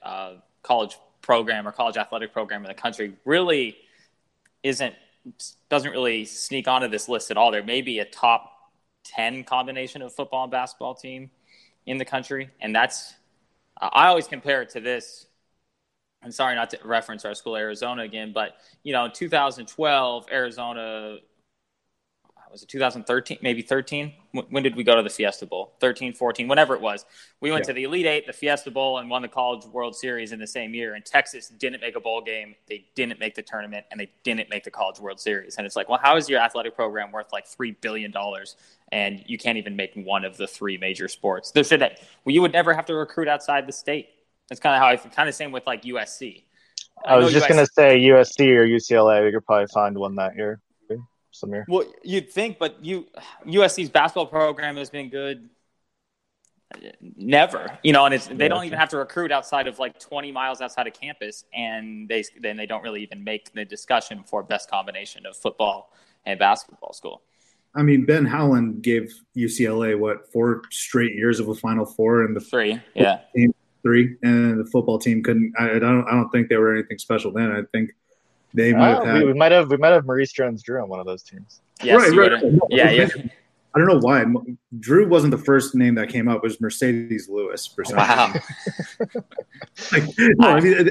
uh, 0.02 0.34
college 0.62 0.96
program 1.22 1.66
or 1.66 1.72
college 1.72 1.96
athletic 1.96 2.32
program 2.32 2.62
in 2.62 2.68
the 2.68 2.74
country 2.74 3.14
really 3.24 3.76
isn't 4.62 4.94
doesn't 5.68 5.90
really 5.90 6.24
sneak 6.24 6.68
onto 6.68 6.88
this 6.88 7.08
list 7.08 7.30
at 7.30 7.36
all. 7.36 7.50
There 7.50 7.62
may 7.62 7.82
be 7.82 7.98
a 7.98 8.04
top 8.04 8.52
10 9.04 9.44
combination 9.44 10.02
of 10.02 10.14
football 10.14 10.44
and 10.44 10.52
basketball 10.52 10.94
team 10.94 11.30
in 11.86 11.98
the 11.98 12.04
country. 12.04 12.50
And 12.60 12.74
that's, 12.74 13.14
I 13.80 14.08
always 14.08 14.26
compare 14.26 14.62
it 14.62 14.70
to 14.70 14.80
this. 14.80 15.26
I'm 16.22 16.32
sorry 16.32 16.54
not 16.56 16.70
to 16.70 16.78
reference 16.84 17.24
our 17.24 17.34
school, 17.34 17.56
Arizona, 17.56 18.02
again, 18.02 18.32
but, 18.32 18.56
you 18.82 18.92
know, 18.92 19.04
in 19.04 19.12
2012, 19.12 20.26
Arizona 20.32 21.18
was 22.50 22.62
it 22.62 22.68
2013, 22.68 23.38
maybe 23.42 23.62
13? 23.62 24.12
When 24.50 24.62
did 24.62 24.76
we 24.76 24.84
go 24.84 24.96
to 24.96 25.02
the 25.02 25.10
Fiesta 25.10 25.46
Bowl? 25.46 25.72
13, 25.80 26.12
14, 26.12 26.48
whatever 26.48 26.74
it 26.74 26.80
was. 26.80 27.04
We 27.40 27.50
went 27.50 27.64
yeah. 27.64 27.68
to 27.68 27.72
the 27.74 27.84
Elite 27.84 28.06
Eight, 28.06 28.26
the 28.26 28.32
Fiesta 28.32 28.70
Bowl, 28.70 28.98
and 28.98 29.08
won 29.08 29.22
the 29.22 29.28
College 29.28 29.64
World 29.66 29.96
Series 29.96 30.32
in 30.32 30.38
the 30.38 30.46
same 30.46 30.74
year. 30.74 30.94
And 30.94 31.04
Texas 31.04 31.48
didn't 31.48 31.80
make 31.80 31.96
a 31.96 32.00
bowl 32.00 32.20
game. 32.20 32.54
They 32.68 32.86
didn't 32.94 33.18
make 33.20 33.34
the 33.34 33.42
tournament, 33.42 33.86
and 33.90 34.00
they 34.00 34.10
didn't 34.24 34.50
make 34.50 34.64
the 34.64 34.70
College 34.70 35.00
World 35.00 35.20
Series. 35.20 35.56
And 35.56 35.66
it's 35.66 35.76
like, 35.76 35.88
well, 35.88 36.00
how 36.02 36.16
is 36.16 36.28
your 36.28 36.40
athletic 36.40 36.74
program 36.74 37.12
worth 37.12 37.32
like 37.32 37.46
$3 37.46 37.80
billion 37.80 38.12
and 38.90 39.22
you 39.26 39.38
can't 39.38 39.58
even 39.58 39.76
make 39.76 39.92
one 39.94 40.24
of 40.24 40.36
the 40.36 40.46
three 40.46 40.78
major 40.78 41.08
sports? 41.08 41.50
There 41.50 41.64
should, 41.64 41.80
well, 41.80 41.90
you 42.26 42.42
would 42.42 42.52
never 42.52 42.74
have 42.74 42.86
to 42.86 42.94
recruit 42.94 43.28
outside 43.28 43.66
the 43.66 43.72
state. 43.72 44.08
That's 44.48 44.60
kind 44.60 44.74
of 44.74 44.80
how 44.80 44.88
I 44.88 44.96
kind 44.96 45.28
of 45.28 45.34
same 45.34 45.52
with 45.52 45.66
like 45.66 45.82
USC. 45.82 46.44
I, 47.04 47.14
I 47.14 47.16
was 47.18 47.32
just 47.32 47.48
going 47.48 47.64
to 47.64 47.70
say 47.72 47.98
USC 48.00 48.48
or 48.56 48.66
UCLA. 48.66 49.24
We 49.24 49.32
could 49.32 49.44
probably 49.44 49.66
find 49.66 49.96
one 49.96 50.16
that 50.16 50.36
year. 50.36 50.60
Samir. 51.42 51.64
Well, 51.68 51.84
you'd 52.02 52.30
think, 52.30 52.58
but 52.58 52.84
you 52.84 53.06
USC's 53.46 53.90
basketball 53.90 54.26
program 54.26 54.76
has 54.76 54.90
been 54.90 55.08
good. 55.08 55.48
Uh, 56.74 56.88
never, 57.16 57.78
you 57.82 57.92
know, 57.92 58.04
and 58.04 58.14
it's, 58.14 58.26
they 58.26 58.44
yeah, 58.44 58.48
don't 58.48 58.64
even 58.64 58.78
have 58.78 58.90
to 58.90 58.98
recruit 58.98 59.32
outside 59.32 59.66
of 59.66 59.78
like 59.78 59.98
20 59.98 60.32
miles 60.32 60.60
outside 60.60 60.86
of 60.86 60.92
campus, 60.92 61.44
and 61.54 62.08
they 62.08 62.24
then 62.40 62.56
they 62.56 62.66
don't 62.66 62.82
really 62.82 63.02
even 63.02 63.24
make 63.24 63.52
the 63.52 63.64
discussion 63.64 64.22
for 64.24 64.42
best 64.42 64.70
combination 64.70 65.24
of 65.24 65.36
football 65.36 65.92
and 66.26 66.38
basketball 66.38 66.92
school. 66.92 67.22
I 67.74 67.82
mean, 67.82 68.04
Ben 68.04 68.24
Howland 68.24 68.82
gave 68.82 69.14
UCLA 69.36 69.98
what 69.98 70.30
four 70.32 70.62
straight 70.70 71.14
years 71.14 71.40
of 71.40 71.48
a 71.48 71.54
Final 71.54 71.86
Four, 71.86 72.24
and 72.24 72.34
the 72.34 72.40
three, 72.40 72.80
yeah, 72.94 73.20
team, 73.34 73.54
three, 73.82 74.16
and 74.22 74.60
the 74.60 74.70
football 74.70 74.98
team 74.98 75.22
couldn't. 75.22 75.54
I, 75.58 75.76
I 75.76 75.78
don't, 75.78 76.06
I 76.06 76.12
don't 76.12 76.28
think 76.30 76.48
they 76.48 76.56
were 76.56 76.74
anything 76.74 76.98
special 76.98 77.32
then. 77.32 77.50
I 77.50 77.62
think 77.72 77.90
they 78.58 78.72
might 78.72 78.88
have 78.88 79.04
had, 79.04 79.14
we, 79.14 79.24
we, 79.26 79.32
might 79.34 79.52
have 79.52 79.70
we 79.70 79.76
might 79.76 79.90
have 79.90 80.04
Maurice 80.04 80.32
Jones-Drew 80.32 80.82
on 80.82 80.88
one 80.88 80.98
of 80.98 81.06
those 81.06 81.22
teams. 81.22 81.60
Yes, 81.80 82.10
right, 82.10 82.32
right. 82.32 82.52
yeah, 82.70 82.90
yeah. 82.90 83.08
I 83.74 83.78
don't 83.78 83.86
know 83.86 84.00
why 84.00 84.24
Drew 84.80 85.08
wasn't 85.08 85.30
the 85.30 85.38
first 85.38 85.76
name 85.76 85.94
that 85.94 86.08
came 86.08 86.26
up. 86.26 86.38
It 86.38 86.42
was 86.42 86.56
Marcedes 86.56 87.28
Lewis 87.28 87.66
for 87.66 87.84
some 87.84 87.98
wow. 87.98 88.34
like, 89.92 90.02
no, 90.18 90.48
I 90.48 90.60
mean, 90.60 90.90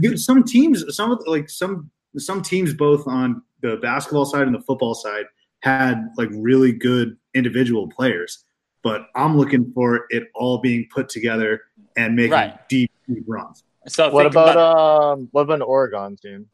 dude, 0.00 0.20
some 0.20 0.44
teams, 0.44 0.84
some 0.94 1.18
like 1.26 1.50
some 1.50 1.90
some 2.16 2.42
teams, 2.42 2.74
both 2.74 3.08
on 3.08 3.42
the 3.62 3.78
basketball 3.78 4.24
side 4.24 4.42
and 4.42 4.54
the 4.54 4.60
football 4.60 4.94
side, 4.94 5.24
had 5.60 6.10
like 6.16 6.28
really 6.32 6.72
good 6.72 7.16
individual 7.34 7.88
players. 7.88 8.44
But 8.84 9.06
I'm 9.16 9.36
looking 9.36 9.72
for 9.72 10.06
it 10.10 10.28
all 10.34 10.58
being 10.58 10.86
put 10.94 11.08
together 11.08 11.62
and 11.96 12.14
making 12.14 12.32
right. 12.32 12.68
deep, 12.68 12.92
deep 13.08 13.24
runs. 13.26 13.64
So 13.88 14.10
what 14.10 14.26
about, 14.26 14.52
about 14.52 15.12
um 15.12 15.28
what 15.32 15.42
about 15.42 15.54
an 15.54 15.62
Oregon 15.62 16.16
team? 16.16 16.48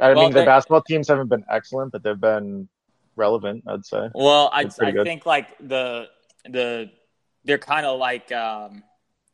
I 0.00 0.12
well, 0.14 0.24
mean, 0.24 0.32
the 0.32 0.44
basketball 0.44 0.82
teams 0.82 1.08
haven't 1.08 1.28
been 1.28 1.44
excellent, 1.50 1.92
but 1.92 2.02
they've 2.02 2.20
been 2.20 2.68
relevant. 3.16 3.64
I'd 3.66 3.84
say. 3.84 4.08
Well, 4.14 4.50
I, 4.52 4.66
I 4.80 4.92
think 5.04 5.26
like 5.26 5.56
the 5.58 6.08
the 6.48 6.90
they're 7.44 7.58
kind 7.58 7.86
of 7.86 7.98
like 7.98 8.30
um, 8.32 8.82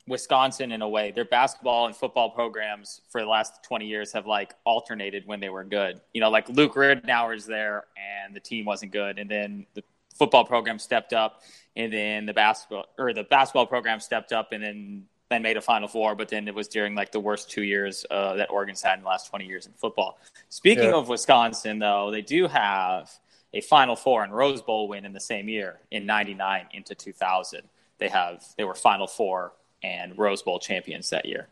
Wisconsin 0.07 0.73
in 0.73 0.83
a 0.83 0.89
way. 0.89 1.11
Their 1.11 1.25
basketball 1.25 1.87
and 1.87 1.97
football 1.97 2.31
programs 2.31 3.01
for 3.11 3.21
the 3.21 3.27
last 3.27 3.63
twenty 3.63 3.87
years 3.87 4.13
have 4.13 4.27
like 4.27 4.55
alternated 4.65 5.25
when 5.27 5.41
they 5.41 5.49
were 5.49 5.65
good. 5.65 6.01
You 6.13 6.21
know, 6.21 6.31
like 6.31 6.49
Luke 6.49 6.75
Ridnour's 6.75 7.47
there, 7.47 7.85
and 7.97 8.35
the 8.35 8.41
team 8.41 8.65
wasn't 8.65 8.93
good, 8.93 9.19
and 9.19 9.31
then 9.31 9.67
the 9.75 9.83
football 10.15 10.45
program 10.45 10.79
stepped 10.79 11.13
up, 11.13 11.43
and 11.75 11.93
then 11.93 12.27
the 12.27 12.35
basketball 12.35 12.87
or 12.99 13.13
the 13.13 13.25
basketball 13.25 13.67
program 13.67 14.01
stepped 14.01 14.33
up, 14.33 14.53
and 14.53 14.63
then 14.63 15.05
then 15.29 15.43
made 15.43 15.57
a 15.57 15.61
Final 15.61 15.89
Four, 15.89 16.15
but 16.15 16.29
then 16.29 16.47
it 16.47 16.55
was 16.55 16.69
during 16.69 16.95
like 16.95 17.11
the 17.13 17.21
worst 17.21 17.51
two 17.51 17.63
years 17.63 18.07
uh, 18.11 18.35
that 18.37 18.51
Oregon's 18.51 18.83
had 18.83 18.99
in 18.99 19.03
the 19.03 19.09
last 19.09 19.29
20 19.29 19.47
years 19.47 19.67
in 19.67 19.73
football. 19.73 20.19
Speaking 20.49 20.85
yeah. 20.85 20.97
of 20.97 21.09
Wisconsin, 21.09 21.79
though, 21.79 22.11
they 22.11 22.23
do 22.23 22.47
have 22.47 23.11
a 23.53 23.61
Final 23.61 23.97
Four 23.97 24.23
and 24.23 24.33
Rose 24.33 24.63
Bowl 24.63 24.89
win 24.89 25.05
in 25.05 25.13
the 25.13 25.21
same 25.21 25.49
year 25.49 25.81
in 25.91 26.07
'99 26.07 26.67
into 26.73 26.95
2000. 26.95 27.63
They 27.99 28.09
have 28.09 28.45
they 28.57 28.65
were 28.65 28.75
Final 28.75 29.07
Four 29.07 29.53
and 29.83 30.17
Rose 30.19 30.43
Bowl 30.43 30.59
champions 30.59 31.11
that 31.11 31.27
year. 31.27 31.49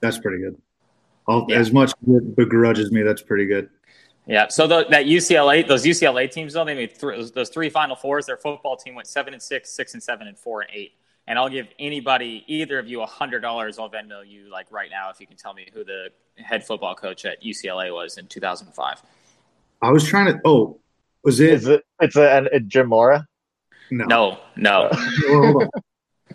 That's 0.00 0.18
pretty 0.18 0.42
good. 0.42 0.60
Yeah. 1.28 1.58
As 1.58 1.72
much 1.72 1.90
as 1.90 2.16
it 2.16 2.36
begrudges 2.36 2.92
me, 2.92 3.02
that's 3.02 3.22
pretty 3.22 3.46
good. 3.46 3.68
Yeah. 4.26 4.48
So 4.48 4.66
the, 4.66 4.86
that 4.90 5.06
UCLA, 5.06 5.66
those 5.66 5.84
UCLA 5.84 6.30
teams 6.30 6.52
though, 6.52 6.64
they 6.64 6.74
made 6.74 6.98
those 7.00 7.48
three 7.48 7.70
Final 7.70 7.96
Fours. 7.96 8.26
Their 8.26 8.36
football 8.36 8.76
team 8.76 8.94
went 8.94 9.08
seven 9.08 9.32
and 9.32 9.42
six, 9.42 9.70
six 9.70 9.94
and 9.94 10.02
seven, 10.02 10.26
and 10.26 10.38
four 10.38 10.62
and 10.62 10.70
eight. 10.72 10.92
And 11.28 11.38
I'll 11.38 11.48
give 11.48 11.66
anybody, 11.78 12.44
either 12.46 12.78
of 12.78 12.86
you, 12.86 13.02
a 13.02 13.06
hundred 13.06 13.40
dollars. 13.40 13.78
I'll 13.78 13.90
Venmo 13.90 14.26
you 14.26 14.50
like 14.50 14.70
right 14.70 14.90
now 14.90 15.10
if 15.10 15.20
you 15.20 15.26
can 15.26 15.36
tell 15.36 15.52
me 15.54 15.68
who 15.74 15.84
the 15.84 16.10
head 16.36 16.64
football 16.64 16.94
coach 16.94 17.24
at 17.24 17.42
UCLA 17.42 17.92
was 17.92 18.16
in 18.16 18.26
2005. 18.26 19.02
I 19.82 19.90
was 19.90 20.04
trying 20.06 20.26
to. 20.26 20.40
Oh, 20.44 20.78
was 21.24 21.40
it? 21.40 21.52
Is 21.52 21.66
it? 21.66 21.84
It's 22.00 22.16
a, 22.16 22.48
a 22.52 22.60
Jim 22.60 22.88
Mora. 22.88 23.26
no. 23.90 24.04
No, 24.06 24.38
no, 24.56 24.88
Well, 25.28 25.42
hold 25.42 25.62
on. 25.64 25.70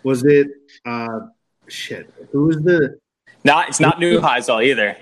Was 0.04 0.24
it? 0.24 0.48
Uh, 0.84 1.20
shit. 1.68 2.12
Who 2.32 2.46
was 2.46 2.62
the? 2.62 2.98
not 3.44 3.68
it's 3.68 3.80
not 3.80 3.96
Neuheisel 3.98 4.64
either. 4.64 4.96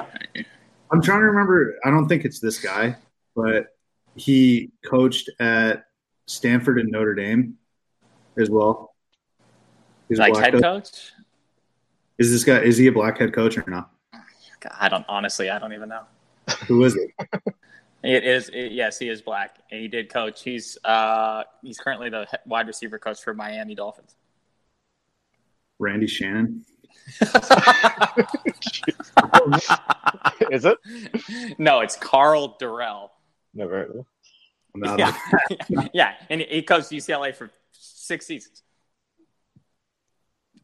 I'm 0.92 1.02
trying 1.02 1.20
to 1.20 1.26
remember. 1.26 1.76
I 1.84 1.90
don't 1.90 2.08
think 2.08 2.24
it's 2.24 2.40
this 2.40 2.58
guy, 2.58 2.96
but 3.34 3.66
he 4.14 4.70
coached 4.84 5.30
at 5.40 5.84
Stanford 6.26 6.78
and 6.78 6.90
Notre 6.90 7.14
Dame 7.14 7.56
as 8.38 8.50
well. 8.50 8.89
He's 10.10 10.18
Like 10.18 10.34
black 10.34 10.44
head 10.44 10.52
coach. 10.54 10.62
coach. 10.62 11.12
Is 12.18 12.30
this 12.30 12.44
guy? 12.44 12.58
Is 12.58 12.76
he 12.76 12.88
a 12.88 12.92
black 12.92 13.16
head 13.18 13.32
coach 13.32 13.56
or 13.56 13.64
not? 13.66 13.90
God, 14.60 14.72
I 14.78 14.88
don't 14.90 15.06
honestly, 15.08 15.48
I 15.48 15.58
don't 15.58 15.72
even 15.72 15.88
know. 15.88 16.02
Who 16.66 16.84
is 16.84 16.96
it? 16.96 17.10
It 18.02 18.24
is 18.24 18.50
it, 18.52 18.72
yes, 18.72 18.98
he 18.98 19.08
is 19.08 19.22
black, 19.22 19.56
and 19.70 19.80
he 19.80 19.88
did 19.88 20.12
coach. 20.12 20.42
He's 20.42 20.76
uh 20.84 21.44
he's 21.62 21.78
currently 21.78 22.10
the 22.10 22.26
wide 22.44 22.66
receiver 22.66 22.98
coach 22.98 23.22
for 23.22 23.32
Miami 23.32 23.74
Dolphins. 23.74 24.16
Randy 25.78 26.06
Shannon. 26.08 26.64
Is 30.50 30.64
it? 30.64 30.76
no, 31.58 31.80
it's 31.80 31.96
Karl 31.96 32.56
Dorrell. 32.60 33.08
Never 33.54 33.70
heard 33.78 33.90
of 33.90 33.96
it. 33.96 34.04
I'm 34.74 34.84
out 34.84 34.98
Yeah, 34.98 35.16
yeah, 35.94 36.14
and 36.28 36.40
he 36.42 36.62
coached 36.62 36.90
UCLA 36.90 37.34
for 37.34 37.50
six 37.72 38.26
seasons. 38.26 38.62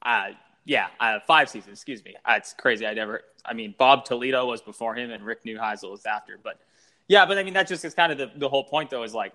Uh, 0.02 0.28
yeah, 0.64 0.88
uh, 1.00 1.20
five 1.26 1.48
seasons. 1.48 1.74
Excuse 1.74 2.04
me. 2.04 2.14
Uh, 2.24 2.35
it's 2.37 2.54
crazy. 2.54 2.87
I 2.87 2.94
never. 2.94 3.22
I 3.44 3.54
mean, 3.54 3.74
Bob 3.78 4.04
Toledo 4.04 4.46
was 4.46 4.61
before 4.61 4.94
him, 4.94 5.11
and 5.11 5.24
Rick 5.24 5.44
Neuheisel 5.44 5.90
was 5.90 6.04
after. 6.06 6.38
But 6.42 6.59
yeah, 7.09 7.26
but 7.26 7.38
I 7.38 7.42
mean, 7.42 7.54
that 7.54 7.68
just 7.68 7.85
is 7.85 7.94
kind 7.94 8.12
of 8.12 8.18
the, 8.18 8.30
the 8.37 8.48
whole 8.48 8.64
point, 8.64 8.90
though. 8.90 9.02
Is 9.02 9.14
like, 9.14 9.32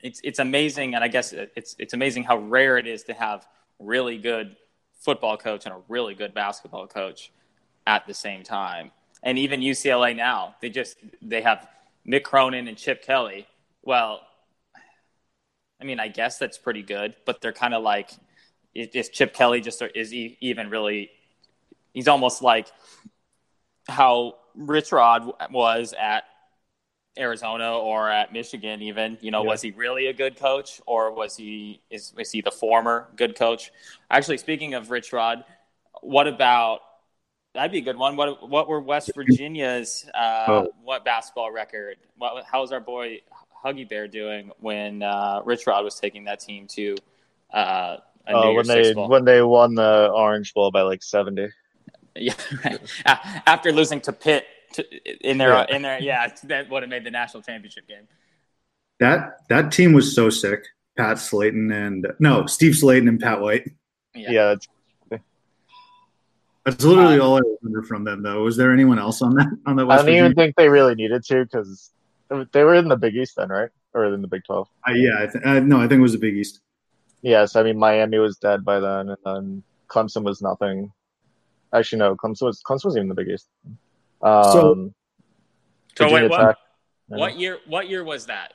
it's 0.00 0.20
it's 0.24 0.38
amazing, 0.38 0.94
and 0.94 1.04
I 1.04 1.08
guess 1.08 1.32
it's 1.32 1.76
it's 1.78 1.94
amazing 1.94 2.24
how 2.24 2.38
rare 2.38 2.78
it 2.78 2.86
is 2.86 3.04
to 3.04 3.14
have 3.14 3.46
really 3.78 4.18
good 4.18 4.56
football 5.00 5.36
coach 5.36 5.66
and 5.66 5.74
a 5.74 5.78
really 5.88 6.14
good 6.14 6.34
basketball 6.34 6.86
coach 6.86 7.30
at 7.86 8.06
the 8.06 8.14
same 8.14 8.42
time. 8.42 8.90
And 9.22 9.38
even 9.38 9.60
UCLA 9.60 10.16
now, 10.16 10.56
they 10.60 10.70
just 10.70 10.96
they 11.22 11.42
have 11.42 11.68
Mick 12.06 12.22
Cronin 12.24 12.68
and 12.68 12.76
Chip 12.76 13.02
Kelly. 13.02 13.46
Well, 13.82 14.20
I 15.80 15.84
mean, 15.84 16.00
I 16.00 16.08
guess 16.08 16.38
that's 16.38 16.58
pretty 16.58 16.82
good, 16.82 17.14
but 17.24 17.40
they're 17.40 17.52
kind 17.52 17.74
of 17.74 17.82
like, 17.82 18.10
is 18.76 19.08
Chip 19.08 19.32
Kelly 19.34 19.60
just 19.60 19.82
is 19.94 20.10
he 20.10 20.36
even 20.40 20.70
really? 20.70 21.10
He's 21.92 22.08
almost 22.08 22.42
like 22.42 22.68
how 23.88 24.34
Rich 24.54 24.92
Rod 24.92 25.32
was 25.50 25.94
at 25.98 26.24
Arizona 27.18 27.78
or 27.78 28.10
at 28.10 28.32
Michigan. 28.32 28.82
Even 28.82 29.18
you 29.20 29.30
know, 29.30 29.42
Yeah. 29.42 29.48
was 29.50 29.62
he 29.62 29.70
really 29.70 30.06
a 30.08 30.12
good 30.12 30.36
coach, 30.36 30.80
or 30.86 31.12
was 31.12 31.36
he 31.36 31.80
is 31.90 32.12
is 32.18 32.30
he 32.32 32.40
the 32.42 32.50
former 32.50 33.08
good 33.16 33.36
coach? 33.36 33.70
Actually, 34.10 34.38
speaking 34.38 34.74
of 34.74 34.90
Rich 34.90 35.12
Rod, 35.12 35.44
what 36.02 36.26
about 36.26 36.80
that'd 37.54 37.72
be 37.72 37.78
a 37.78 37.82
good 37.82 37.96
one. 37.96 38.16
What 38.16 38.48
what 38.48 38.68
were 38.68 38.80
West 38.80 39.12
Virginia's 39.14 40.04
uh, 40.14 40.44
Oh. 40.48 40.68
what 40.82 41.04
basketball 41.04 41.50
record? 41.50 41.96
What 42.18 42.44
how's 42.44 42.70
our 42.72 42.80
boy 42.80 43.22
Huggy 43.64 43.88
Bear 43.88 44.06
doing 44.06 44.50
when 44.60 45.02
uh, 45.02 45.40
Rich 45.44 45.66
Rod 45.66 45.82
was 45.84 45.98
taking 45.98 46.24
that 46.24 46.40
team 46.40 46.66
to 46.68 46.96
uh, 47.52 47.96
Oh, 48.34 48.46
when 48.46 48.54
Year's 48.54 48.68
they 48.68 48.82
Six 48.84 48.94
bowl? 48.94 49.08
when 49.08 49.24
they 49.24 49.42
won 49.42 49.74
the 49.74 50.10
Orange 50.14 50.52
Bowl 50.54 50.70
by 50.70 50.82
like 50.82 51.02
seventy. 51.02 51.48
Yeah, 52.14 52.32
right. 52.64 52.80
After 53.46 53.72
losing 53.72 54.00
to 54.02 54.12
Pitt 54.12 54.46
to, 54.72 54.84
in 55.28 55.38
their 55.38 55.50
Yeah. 55.50 55.66
in 55.76 55.82
their 55.82 56.00
yeah, 56.00 56.32
that 56.44 56.70
would 56.70 56.82
have 56.82 56.90
made 56.90 57.04
the 57.04 57.10
national 57.10 57.42
championship 57.42 57.86
game. 57.86 58.08
that 59.00 59.36
that 59.48 59.70
team 59.70 59.92
was 59.92 60.14
so 60.14 60.30
sick. 60.30 60.64
Pat 60.96 61.18
Slaton 61.18 61.70
and 61.74 62.06
no 62.18 62.46
Steve 62.46 62.72
Slaton 62.72 63.06
and 63.08 63.20
Pat 63.20 63.40
White. 63.42 63.70
Yeah. 64.14 64.30
Yeah, 64.30 64.52
it's, 64.52 64.66
That's 66.64 66.82
literally 66.84 67.20
Uh, 67.20 67.22
all 67.24 67.36
I 67.36 67.42
remember 67.62 67.86
from 67.86 68.04
them. 68.04 68.22
Though, 68.22 68.42
was 68.42 68.56
there 68.56 68.72
anyone 68.72 68.98
else 68.98 69.20
on 69.22 69.34
that 69.34 69.46
on 69.66 69.76
that 69.76 69.82
I 69.82 69.86
West 69.86 70.06
don't 70.06 70.14
even 70.14 70.34
think 70.34 70.56
they 70.56 70.68
really 70.68 70.94
needed 70.94 71.22
to 71.24 71.44
because 71.44 71.92
they 72.52 72.64
were 72.64 72.74
in 72.74 72.88
the 72.88 72.96
Big 72.96 73.14
East 73.14 73.34
then, 73.36 73.50
right? 73.50 73.68
Or 73.94 74.06
in 74.06 74.20
the 74.22 74.26
Big 74.28 74.42
Twelve. 74.44 74.68
Uh, 74.88 74.92
yeah, 74.92 75.16
I 75.20 75.26
th- 75.26 75.44
uh, 75.44 75.60
no, 75.60 75.76
I 75.76 75.86
think 75.86 75.98
it 75.98 76.02
was 76.02 76.12
the 76.12 76.18
Big 76.18 76.34
East. 76.34 76.60
Yes, 77.26 77.56
I 77.56 77.64
mean 77.64 77.76
Miami 77.76 78.18
was 78.18 78.36
dead 78.36 78.64
by 78.64 78.78
then, 78.78 79.08
and 79.08 79.18
then 79.24 79.62
Clemson 79.88 80.22
was 80.22 80.40
nothing. 80.40 80.92
Actually, 81.74 81.98
no, 81.98 82.14
Clemson 82.14 82.42
was 82.42 82.62
Clemson 82.62 82.84
was 82.84 82.96
even 82.96 83.08
the 83.08 83.16
biggest. 83.16 83.48
Um, 84.22 84.44
So- 84.44 84.94
So 85.96 86.12
wait, 86.12 86.30
what, 86.30 86.38
Tech, 86.38 86.56
yeah. 87.08 87.16
what 87.16 87.36
year? 87.36 87.58
What 87.66 87.88
year 87.88 88.04
was 88.04 88.26
that? 88.26 88.52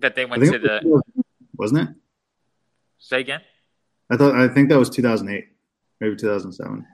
That 0.00 0.16
they 0.16 0.24
went 0.24 0.42
to 0.50 0.58
the 0.58 0.80
was, 0.82 1.02
wasn't 1.56 1.88
it? 1.90 1.94
say 2.98 3.20
again. 3.20 3.42
I 4.10 4.16
thought 4.16 4.34
I 4.34 4.48
think 4.48 4.68
that 4.70 4.78
was 4.80 4.90
2008, 4.90 5.46
maybe 6.00 6.16
2007. 6.16 6.84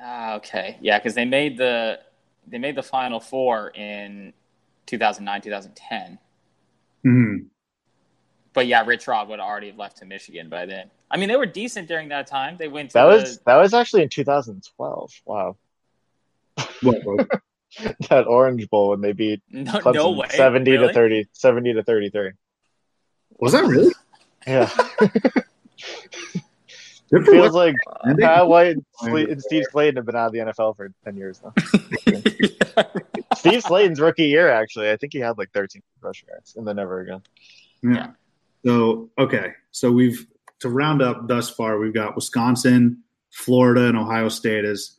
Ah, 0.00 0.34
okay, 0.34 0.78
yeah, 0.80 0.98
because 1.00 1.14
they 1.16 1.24
made 1.24 1.58
the 1.58 1.98
they 2.46 2.58
made 2.58 2.76
the 2.76 2.82
final 2.84 3.18
four 3.18 3.70
in 3.70 4.32
2009, 4.86 5.40
2010. 5.40 6.18
hmm 7.02 7.36
But 8.54 8.66
yeah, 8.66 8.84
Rich 8.84 9.08
Rod 9.08 9.28
would 9.28 9.40
already 9.40 9.68
have 9.68 9.74
already 9.74 9.78
left 9.78 9.98
to 9.98 10.04
Michigan 10.04 10.48
by 10.48 10.66
then. 10.66 10.90
I 11.10 11.16
mean, 11.16 11.28
they 11.28 11.36
were 11.36 11.46
decent 11.46 11.88
during 11.88 12.08
that 12.08 12.26
time. 12.26 12.56
They 12.58 12.68
went 12.68 12.90
to 12.90 12.94
That 12.94 13.04
the, 13.04 13.16
was 13.16 13.38
that 13.46 13.56
was 13.56 13.74
actually 13.74 14.02
in 14.02 14.08
2012. 14.08 15.12
Wow, 15.24 15.56
What? 16.82 17.04
what? 17.04 17.28
that 18.10 18.26
Orange 18.26 18.68
Bowl 18.68 18.90
when 18.90 19.00
they 19.00 19.12
beat 19.12 19.40
no, 19.50 19.72
Clemson 19.72 19.94
no 19.94 20.10
way 20.10 20.28
70 20.28 20.70
really? 20.70 20.88
to 20.88 20.92
30, 20.92 21.28
70 21.32 21.72
to 21.74 21.82
33. 21.82 22.30
Was 23.38 23.52
that 23.52 23.64
really? 23.64 23.92
Yeah, 24.46 24.68
It 27.12 27.26
feels 27.26 27.52
like 27.54 27.74
I 28.02 28.08
think- 28.08 28.20
Pat 28.20 28.48
White 28.48 28.76
and 29.02 29.42
Steve 29.42 29.64
Slaton 29.70 29.96
have 29.96 30.06
been 30.06 30.16
out 30.16 30.26
of 30.28 30.32
the 30.32 30.38
NFL 30.38 30.76
for 30.76 30.92
10 31.04 31.16
years 31.16 31.42
now. 31.44 31.52
Steve 33.36 33.62
Slaton's 33.62 34.00
rookie 34.00 34.24
year, 34.24 34.50
actually, 34.50 34.90
I 34.90 34.96
think 34.96 35.12
he 35.12 35.18
had 35.18 35.36
like 35.36 35.50
13 35.52 35.82
rushing 36.00 36.28
yards, 36.30 36.56
and 36.56 36.66
then 36.66 36.76
never 36.76 37.00
again. 37.00 37.22
Yeah. 37.82 38.10
So 38.64 39.10
okay, 39.18 39.52
so 39.70 39.90
we've 39.90 40.26
to 40.60 40.68
round 40.68 41.02
up 41.02 41.26
thus 41.28 41.50
far, 41.50 41.78
we've 41.78 41.94
got 41.94 42.14
Wisconsin, 42.14 43.02
Florida, 43.32 43.86
and 43.86 43.98
Ohio 43.98 44.28
State 44.28 44.64
as 44.64 44.98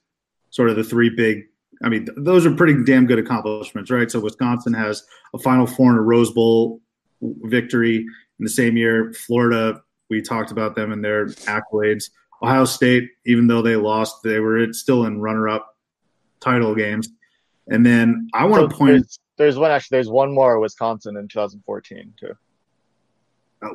sort 0.50 0.70
of 0.70 0.76
the 0.76 0.84
three 0.84 1.10
big. 1.10 1.44
I 1.84 1.90
mean, 1.90 2.06
th- 2.06 2.18
those 2.20 2.46
are 2.46 2.54
pretty 2.56 2.84
damn 2.84 3.06
good 3.06 3.20
accomplishments, 3.20 3.90
right? 3.92 4.10
So 4.10 4.20
Wisconsin 4.20 4.74
has 4.74 5.04
a 5.34 5.40
Final 5.40 5.66
Four 5.66 5.92
and 5.92 6.00
a 6.00 6.02
Rose 6.02 6.32
Bowl 6.32 6.82
victory 7.22 7.98
in 7.98 8.06
the 8.40 8.50
same 8.50 8.78
year. 8.78 9.14
Florida, 9.14 9.82
we 10.10 10.22
talked 10.22 10.52
about 10.52 10.76
them 10.76 10.92
and 10.92 11.04
their 11.04 11.28
accolades. 11.28 12.06
Ohio 12.42 12.66
State, 12.66 13.10
even 13.26 13.48
though 13.48 13.62
they 13.62 13.78
lost, 13.78 14.18
they 14.24 14.40
were 14.40 14.72
still 14.74 15.06
in 15.06 15.22
runner-up 15.22 15.78
title 16.42 16.76
games. 16.76 17.08
And 17.70 17.86
then 17.86 18.28
I 18.34 18.44
want 18.46 18.64
So 18.64 18.68
to 18.68 18.76
point. 18.76 18.92
there's, 18.92 19.20
there's 19.38 19.58
one 19.58 19.72
actually. 19.72 19.96
There's 19.96 20.10
one 20.10 20.34
more 20.34 20.60
Wisconsin 20.60 21.16
in 21.16 21.30
2014 21.30 22.14
too. 22.20 22.34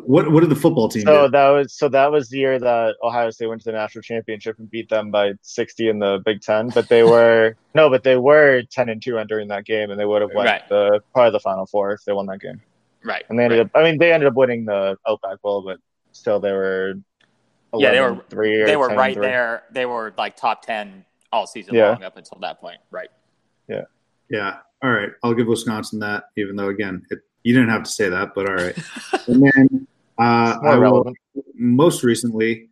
What 0.04 0.30
what 0.30 0.40
did 0.40 0.50
the 0.50 0.56
football 0.56 0.88
team 0.88 1.02
So 1.02 1.26
do? 1.26 1.30
that 1.32 1.48
was 1.48 1.72
so 1.72 1.88
that 1.88 2.10
was 2.12 2.28
the 2.28 2.38
year 2.38 2.58
that 2.58 2.96
Ohio 3.02 3.30
State 3.30 3.46
went 3.46 3.60
to 3.62 3.66
the 3.66 3.72
national 3.72 4.02
championship 4.02 4.58
and 4.58 4.70
beat 4.70 4.88
them 4.88 5.10
by 5.10 5.32
60 5.42 5.88
in 5.88 5.98
the 5.98 6.20
Big 6.24 6.40
Ten. 6.42 6.68
But 6.68 6.88
they 6.88 7.02
were 7.14 7.56
no, 7.74 7.88
but 7.88 8.02
they 8.02 8.16
were 8.16 8.62
10 8.70 8.88
and 8.88 9.02
two 9.02 9.18
entering 9.18 9.48
that 9.48 9.64
game, 9.64 9.90
and 9.90 9.98
they 9.98 10.04
would 10.04 10.20
have 10.22 10.30
won 10.34 10.46
Right. 10.46 10.68
the 10.68 11.00
probably 11.14 11.32
the 11.32 11.40
Final 11.40 11.66
Four 11.66 11.92
if 11.92 12.04
they 12.04 12.12
won 12.12 12.26
that 12.26 12.40
game. 12.40 12.60
right. 13.04 13.24
And 13.28 13.38
they 13.38 13.44
ended 13.44 13.58
right. 13.58 13.66
up. 13.66 13.70
I 13.74 13.82
mean, 13.84 13.98
they 13.98 14.12
ended 14.12 14.28
up 14.28 14.34
winning 14.34 14.64
the 14.64 14.96
Outback 15.08 15.40
Bowl, 15.42 15.62
but 15.62 15.78
still 16.12 16.38
they 16.40 16.52
were. 16.52 16.94
Yeah, 17.74 17.92
they 17.92 18.00
were- 18.00 18.24
three. 18.30 18.64
they 18.64 18.76
were 18.76 18.88
right 18.88 19.14
there. 19.20 19.64
They 19.70 19.84
were 19.86 20.12
like 20.16 20.36
top 20.36 20.62
ten 20.64 21.04
all 21.32 21.46
season 21.46 21.74
Yeah. 21.74 21.90
long 21.90 22.02
up 22.04 22.16
until 22.16 22.38
that 22.40 22.60
point. 22.60 22.78
Right. 22.90 23.10
Yeah. 23.68 23.82
Yeah. 24.30 24.56
All 24.82 24.90
right. 24.90 25.10
I'll 25.22 25.34
give 25.34 25.46
Wisconsin 25.46 25.98
that, 26.00 26.24
even 26.36 26.56
though 26.56 26.68
again, 26.68 27.02
it, 27.10 27.18
you 27.48 27.54
didn't 27.54 27.70
have 27.70 27.84
to 27.84 27.90
say 27.90 28.10
that, 28.10 28.34
but 28.34 28.46
all 28.46 28.56
right. 28.56 28.76
and 29.26 29.42
then 29.42 29.86
uh, 30.18 30.58
I 30.62 30.76
will, 30.76 31.14
most 31.54 32.04
recently, 32.04 32.68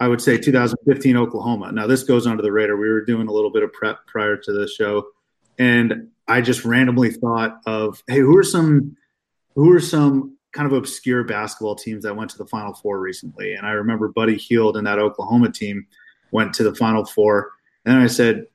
I 0.00 0.08
would 0.08 0.22
say 0.22 0.38
2015 0.38 1.18
Oklahoma. 1.18 1.70
Now 1.70 1.86
this 1.86 2.02
goes 2.02 2.26
onto 2.26 2.42
the 2.42 2.50
radar. 2.50 2.78
We 2.78 2.88
were 2.88 3.04
doing 3.04 3.28
a 3.28 3.30
little 3.30 3.50
bit 3.50 3.62
of 3.62 3.74
prep 3.74 4.06
prior 4.06 4.38
to 4.38 4.52
the 4.52 4.66
show, 4.66 5.08
and 5.58 6.08
I 6.26 6.40
just 6.40 6.64
randomly 6.64 7.10
thought 7.10 7.60
of, 7.66 8.02
hey, 8.06 8.20
who 8.20 8.38
are 8.38 8.42
some, 8.42 8.96
who 9.54 9.70
are 9.70 9.80
some 9.80 10.38
kind 10.52 10.66
of 10.66 10.72
obscure 10.72 11.22
basketball 11.22 11.74
teams 11.74 12.04
that 12.04 12.16
went 12.16 12.30
to 12.30 12.38
the 12.38 12.46
Final 12.46 12.72
Four 12.72 13.00
recently? 13.00 13.52
And 13.52 13.66
I 13.66 13.72
remember 13.72 14.08
Buddy 14.08 14.38
Hield 14.38 14.78
and 14.78 14.86
that 14.86 14.98
Oklahoma 14.98 15.52
team 15.52 15.86
went 16.30 16.54
to 16.54 16.62
the 16.62 16.74
Final 16.74 17.04
Four. 17.04 17.50
And 17.84 17.98
I 17.98 18.06
said 18.06 18.46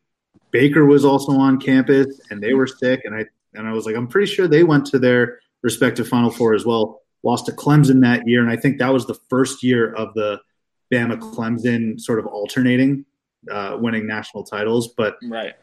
Baker 0.49 0.85
was 0.85 1.05
also 1.05 1.33
on 1.33 1.59
campus 1.59 2.19
and 2.31 2.41
they 2.41 2.55
were 2.55 2.65
sick. 2.65 3.01
And 3.05 3.13
I 3.13 3.25
and 3.55 3.67
I 3.67 3.73
was 3.73 3.85
like, 3.85 3.95
I'm 3.95 4.07
pretty 4.07 4.31
sure 4.31 4.47
they 4.47 4.63
went 4.63 4.85
to 4.87 4.99
their 4.99 5.39
respective 5.61 6.07
Final 6.07 6.29
Four 6.29 6.53
as 6.53 6.65
well. 6.65 7.01
Lost 7.23 7.47
to 7.47 7.51
Clemson 7.51 8.01
that 8.01 8.27
year, 8.27 8.41
and 8.41 8.49
I 8.49 8.55
think 8.55 8.77
that 8.77 8.93
was 8.93 9.07
the 9.07 9.17
first 9.29 9.63
year 9.63 9.93
of 9.93 10.13
the 10.13 10.39
Bama 10.93 11.17
Clemson 11.17 11.99
sort 11.99 12.19
of 12.19 12.27
alternating, 12.27 13.05
uh, 13.51 13.77
winning 13.79 14.05
national 14.05 14.43
titles. 14.43 14.89
But 14.89 15.17
right. 15.23 15.53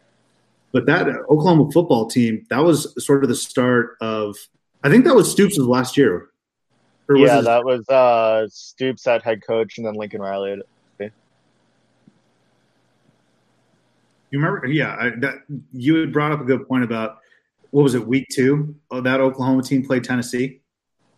But 0.73 0.87
that 0.87 1.07
Oklahoma 1.07 1.71
football 1.71 2.07
team, 2.07 2.47
that 2.51 2.61
was 2.61 2.93
sort 3.05 3.23
of 3.23 3.29
the 3.29 3.37
start 3.37 3.97
of. 4.01 4.37
I 4.83 4.91
think 4.91 5.05
that 5.05 5.15
was 5.15 5.31
Stoops' 5.31 5.59
last 5.59 5.97
year. 5.97 6.31
yeah, 7.15 7.37
his, 7.37 7.45
that 7.45 7.65
was 7.65 7.89
uh, 7.89 8.49
Stoops 8.51 9.07
at 9.07 9.23
head 9.23 9.43
coach, 9.47 9.79
and 9.79 9.87
then 9.87 9.95
Lincoln 9.95 10.21
Riley. 10.21 10.63
You 14.33 14.39
remember? 14.39 14.67
Yeah, 14.67 14.97
I, 14.99 15.11
that 15.21 15.43
you 15.73 15.97
had 15.97 16.13
brought 16.13 16.33
up 16.33 16.41
a 16.41 16.45
good 16.45 16.67
point 16.67 16.85
about 16.85 17.19
what 17.73 17.83
was 17.83 17.95
it, 17.95 18.07
week 18.07 18.29
two? 18.31 18.77
Oh, 18.91 19.01
that 19.01 19.21
Oklahoma 19.21 19.63
team 19.63 19.85
played 19.85 20.05
Tennessee. 20.05 20.61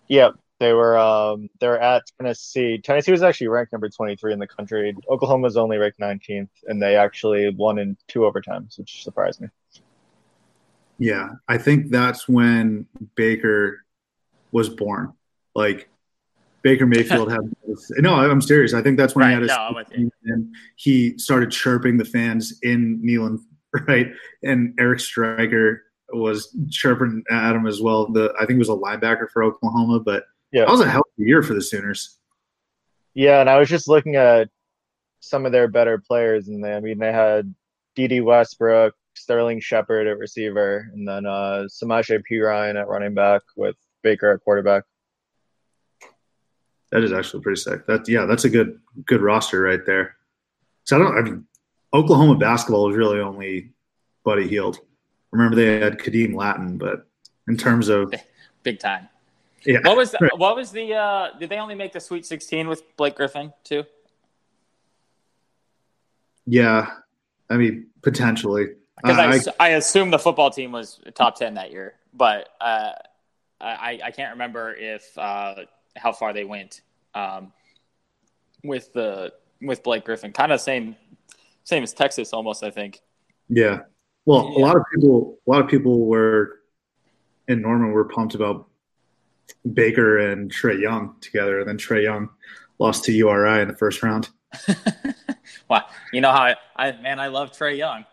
Yep, 0.08 0.34
they 0.60 0.72
were 0.72 0.96
um, 0.96 1.50
they're 1.60 1.80
at 1.80 2.04
Tennessee. 2.16 2.78
Tennessee 2.78 3.10
was 3.10 3.22
actually 3.22 3.48
ranked 3.48 3.72
number 3.72 3.88
twenty 3.88 4.16
three 4.16 4.32
in 4.32 4.38
the 4.38 4.46
country. 4.46 4.96
Oklahoma 5.10 5.42
was 5.42 5.56
only 5.56 5.76
ranked 5.78 5.98
nineteenth, 5.98 6.50
and 6.66 6.80
they 6.80 6.96
actually 6.96 7.50
won 7.50 7.78
in 7.78 7.96
two 8.06 8.20
overtimes, 8.20 8.78
which 8.78 9.02
surprised 9.02 9.40
me. 9.40 9.48
Yeah, 10.98 11.30
I 11.48 11.58
think 11.58 11.90
that's 11.90 12.28
when 12.28 12.86
Baker 13.16 13.84
was 14.52 14.68
born. 14.68 15.12
Like 15.56 15.88
Baker 16.62 16.86
Mayfield 16.86 17.32
had. 17.32 17.40
No, 17.98 18.14
I'm 18.14 18.40
serious. 18.40 18.74
I 18.74 18.80
think 18.80 18.96
that's 18.96 19.16
when 19.16 19.24
right, 19.24 19.30
he 19.30 19.34
had 19.34 19.42
his. 19.42 19.98
No, 19.98 20.12
and 20.24 20.54
he 20.76 21.18
started 21.18 21.50
chirping 21.50 21.96
the 21.96 22.04
fans 22.04 22.60
in 22.62 23.02
Neyland, 23.04 23.40
right? 23.88 24.12
And 24.44 24.74
Eric 24.78 25.00
Striker 25.00 25.82
was 26.14 26.56
chirping 26.70 27.22
at 27.30 27.54
him 27.54 27.66
as 27.66 27.80
well. 27.80 28.06
The 28.06 28.32
I 28.36 28.40
think 28.40 28.52
he 28.52 28.58
was 28.58 28.68
a 28.68 28.72
linebacker 28.72 29.28
for 29.32 29.42
Oklahoma, 29.42 30.00
but 30.00 30.24
yeah, 30.52 30.64
that 30.64 30.70
was 30.70 30.80
a 30.80 30.88
healthy 30.88 31.08
year 31.18 31.42
for 31.42 31.54
the 31.54 31.62
Sooners. 31.62 32.18
Yeah, 33.14 33.40
and 33.40 33.48
I 33.48 33.58
was 33.58 33.68
just 33.68 33.88
looking 33.88 34.16
at 34.16 34.48
some 35.20 35.46
of 35.46 35.52
their 35.52 35.68
better 35.68 35.98
players, 35.98 36.48
and 36.48 36.62
they, 36.62 36.74
I 36.74 36.80
mean, 36.80 36.98
they 36.98 37.12
had 37.12 37.54
Dede 37.94 38.22
Westbrook, 38.22 38.94
Sterling 39.14 39.60
Shepard 39.60 40.06
at 40.06 40.18
receiver, 40.18 40.90
and 40.92 41.06
then 41.06 41.26
uh, 41.26 41.66
Samaje 41.68 42.20
Perine 42.30 42.78
at 42.78 42.88
running 42.88 43.14
back 43.14 43.42
with 43.56 43.76
Baker 44.02 44.32
at 44.32 44.40
quarterback. 44.40 44.84
That 46.90 47.02
is 47.02 47.12
actually 47.12 47.42
pretty 47.42 47.60
sick. 47.60 47.86
That 47.86 48.08
yeah, 48.08 48.26
that's 48.26 48.44
a 48.44 48.50
good 48.50 48.80
good 49.06 49.20
roster 49.20 49.60
right 49.60 49.84
there. 49.84 50.16
So 50.84 50.96
I 50.96 50.98
don't. 51.00 51.18
I 51.18 51.22
mean, 51.22 51.46
Oklahoma 51.92 52.36
basketball 52.36 52.90
is 52.90 52.96
really 52.96 53.20
only 53.20 53.72
Buddy 54.24 54.46
Hield. 54.46 54.78
Remember 55.34 55.56
they 55.56 55.80
had 55.80 55.98
Khadeem 55.98 56.34
Lattin, 56.34 56.78
but 56.78 57.08
in 57.48 57.56
terms 57.56 57.88
of 57.88 58.14
big 58.62 58.78
time. 58.78 59.08
Yeah. 59.66 59.78
What 59.82 59.96
was 59.96 60.12
the, 60.12 60.30
what 60.36 60.54
was 60.54 60.70
the 60.70 60.94
uh 60.94 61.30
did 61.38 61.50
they 61.50 61.58
only 61.58 61.74
make 61.74 61.92
the 61.92 62.00
Sweet 62.00 62.24
16 62.24 62.68
with 62.68 62.96
Blake 62.96 63.16
Griffin 63.16 63.52
too? 63.64 63.82
Yeah. 66.46 66.88
I 67.50 67.56
mean, 67.56 67.88
potentially. 68.02 68.74
Because 69.02 69.18
uh, 69.18 69.50
I, 69.58 69.66
I, 69.66 69.70
I 69.70 69.72
assume 69.74 70.10
the 70.10 70.18
football 70.18 70.50
team 70.50 70.70
was 70.70 71.00
top 71.14 71.36
10 71.36 71.54
that 71.54 71.72
year, 71.72 71.94
but 72.12 72.50
uh, 72.60 72.92
I, 73.60 73.98
I 74.04 74.10
can't 74.12 74.32
remember 74.32 74.72
if 74.74 75.18
uh, 75.18 75.64
how 75.96 76.12
far 76.12 76.32
they 76.32 76.44
went 76.44 76.82
um, 77.14 77.52
with 78.62 78.92
the 78.92 79.32
with 79.60 79.82
Blake 79.82 80.04
Griffin. 80.04 80.32
Kind 80.32 80.52
of 80.52 80.60
same 80.60 80.94
same 81.64 81.82
as 81.82 81.92
Texas 81.92 82.32
almost, 82.32 82.62
I 82.62 82.70
think. 82.70 83.00
Yeah. 83.48 83.80
Well, 84.26 84.52
yeah. 84.52 84.58
a 84.58 84.60
lot 84.60 84.76
of 84.76 84.82
people 84.92 85.38
a 85.46 85.50
lot 85.50 85.60
of 85.60 85.68
people 85.68 86.06
were 86.06 86.60
in 87.48 87.62
Norman 87.62 87.92
were 87.92 88.04
pumped 88.04 88.34
about 88.34 88.68
Baker 89.70 90.18
and 90.18 90.50
Trae 90.50 90.80
Young 90.80 91.14
together, 91.20 91.60
and 91.60 91.68
then 91.68 91.78
Trae 91.78 92.02
Young 92.02 92.30
lost 92.78 93.04
to 93.04 93.12
URI 93.12 93.62
in 93.62 93.68
the 93.68 93.76
first 93.76 94.02
round. 94.02 94.30
wow, 95.68 95.84
you 96.12 96.20
know 96.20 96.30
how 96.30 96.42
I, 96.42 96.56
I 96.76 96.92
man, 96.92 97.20
I 97.20 97.28
love 97.28 97.52
Trae 97.52 97.76
Young. 97.76 98.04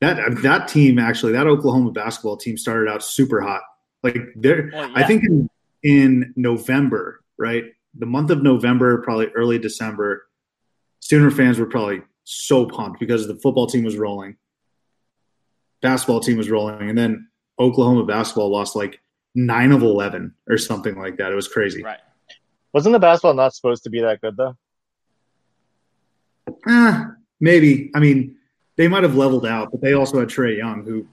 That 0.00 0.20
uh, 0.20 0.40
that 0.42 0.68
team 0.68 0.98
actually, 0.98 1.32
that 1.32 1.46
Oklahoma 1.46 1.90
basketball 1.90 2.36
team 2.36 2.56
started 2.56 2.90
out 2.90 3.02
super 3.02 3.40
hot. 3.40 3.62
Like 4.02 4.16
there, 4.36 4.70
well, 4.72 4.88
yeah. 4.88 4.94
I 4.94 5.02
think 5.02 5.24
in, 5.24 5.50
in 5.82 6.32
November, 6.36 7.20
right, 7.36 7.64
the 7.94 8.06
month 8.06 8.30
of 8.30 8.42
November, 8.42 9.02
probably 9.02 9.26
early 9.28 9.58
December, 9.58 10.28
Sooner 11.00 11.30
fans 11.30 11.58
were 11.58 11.66
probably 11.66 12.02
so 12.30 12.66
pumped 12.66 13.00
because 13.00 13.26
the 13.26 13.36
football 13.36 13.66
team 13.66 13.84
was 13.84 13.96
rolling, 13.96 14.36
basketball 15.80 16.20
team 16.20 16.36
was 16.36 16.50
rolling, 16.50 16.90
and 16.90 16.98
then 16.98 17.28
Oklahoma 17.58 18.04
basketball 18.04 18.50
lost 18.50 18.76
like 18.76 19.00
nine 19.34 19.72
of 19.72 19.82
eleven 19.82 20.34
or 20.46 20.58
something 20.58 20.98
like 20.98 21.16
that. 21.16 21.32
It 21.32 21.34
was 21.34 21.48
crazy. 21.48 21.82
Right. 21.82 21.98
Wasn't 22.74 22.92
the 22.92 22.98
basketball 22.98 23.32
not 23.32 23.54
supposed 23.54 23.82
to 23.84 23.90
be 23.90 24.02
that 24.02 24.20
good 24.20 24.36
though? 24.36 24.56
Eh, 26.68 27.04
maybe. 27.40 27.90
I 27.94 28.00
mean, 28.00 28.36
they 28.76 28.88
might 28.88 29.04
have 29.04 29.14
leveled 29.14 29.46
out, 29.46 29.70
but 29.70 29.80
they 29.80 29.94
also 29.94 30.20
had 30.20 30.28
Trae 30.28 30.58
Young, 30.58 30.84
who. 30.84 31.06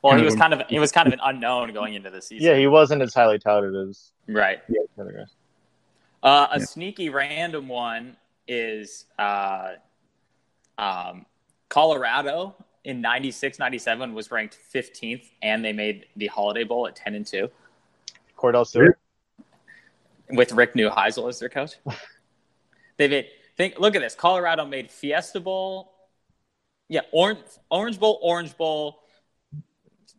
Well, 0.00 0.16
he 0.16 0.24
was 0.24 0.36
kind 0.36 0.54
of 0.54 0.62
he 0.68 0.78
was 0.78 0.90
kind 0.90 1.06
of 1.06 1.12
an 1.12 1.20
unknown 1.24 1.74
going 1.74 1.92
into 1.92 2.08
the 2.08 2.22
season. 2.22 2.46
Yeah, 2.46 2.56
he 2.56 2.66
wasn't 2.66 3.02
as 3.02 3.12
highly 3.12 3.38
touted 3.38 3.76
as 3.76 4.12
right. 4.26 4.60
Yeah, 4.70 5.04
uh, 6.22 6.48
a 6.50 6.58
yeah. 6.58 6.64
sneaky 6.64 7.10
random 7.10 7.68
one 7.68 8.16
is 8.48 9.04
uh, 9.18 9.72
um, 10.80 11.26
Colorado 11.68 12.56
in 12.84 13.00
96, 13.00 13.58
97 13.58 14.14
was 14.14 14.30
ranked 14.30 14.58
15th, 14.74 15.28
and 15.42 15.64
they 15.64 15.72
made 15.72 16.06
the 16.16 16.26
Holiday 16.26 16.64
Bowl 16.64 16.88
at 16.88 16.96
10 16.96 17.14
and 17.14 17.26
2. 17.26 17.48
Kordell 18.36 18.66
Stewart? 18.66 18.98
With 20.30 20.52
Rick 20.52 20.74
Neuheisel 20.74 21.28
as 21.28 21.38
their 21.38 21.50
coach. 21.50 21.74
they 22.96 23.08
made, 23.08 23.26
think, 23.56 23.78
look 23.78 23.94
at 23.94 24.00
this. 24.00 24.14
Colorado 24.14 24.64
made 24.64 24.90
Fiesta 24.90 25.38
Bowl. 25.38 25.92
Yeah, 26.88 27.02
Orange, 27.12 27.40
Orange 27.70 28.00
Bowl, 28.00 28.18
Orange 28.22 28.56
Bowl, 28.56 29.00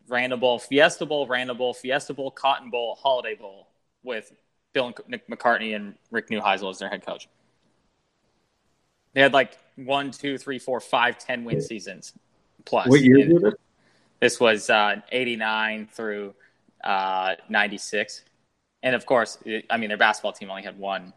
Randall 0.08 0.38
Bowl, 0.38 0.60
Fiesta 0.60 1.06
Bowl, 1.06 1.26
Randall 1.26 1.56
Bowl, 1.56 1.74
Fiesta 1.74 2.14
Bowl, 2.14 2.30
Cotton 2.30 2.70
Bowl, 2.70 2.96
Holiday 3.02 3.36
Bowl 3.36 3.68
with 4.04 4.32
Bill 4.74 4.94
McCartney 5.30 5.76
and 5.76 5.96
Rick 6.12 6.30
Neuheisel 6.30 6.70
as 6.70 6.80
their 6.80 6.90
head 6.90 7.06
coach. 7.06 7.28
They 9.14 9.22
had 9.22 9.34
like 9.34 9.58
one, 9.76 10.12
two, 10.12 10.38
three, 10.38 10.60
four, 10.60 10.80
five, 10.80 11.18
ten 11.18 11.44
win 11.44 11.62
seasons 11.62 12.14
plus. 12.66 12.88
What 12.88 13.02
year 13.02 13.34
was 13.34 13.44
it? 13.44 13.60
This 14.20 14.40
was 14.40 14.70
uh, 14.70 15.02
89 15.12 15.88
through 15.92 16.36
uh, 16.84 17.36
96. 17.50 18.24
And 18.84 18.96
of 18.96 19.06
course, 19.06 19.38
it, 19.46 19.66
I 19.70 19.78
mean, 19.78 19.90
their 19.90 19.98
basketball 19.98 20.34
team 20.34 20.50
only 20.50 20.64
had 20.64 20.78
one 20.78 21.14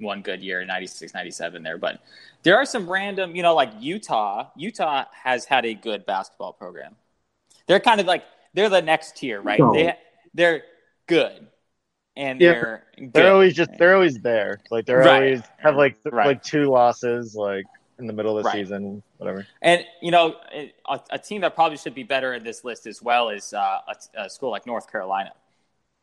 one 0.00 0.22
good 0.22 0.42
year 0.42 0.64
96 0.64 1.14
97 1.14 1.62
there 1.62 1.78
but 1.78 2.00
there 2.42 2.56
are 2.56 2.64
some 2.64 2.90
random 2.90 3.36
you 3.36 3.42
know 3.42 3.54
like 3.54 3.70
utah 3.78 4.50
utah 4.56 5.04
has 5.12 5.44
had 5.44 5.64
a 5.64 5.72
good 5.72 6.04
basketball 6.04 6.52
program 6.52 6.96
they're 7.68 7.80
kind 7.80 8.00
of 8.00 8.06
like 8.06 8.24
they're 8.54 8.68
the 8.68 8.82
next 8.82 9.16
tier 9.16 9.40
right 9.40 9.60
no. 9.60 9.72
they 9.72 9.96
they're 10.34 10.62
good 11.06 11.46
and 12.16 12.40
yeah. 12.40 12.52
they're 12.52 12.84
good. 12.96 13.12
they're 13.12 13.32
always 13.32 13.54
just 13.54 13.70
they're 13.78 13.94
always 13.94 14.18
there 14.18 14.60
like 14.70 14.84
they're 14.84 14.98
right. 14.98 15.22
always 15.22 15.42
have 15.58 15.76
like 15.76 15.96
right. 16.10 16.26
like 16.26 16.42
two 16.42 16.64
losses 16.64 17.36
like 17.36 17.64
in 17.98 18.06
the 18.06 18.12
middle 18.12 18.36
of 18.36 18.44
the 18.44 18.48
right. 18.48 18.54
season, 18.54 19.02
whatever. 19.18 19.46
And 19.62 19.84
you 20.00 20.10
know, 20.10 20.36
a, 20.52 21.00
a, 21.10 21.18
team 21.18 21.40
that 21.42 21.54
probably 21.54 21.78
should 21.78 21.94
be 21.94 22.02
better 22.02 22.34
in 22.34 22.44
this 22.44 22.64
list 22.64 22.86
as 22.86 23.00
well 23.02 23.28
is 23.28 23.52
uh, 23.52 23.78
a, 23.88 24.24
a, 24.24 24.30
school 24.30 24.50
like 24.50 24.66
North 24.66 24.90
Carolina. 24.90 25.32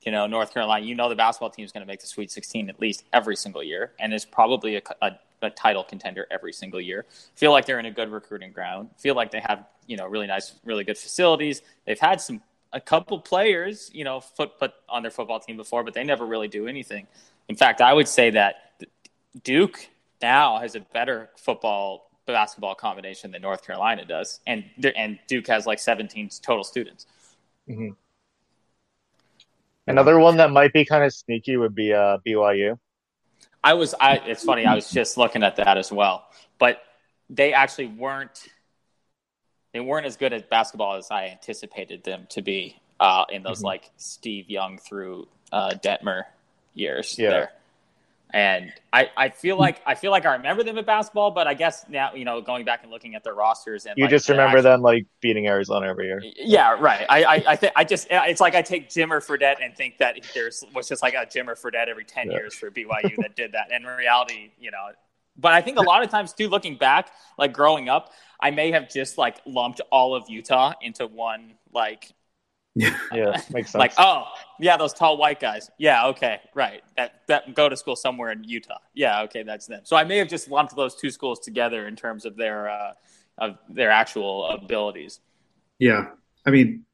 You 0.04 0.12
know, 0.12 0.25
North 0.25 0.54
Carolina. 0.54 0.86
You 0.86 0.95
know, 0.95 1.10
the 1.10 1.15
basketball 1.15 1.51
team 1.51 1.65
is 1.65 1.71
going 1.71 1.82
to 1.82 1.88
make 1.88 2.01
the 2.01 2.08
Sweet 2.08 2.32
16 2.32 2.69
at 2.69 2.80
least 2.80 3.04
every 3.13 3.36
single 3.36 3.62
year, 3.62 3.91
and 3.99 4.13
is 4.13 4.25
probably 4.25 4.78
a, 4.78 4.82
a 5.01 5.49
title 5.49 5.84
contender 5.84 6.28
every 6.32 6.53
single 6.53 6.82
year. 6.82 7.05
Feel 7.36 7.51
like 7.51 7.65
they're 7.65 7.80
in 7.80 7.86
a 7.86 7.91
good 7.91 8.11
recruiting 8.11 8.51
ground. 8.51 8.89
Feel 8.97 9.15
like 9.15 9.32
they 9.32 9.41
have 9.41 9.65
you 9.88 9.97
know 9.97 10.07
really 10.07 10.28
nice, 10.28 10.53
really 10.65 10.84
good 10.84 10.97
facilities. 10.97 11.61
They've 11.86 11.99
had 11.99 12.22
some 12.22 12.41
a 12.74 12.80
couple 12.80 13.20
players, 13.20 13.91
you 13.93 14.03
know, 14.03 14.22
foot 14.22 14.57
put 14.57 14.74
on 14.88 15.01
their 15.01 15.11
football 15.11 15.39
team 15.39 15.57
before, 15.57 15.84
but 15.84 15.93
they 15.93 16.03
never 16.03 16.26
really 16.26 16.47
do 16.47 16.68
anything. 16.68 17.07
In 17.49 17.55
fact, 17.55 17.82
I 17.82 17.93
would 17.93 18.07
say 18.07 18.32
that 18.32 18.72
Duke 19.43 19.89
now 20.22 20.59
has 20.59 20.76
a 20.76 20.80
better 20.80 21.30
football 21.38 22.09
basketball 22.26 22.76
combination 22.76 23.32
than 23.32 23.41
North 23.41 23.65
Carolina 23.65 24.05
does, 24.05 24.39
and 24.47 24.65
and 24.95 25.19
Duke 25.28 25.47
has 25.47 25.65
like 25.65 25.80
17 25.80 26.30
total 26.41 26.63
students. 26.63 27.05
Mm-hmm. 27.69 27.89
Another 29.88 30.19
one 30.19 30.38
that 30.38 30.51
might 30.51 30.74
be 30.74 30.86
kind 30.86 31.03
of 31.03 31.13
sneaky 31.13 31.57
would 31.57 31.76
be 31.76 31.93
uh, 31.93 32.17
BYU. 32.26 32.78
I 33.63 33.74
was, 33.74 33.93
I, 33.99 34.15
it's 34.17 34.43
funny, 34.43 34.65
I 34.65 34.74
was 34.76 34.89
just 34.89 35.17
looking 35.17 35.43
at 35.43 35.57
that 35.57 35.78
as 35.78 35.91
well, 35.91 36.28
but 36.57 36.82
they 37.30 37.53
actually 37.53 37.88
weren't, 37.88 38.47
they 39.74 39.80
weren't 39.80 40.05
as 40.05 40.17
good 40.17 40.34
at 40.34 40.49
basketball 40.49 40.95
as 40.95 41.11
I 41.11 41.28
anticipated 41.28 42.03
them 42.03 42.26
to 42.30 42.41
be 42.41 42.80
uh, 42.99 43.26
in 43.30 43.43
those 43.43 43.57
mm-hmm. 43.57 43.67
like 43.67 43.91
Steve 43.97 44.49
Young 44.49 44.78
through 44.78 45.28
uh, 45.51 45.74
Detmer 45.84 46.24
years. 46.74 47.17
Yeah. 47.19 47.30
There. 47.30 47.51
And 48.34 48.71
I, 48.93 49.09
I 49.17 49.29
feel 49.29 49.57
like 49.57 49.82
I 49.86 49.95
feel 49.95 50.11
like 50.11 50.25
I 50.25 50.34
remember 50.36 50.63
them 50.63 50.77
at 50.77 50.86
basketball, 50.86 51.32
but 51.32 51.47
I 51.47 51.53
guess 51.53 51.86
now 51.89 52.13
you 52.13 52.23
know 52.25 52.41
going 52.41 52.63
back 52.65 52.84
and 52.84 52.91
looking 52.91 53.15
at 53.15 53.23
their 53.23 53.34
rosters 53.34 53.86
and 53.86 53.95
You 53.97 54.05
like, 54.05 54.11
just 54.11 54.29
remember 54.29 54.57
actual- 54.57 54.71
them 54.71 54.82
like 54.82 55.05
beating 55.21 55.47
Arizona 55.47 55.88
every 55.88 56.05
year. 56.07 56.21
Yeah, 56.38 56.77
right. 56.79 57.05
I 57.09 57.23
I, 57.23 57.43
I 57.47 57.55
think 57.55 57.73
I 57.75 57.84
just 57.84 58.07
it's 58.09 58.41
like 58.41 58.55
I 58.55 58.61
take 58.61 58.89
Jimmer 58.89 59.25
Fredette 59.25 59.57
and 59.63 59.75
think 59.75 59.97
that 59.97 60.15
there's 60.34 60.63
was 60.73 60.88
just 60.88 61.01
like 61.01 61.13
a 61.13 61.25
Jimmer 61.25 61.59
Fredette 61.59 61.88
every 61.88 62.05
ten 62.05 62.27
Yeah. 62.32 62.38
years 62.38 62.53
for 62.55 62.71
BYU 62.71 63.15
that 63.17 63.36
did 63.36 63.51
that. 63.53 63.67
And 63.73 63.86
in 63.86 63.91
reality, 63.91 64.51
you 64.59 64.71
know, 64.71 64.88
but 65.38 65.53
I 65.53 65.61
think 65.61 65.77
a 65.77 65.82
lot 65.82 66.03
of 66.03 66.09
times 66.09 66.34
too, 66.34 66.47
looking 66.49 66.77
back, 66.77 67.09
like 67.38 67.53
growing 67.53 67.89
up, 67.89 68.11
I 68.39 68.51
may 68.51 68.71
have 68.71 68.89
just 68.89 69.17
like 69.17 69.41
lumped 69.45 69.82
all 69.91 70.15
of 70.15 70.29
Utah 70.29 70.73
into 70.82 71.07
one 71.07 71.53
like 71.73 72.11
Yeah. 72.76 72.97
Yeah, 73.13 73.41
makes 73.51 73.72
sense. 73.72 73.80
like 73.80 73.93
oh 73.97 74.24
yeah 74.59 74.78
those 74.78 74.93
tall 74.93 75.17
white 75.17 75.39
guys 75.41 75.69
yeah 75.78 76.07
okay 76.07 76.39
right 76.55 76.82
that 76.95 77.22
that 77.28 77.53
go 77.53 77.67
to 77.67 77.76
school 77.76 77.95
somewhere 77.97 78.32
in 78.32 78.43
Utah 78.45 78.78
yeah 78.93 79.24
okay 79.24 79.43
that's 79.43 79.67
them 79.67 79.82
so 79.84 79.97
I 79.97 80.05
may 80.05 80.17
have 80.17 80.30
just 80.30 80.49
lumped 80.49 80.76
those 80.76 80.95
two 80.95 81.09
schools 81.11 81.39
together 81.39 81.88
in 81.88 81.95
terms 81.97 82.26
of 82.26 82.38
their 82.38 82.69
uh, 82.69 82.93
of 83.38 83.57
their 83.69 83.91
actual 83.91 84.45
abilities 84.51 85.19
Yeah. 85.80 86.11
I 86.45 86.49
mean, 86.51 86.86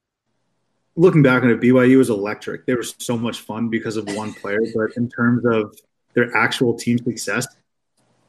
looking 0.95 1.21
back 1.21 1.43
on 1.43 1.49
it, 1.49 1.59
BYU 1.61 1.97
was 1.99 2.09
electric. 2.09 2.65
They 2.65 2.73
were 2.75 2.84
so 2.84 3.17
much 3.17 3.41
fun 3.41 3.69
because 3.69 3.97
of 3.97 4.05
one 4.15 4.34
player, 4.34 4.59
but 4.75 4.97
in 4.97 5.07
terms 5.09 5.45
of 5.45 5.78
their 6.13 6.36
actual 6.36 6.73
team 6.78 6.97
success, 6.97 7.47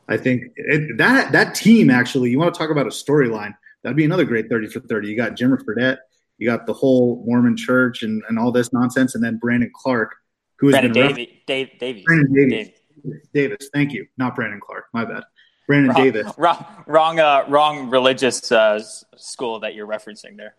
I 0.08 0.16
think 0.16 0.52
it, 0.56 0.96
that 0.98 1.32
that 1.32 1.54
team 1.54 1.90
actually, 1.90 2.30
you 2.30 2.38
want 2.38 2.52
to 2.54 2.58
talk 2.58 2.70
about 2.70 2.86
a 2.86 2.90
storyline, 2.90 3.54
that'd 3.82 3.96
be 3.96 4.04
another 4.04 4.24
great 4.24 4.48
30 4.48 4.68
for 4.68 4.80
30. 4.80 5.08
You 5.08 5.16
got 5.16 5.32
Jimmer 5.32 5.58
Fredette, 5.64 5.98
you 6.38 6.46
got 6.46 6.66
the 6.66 6.72
whole 6.72 7.22
Mormon 7.26 7.56
church 7.56 8.02
and, 8.02 8.22
and 8.28 8.38
all 8.38 8.52
this 8.52 8.72
nonsense, 8.72 9.14
and 9.14 9.22
then 9.22 9.38
Brandon 9.38 9.70
Clark, 9.74 10.14
who 10.58 10.68
has 10.68 10.74
Brandon 10.74 10.92
been 10.92 11.06
ref- 11.06 11.16
Davy, 11.16 11.42
Dave, 11.46 11.70
Davies 11.78 12.04
Brandon 12.04 12.32
Davies. 12.32 12.68
Davies. 13.04 13.20
Davis. 13.32 13.70
Thank 13.72 13.92
you. 13.92 14.06
Not 14.16 14.34
Brandon 14.34 14.60
Clark. 14.60 14.86
My 14.92 15.04
bad. 15.04 15.24
Brandon 15.66 15.90
wrong, 15.90 16.02
Davis. 16.02 16.32
wrong 16.38 16.64
wrong 16.86 17.20
uh, 17.20 17.44
wrong 17.48 17.90
religious 17.90 18.50
uh, 18.50 18.80
school 19.16 19.60
that 19.60 19.74
you're 19.74 19.86
referencing 19.86 20.36
there 20.36 20.54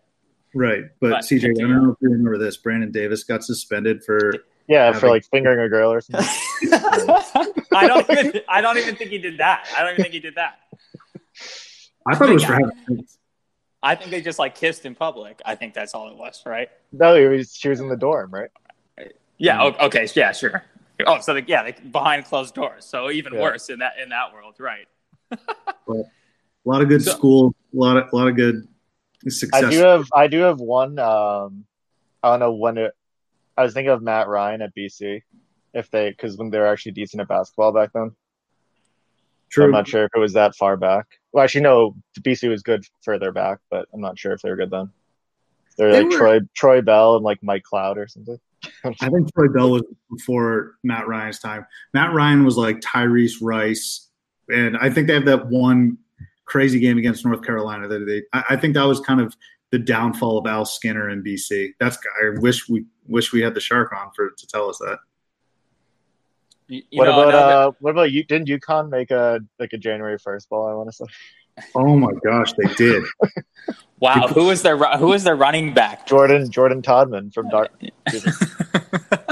Right. 0.54 0.84
But, 1.00 1.10
But 1.10 1.20
CJ, 1.22 1.44
I 1.44 1.60
don't 1.60 1.82
know 1.84 1.90
if 1.90 1.96
you 2.00 2.10
remember 2.10 2.38
this. 2.38 2.56
Brandon 2.56 2.90
Davis 2.90 3.24
got 3.24 3.44
suspended 3.44 4.02
for 4.04 4.32
yeah, 4.68 4.92
for 4.92 5.08
like 5.08 5.24
fingering 5.24 5.60
a 5.60 5.68
girl 5.68 5.92
or 5.92 6.00
something. 6.00 6.26
I 7.72 7.86
don't 7.86 8.08
even 8.10 8.40
I 8.48 8.60
don't 8.60 8.78
even 8.78 8.96
think 8.96 9.10
he 9.10 9.18
did 9.18 9.38
that 9.38 9.68
I 9.76 9.82
don't 9.82 9.92
even 9.92 10.02
think 10.02 10.14
he 10.14 10.20
did 10.20 10.34
that 10.36 10.58
I 12.06 12.14
thought 12.14 12.30
it 12.30 12.34
was 12.34 12.44
for 12.44 12.52
having 12.52 12.70
sex. 12.88 13.18
I 13.82 13.94
think 13.94 14.10
they 14.10 14.20
just 14.20 14.38
like 14.38 14.54
kissed 14.54 14.84
in 14.86 14.94
public 14.94 15.40
I 15.44 15.54
think 15.54 15.74
that's 15.74 15.94
all 15.94 16.08
it 16.10 16.16
was 16.16 16.42
right 16.46 16.68
no, 16.92 17.14
he 17.16 17.26
was, 17.26 17.54
she 17.54 17.68
was 17.68 17.80
in 17.80 17.88
the 17.88 17.96
dorm, 17.96 18.30
right? 18.32 18.50
Yeah. 19.38 19.62
Okay. 19.80 20.06
Yeah. 20.14 20.32
Sure. 20.32 20.62
Oh, 21.06 21.20
so 21.20 21.32
they, 21.34 21.44
yeah, 21.46 21.62
they, 21.62 21.72
behind 21.72 22.26
closed 22.26 22.54
doors. 22.54 22.84
So 22.84 23.10
even 23.10 23.32
Yeah. 23.32 23.40
worse 23.40 23.70
in 23.70 23.78
that 23.78 23.94
in 24.02 24.10
that 24.10 24.34
world, 24.34 24.56
right? 24.58 24.86
A 25.88 26.04
lot 26.66 26.82
of 26.82 26.88
good 26.88 27.02
So- 27.02 27.12
school, 27.12 27.54
a 27.74 27.76
lot 27.76 27.96
of 27.96 28.12
a 28.12 28.16
lot 28.16 28.28
of 28.28 28.36
good 28.36 28.68
success. 29.28 29.64
I 29.64 29.70
do 29.70 29.78
have 29.78 30.04
I 30.14 30.26
do 30.26 30.40
have 30.40 30.60
one. 30.60 30.98
Um, 30.98 31.64
I 32.22 32.30
don't 32.30 32.40
know 32.40 32.52
when 32.52 32.76
it. 32.76 32.92
I 33.56 33.62
was 33.62 33.72
thinking 33.72 33.90
of 33.92 34.02
Matt 34.02 34.28
Ryan 34.28 34.60
at 34.62 34.74
BC, 34.74 35.22
if 35.72 35.90
they 35.90 36.10
because 36.10 36.36
when 36.36 36.50
they 36.50 36.58
were 36.58 36.66
actually 36.66 36.92
decent 36.92 37.22
at 37.22 37.28
basketball 37.28 37.72
back 37.72 37.90
then. 37.94 38.10
So 39.50 39.62
True. 39.62 39.64
I'm 39.64 39.70
not 39.72 39.88
sure 39.88 40.04
if 40.04 40.10
it 40.14 40.18
was 40.18 40.32
that 40.34 40.54
far 40.54 40.76
back. 40.76 41.06
Well, 41.32 41.42
actually, 41.44 41.62
no. 41.62 41.96
BC 42.20 42.48
was 42.48 42.62
good 42.62 42.84
further 43.02 43.32
back, 43.32 43.58
but 43.70 43.88
I'm 43.92 44.00
not 44.00 44.18
sure 44.18 44.32
if 44.32 44.42
they 44.42 44.50
were 44.50 44.56
good 44.56 44.70
then. 44.70 44.90
They're 45.76 45.90
They 45.90 46.02
like 46.02 46.12
were- 46.12 46.18
Troy 46.18 46.40
Troy 46.54 46.80
Bell 46.82 47.16
and 47.16 47.24
like 47.24 47.42
Mike 47.42 47.64
Cloud 47.64 47.98
or 47.98 48.06
something. 48.06 48.38
I 48.84 49.08
think 49.08 49.32
Troy 49.34 49.48
Bell 49.48 49.70
was 49.70 49.82
before 50.10 50.76
Matt 50.84 51.08
Ryan's 51.08 51.38
time. 51.40 51.66
Matt 51.94 52.12
Ryan 52.12 52.44
was 52.44 52.56
like 52.56 52.80
Tyrese 52.80 53.36
Rice, 53.40 54.08
and 54.48 54.76
I 54.76 54.90
think 54.90 55.06
they 55.08 55.14
have 55.14 55.24
that 55.24 55.46
one 55.48 55.96
crazy 56.44 56.78
game 56.78 56.98
against 56.98 57.24
North 57.24 57.42
Carolina 57.42 57.88
that 57.88 58.04
they. 58.06 58.22
I, 58.32 58.44
I 58.50 58.56
think 58.56 58.74
that 58.74 58.84
was 58.84 59.00
kind 59.00 59.20
of 59.20 59.34
the 59.72 59.78
downfall 59.78 60.38
of 60.38 60.46
Al 60.46 60.64
Skinner 60.64 61.08
in 61.10 61.24
BC. 61.24 61.70
That's 61.80 61.96
I 62.22 62.38
wish 62.40 62.68
we 62.68 62.84
wish 63.06 63.32
we 63.32 63.40
had 63.40 63.54
the 63.54 63.60
shark 63.60 63.92
on 63.92 64.10
for 64.14 64.30
to 64.30 64.46
tell 64.46 64.68
us 64.68 64.78
that. 64.78 64.98
You, 66.70 66.82
you 66.90 66.98
what 66.98 67.06
know, 67.06 67.12
about 67.20 67.28
another- 67.34 67.52
uh? 67.52 67.70
What 67.80 67.90
about 67.90 68.12
you? 68.12 68.22
Didn't 68.24 68.48
UConn 68.48 68.90
make 68.90 69.10
a 69.10 69.40
like 69.58 69.72
a 69.72 69.78
January 69.78 70.18
first 70.18 70.48
ball? 70.48 70.68
I 70.68 70.74
want 70.74 70.88
to 70.88 70.92
say. 70.94 71.04
Oh 71.74 71.96
my 71.96 72.12
gosh, 72.24 72.52
they 72.54 72.72
did. 72.74 73.02
wow, 74.00 74.28
who 74.28 74.44
was 74.46 74.62
their 74.62 74.76
who 74.96 75.08
was 75.08 75.24
their 75.24 75.34
running 75.36 75.74
back? 75.74 76.06
Jordan 76.06 76.50
Jordan 76.50 76.80
Todman 76.80 77.34
from 77.34 77.48
Dark. 77.50 77.70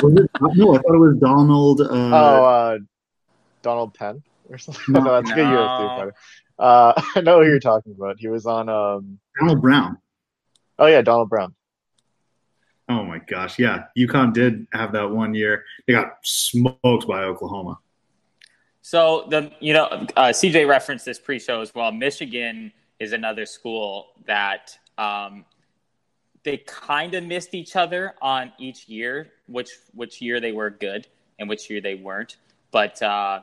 Was 0.01 0.14
it, 0.14 0.30
no, 0.41 0.74
I 0.74 0.78
thought 0.78 0.95
it 0.95 0.99
was 0.99 1.16
Donald. 1.18 1.80
Uh, 1.80 1.86
oh, 1.91 2.45
uh, 2.45 2.78
Donald 3.62 3.95
Penn 3.95 4.22
or 4.49 4.57
something. 4.59 4.95
No. 4.95 5.01
no, 5.05 5.12
that's 5.14 5.30
a 5.30 5.34
good 5.34 5.45
No. 5.45 5.57
UFC 5.57 5.97
fighter. 5.99 6.14
Uh, 6.59 6.93
I 7.16 7.20
know 7.22 7.41
who 7.43 7.49
you're 7.49 7.59
talking 7.59 7.95
about. 7.97 8.16
He 8.20 8.28
was 8.28 8.47
on. 8.47 8.68
Um, 8.68 9.18
Donald 9.41 9.61
Brown. 9.61 9.99
oh 10.78 10.86
yeah, 10.86 11.03
Donald 11.03 11.28
Brown. 11.28 11.55
Oh 12.89 13.05
my 13.05 13.18
gosh, 13.18 13.59
yeah, 13.59 13.84
UConn 13.97 14.32
did 14.32 14.66
have 14.72 14.93
that 14.93 15.11
one 15.11 15.34
year. 15.34 15.64
They 15.86 15.93
got 15.93 16.18
smoked 16.22 17.07
by 17.07 17.24
Oklahoma. 17.24 17.78
So 18.80 19.26
the 19.28 19.53
you 19.61 19.74
know 19.74 19.84
uh, 20.16 20.28
CJ 20.28 20.66
referenced 20.66 21.05
this 21.05 21.18
pre-show 21.18 21.61
as 21.61 21.74
well. 21.74 21.93
Michigan 21.93 22.72
is 22.99 23.12
another 23.12 23.45
school 23.45 24.07
that 24.26 24.78
um, 24.97 25.45
they 26.43 26.57
kind 26.59 27.14
of 27.14 27.24
missed 27.24 27.55
each 27.55 27.76
other 27.76 28.14
on 28.22 28.53
each 28.59 28.89
year, 28.89 29.32
which 29.47 29.70
which 29.93 30.22
year 30.22 30.41
they 30.41 30.53
were 30.53 30.70
good 30.70 31.07
and 31.39 31.49
which 31.49 31.68
year 31.68 31.82
they 31.82 31.95
weren't. 31.95 32.39
But 32.70 33.03
uh, 33.03 33.41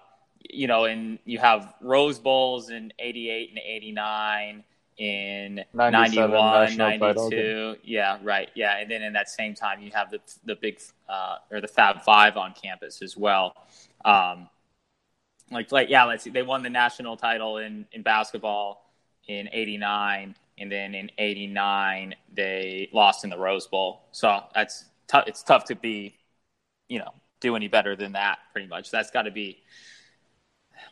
you 0.50 0.66
know, 0.66 0.86
and 0.86 1.20
you 1.26 1.38
have 1.38 1.76
Rose 1.82 2.18
Bowls 2.18 2.72
in 2.72 2.92
'88 2.98 3.50
and 3.50 3.60
'89, 3.60 4.64
in 4.98 5.64
97 5.74 6.32
91, 6.32 6.78
92. 6.78 7.76
Yeah, 7.84 8.18
right. 8.24 8.50
Yeah, 8.56 8.78
and 8.78 8.90
then 8.90 9.02
in 9.02 9.14
that 9.14 9.30
same 9.30 9.54
time, 9.54 9.82
you 9.82 9.92
have 9.94 10.12
the 10.12 10.20
the 10.46 10.56
big 10.56 10.80
uh, 11.10 11.38
or 11.52 11.62
the 11.62 11.68
Fab 11.68 12.02
Five 12.02 12.38
on 12.38 12.54
campus 12.54 13.02
as 13.02 13.18
well. 13.18 13.56
Um, 14.04 14.50
like 15.52 15.72
like 15.72 15.90
yeah 15.90 16.04
let's 16.04 16.24
see 16.24 16.30
they 16.30 16.42
won 16.42 16.64
the 16.64 16.70
national 16.70 17.18
title 17.18 17.58
in 17.58 17.86
in 17.92 18.02
basketball 18.02 18.92
in 19.28 19.50
89 19.52 20.36
and 20.58 20.72
then 20.72 20.96
in 20.96 21.12
89 21.18 22.16
they 22.34 22.90
lost 22.94 23.24
in 23.24 23.30
the 23.30 23.38
rose 23.38 23.68
bowl 23.68 24.02
so 24.12 24.42
that's 24.54 24.86
tough 25.08 25.26
it's 25.28 25.44
tough 25.44 25.66
to 25.66 25.76
be 25.76 26.16
you 26.88 27.00
know 27.00 27.14
do 27.42 27.56
any 27.56 27.68
better 27.68 27.96
than 27.96 28.14
that 28.14 28.40
pretty 28.52 28.68
much 28.68 28.92
that's 28.92 29.12
got 29.12 29.24
to 29.24 29.32
be 29.32 29.62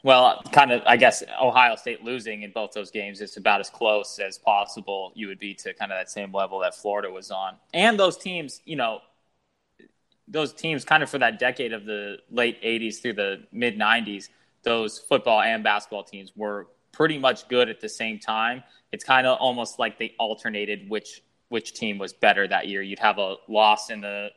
well 0.03 0.41
kind 0.51 0.71
of 0.71 0.81
i 0.85 0.95
guess 0.95 1.23
ohio 1.41 1.75
state 1.75 2.03
losing 2.03 2.43
in 2.43 2.51
both 2.51 2.71
those 2.73 2.91
games 2.91 3.21
is 3.21 3.37
about 3.37 3.59
as 3.59 3.69
close 3.69 4.19
as 4.19 4.37
possible 4.37 5.11
you 5.15 5.27
would 5.27 5.39
be 5.39 5.53
to 5.53 5.73
kind 5.73 5.91
of 5.91 5.97
that 5.97 6.09
same 6.09 6.31
level 6.31 6.59
that 6.59 6.75
florida 6.75 7.09
was 7.09 7.31
on. 7.31 7.55
And 7.73 7.99
those 7.99 8.17
teams 8.17 8.61
you 8.65 8.75
know 8.75 8.99
those 10.27 10.53
teams 10.53 10.85
kind 10.85 11.03
of 11.03 11.09
for 11.09 11.17
that 11.17 11.39
decade 11.39 11.73
of 11.73 11.85
the 11.85 12.17
late 12.29 12.61
80s 12.61 13.01
through 13.01 13.13
the 13.13 13.43
mid 13.51 13.77
90s 13.77 14.29
those 14.63 14.97
football 14.97 15.41
and 15.41 15.63
basketball 15.63 16.03
teams 16.03 16.31
were 16.35 16.67
pretty 16.93 17.17
much 17.17 17.47
good 17.49 17.69
at 17.69 17.81
the 17.81 17.89
same 17.89 18.19
time. 18.19 18.63
It's 18.93 19.03
kind 19.03 19.27
of 19.27 19.37
almost 19.39 19.79
like 19.79 19.99
they 19.99 20.15
alternated 20.17 20.89
which 20.89 21.21
which 21.49 21.73
team 21.73 21.99
was 21.99 22.13
better 22.13 22.47
that 22.47 22.67
year. 22.67 22.81
You'd 22.81 22.99
have 22.99 23.19
a 23.19 23.35
loss 23.47 23.91
in 23.91 24.01
the 24.01 24.29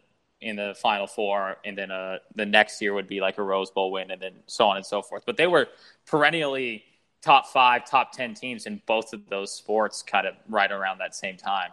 in 0.46 0.56
the 0.56 0.74
final 0.80 1.06
four 1.06 1.56
and 1.64 1.76
then 1.76 1.90
uh 1.90 2.18
the 2.34 2.46
next 2.46 2.80
year 2.80 2.94
would 2.94 3.08
be 3.08 3.20
like 3.20 3.38
a 3.38 3.42
rose 3.42 3.70
bowl 3.70 3.90
win 3.90 4.10
and 4.10 4.20
then 4.20 4.32
so 4.46 4.68
on 4.68 4.76
and 4.76 4.86
so 4.86 5.02
forth 5.02 5.24
but 5.26 5.36
they 5.36 5.46
were 5.46 5.68
perennially 6.06 6.82
top 7.22 7.46
five 7.46 7.84
top 7.84 8.12
ten 8.12 8.34
teams 8.34 8.66
in 8.66 8.80
both 8.86 9.12
of 9.12 9.28
those 9.28 9.52
sports 9.52 10.02
kind 10.02 10.26
of 10.26 10.34
right 10.48 10.72
around 10.72 10.98
that 10.98 11.14
same 11.14 11.36
time 11.36 11.70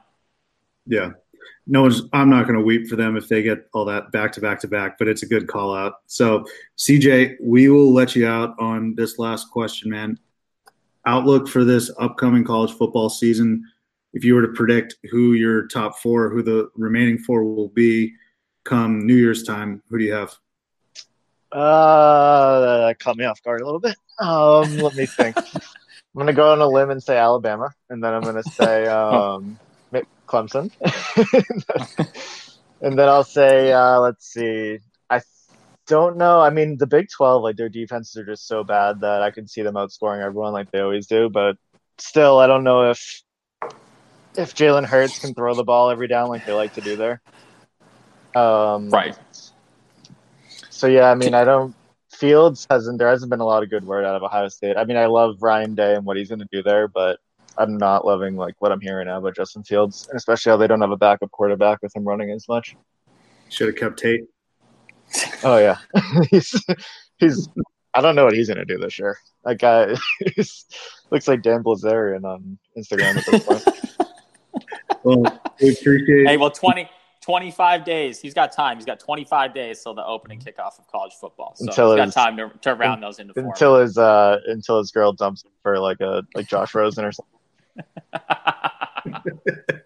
Yeah. 0.88 1.12
No 1.68 1.82
one's 1.84 2.02
I'm 2.14 2.30
not 2.30 2.44
going 2.44 2.58
to 2.58 2.64
weep 2.64 2.88
for 2.88 2.96
them 2.96 3.18
if 3.18 3.28
they 3.28 3.42
get 3.42 3.68
all 3.74 3.86
that 3.86 4.12
back 4.12 4.32
to 4.34 4.42
back 4.42 4.60
to 4.62 4.68
back, 4.68 4.98
but 4.98 5.08
it's 5.08 5.24
a 5.24 5.26
good 5.26 5.48
call 5.48 5.76
out. 5.76 5.96
So, 6.08 6.46
CJ, 6.78 7.36
we 7.42 7.70
will 7.70 7.94
let 7.94 8.16
you 8.16 8.28
out 8.28 8.56
on 8.60 8.96
this 8.96 9.20
last 9.20 9.50
question, 9.50 9.90
man. 9.90 10.18
Outlook 11.06 11.50
for 11.50 11.66
this 11.66 11.92
upcoming 12.00 12.44
college 12.46 12.72
football 12.72 13.10
season. 13.10 13.64
If 14.14 14.24
you 14.24 14.36
were 14.36 14.42
to 14.42 14.54
predict 14.54 14.96
who 15.12 15.34
your 15.34 15.68
top 15.68 16.00
four, 16.00 16.30
who 16.30 16.44
the 16.44 16.70
remaining 16.76 17.18
four 17.18 17.44
will 17.44 17.70
be 17.70 18.14
come 18.64 19.06
New 19.06 19.16
Year's 19.16 19.44
time, 19.44 19.82
who 19.90 19.98
do 19.98 20.04
you 20.04 20.14
have? 20.14 20.34
Uh, 21.52 22.88
that 22.88 23.00
caught 23.00 23.18
me 23.18 23.26
off 23.26 23.42
guard 23.44 23.62
a 23.62 23.66
little 23.66 23.80
bit. 23.80 23.96
Um, 24.20 24.80
let 24.80 24.96
me 24.96 25.06
think. 25.06 25.38
I'm 25.56 26.20
gonna 26.20 26.34
go 26.34 26.52
on 26.52 26.62
a 26.62 26.68
limb 26.68 26.92
and 26.92 27.02
say 27.02 27.18
Alabama, 27.18 27.72
and 27.90 28.04
then 28.04 28.14
I'm 28.14 28.22
gonna 28.22 28.44
say 28.44 28.88
um, 28.88 29.58
Clemson, 30.28 30.72
and 32.82 32.98
then 32.98 33.10
I'll 33.10 33.24
say 33.24 33.72
uh, 33.72 34.00
let's 34.00 34.32
see. 34.32 34.80
I 35.10 35.22
don't 35.88 36.18
know. 36.18 36.40
I 36.40 36.50
mean, 36.50 36.78
the 36.78 36.88
Big 36.88 37.10
Twelve, 37.10 37.44
like 37.44 37.58
their 37.58 37.70
defenses 37.70 38.16
are 38.18 38.26
just 38.26 38.48
so 38.48 38.64
bad 38.64 39.02
that 39.02 39.22
I 39.22 39.32
can 39.32 39.48
see 39.48 39.64
them 39.64 39.76
outscoring 39.76 40.24
everyone 40.24 40.54
like 40.54 40.72
they 40.72 40.80
always 40.80 41.08
do. 41.08 41.30
But 41.30 41.58
still, 41.98 42.40
I 42.40 42.48
don't 42.48 42.64
know 42.64 42.90
if 42.90 43.24
if 44.36 44.56
Jalen 44.56 44.86
Hurts 44.86 45.20
can 45.20 45.34
throw 45.34 45.54
the 45.54 45.64
ball 45.64 45.90
every 45.90 46.08
down 46.08 46.30
like 46.30 46.46
they 46.46 46.54
like 46.54 46.74
to 46.74 46.82
do 46.82 46.96
there. 46.96 47.22
Um, 48.36 48.90
right 48.90 49.18
so 50.84 50.88
yeah, 50.88 51.10
I 51.10 51.16
mean, 51.16 51.34
I 51.34 51.46
don't 51.46 51.74
Fields 52.12 52.68
hasn't. 52.70 53.00
There 53.00 53.08
hasn't 53.08 53.30
been 53.30 53.40
a 53.40 53.46
lot 53.46 53.64
of 53.64 53.70
good 53.70 53.86
word 53.86 54.04
out 54.04 54.16
of 54.16 54.24
Ohio 54.24 54.50
State. 54.50 54.76
I 54.76 54.84
mean, 54.84 54.98
I 54.98 55.06
love 55.06 55.38
Ryan 55.42 55.76
Day 55.76 55.96
and 55.96 56.06
what 56.06 56.18
he's 56.18 56.28
going 56.28 56.40
to 56.40 56.48
do 56.52 56.62
there, 56.62 56.90
but 56.90 57.20
I'm 57.58 57.78
not 57.78 58.06
loving 58.06 58.36
like 58.36 58.56
what 58.60 58.72
I'm 58.72 58.82
hearing 58.82 59.08
now 59.08 59.18
about 59.18 59.36
Justin 59.36 59.64
Fields, 59.64 60.08
and 60.10 60.18
especially 60.18 60.50
how 60.50 60.58
they 60.58 60.68
don't 60.68 60.82
have 60.82 60.92
a 60.92 60.98
backup 60.98 61.32
quarterback 61.32 61.82
with 61.82 61.96
him 61.96 62.04
running 62.04 62.32
as 62.32 62.48
much. 62.50 62.76
Should 63.50 63.68
have 63.68 63.78
kept 63.78 63.98
Tate. 63.98 64.26
Oh 65.44 65.58
yeah, 65.58 65.78
he's 66.30 66.54
he's. 67.18 67.48
I 67.94 68.02
don't 68.02 68.16
know 68.16 68.26
what 68.26 68.34
he's 68.34 68.48
going 68.48 68.58
to 68.58 68.66
do 68.66 68.78
this 68.78 69.00
year. 69.00 69.18
That 69.46 69.60
guy 69.60 69.96
looks 71.12 71.28
like 71.28 71.44
Dan 71.44 71.64
Bilzerian 71.64 72.26
on 72.26 72.58
Instagram 72.78 73.18
at 73.18 73.26
this 73.26 73.44
point. 73.46 73.64
Well, 75.04 75.24
we 75.60 75.74
appreciate. 75.74 76.28
Hey, 76.28 76.38
well, 76.38 76.52
20, 76.52 76.90
25 77.24 77.86
days. 77.86 78.20
He's 78.20 78.34
got 78.34 78.52
time. 78.52 78.78
He's 78.78 78.86
got 78.86 79.00
25 79.00 79.54
days 79.54 79.82
till 79.82 79.94
the 79.94 80.06
opening 80.06 80.40
kickoff 80.40 80.78
of 80.78 80.86
college 80.92 81.14
football. 81.14 81.54
So 81.56 81.66
Until 81.66 81.92
he's 81.92 81.98
got 81.98 82.06
his- 82.06 82.14
time 82.14 82.38
to, 82.38 82.52
to 82.62 82.76
round 82.76 83.02
those 83.02 83.20
into 83.20 83.34
form. 83.34 83.48
until 83.48 83.78
his 83.80 83.98
uh 83.98 84.40
until 84.48 84.78
his 84.80 84.92
girl 84.92 85.14
dumps 85.14 85.46
him 85.46 85.52
for 85.62 85.80
like 85.80 86.02
a 86.02 86.24
like 86.36 86.48
Josh 86.48 86.76
Rosen 86.76 87.06
or 87.06 87.12
something. 87.14 87.40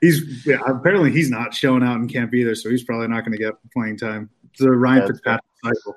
He's 0.00 0.44
yeah, 0.46 0.58
apparently 0.66 1.10
he's 1.12 1.30
not 1.30 1.54
showing 1.54 1.82
out 1.82 1.96
in 1.96 2.08
camp 2.08 2.34
either, 2.34 2.54
so 2.54 2.68
he's 2.68 2.84
probably 2.84 3.08
not 3.08 3.20
going 3.24 3.32
to 3.32 3.38
get 3.38 3.54
playing 3.72 3.96
time. 3.96 4.28
It's 4.50 4.60
the 4.60 4.70
Ryan 4.70 5.02
Yeah, 5.02 5.06
Fitzpatrick 5.06 5.44
cycle. 5.64 5.96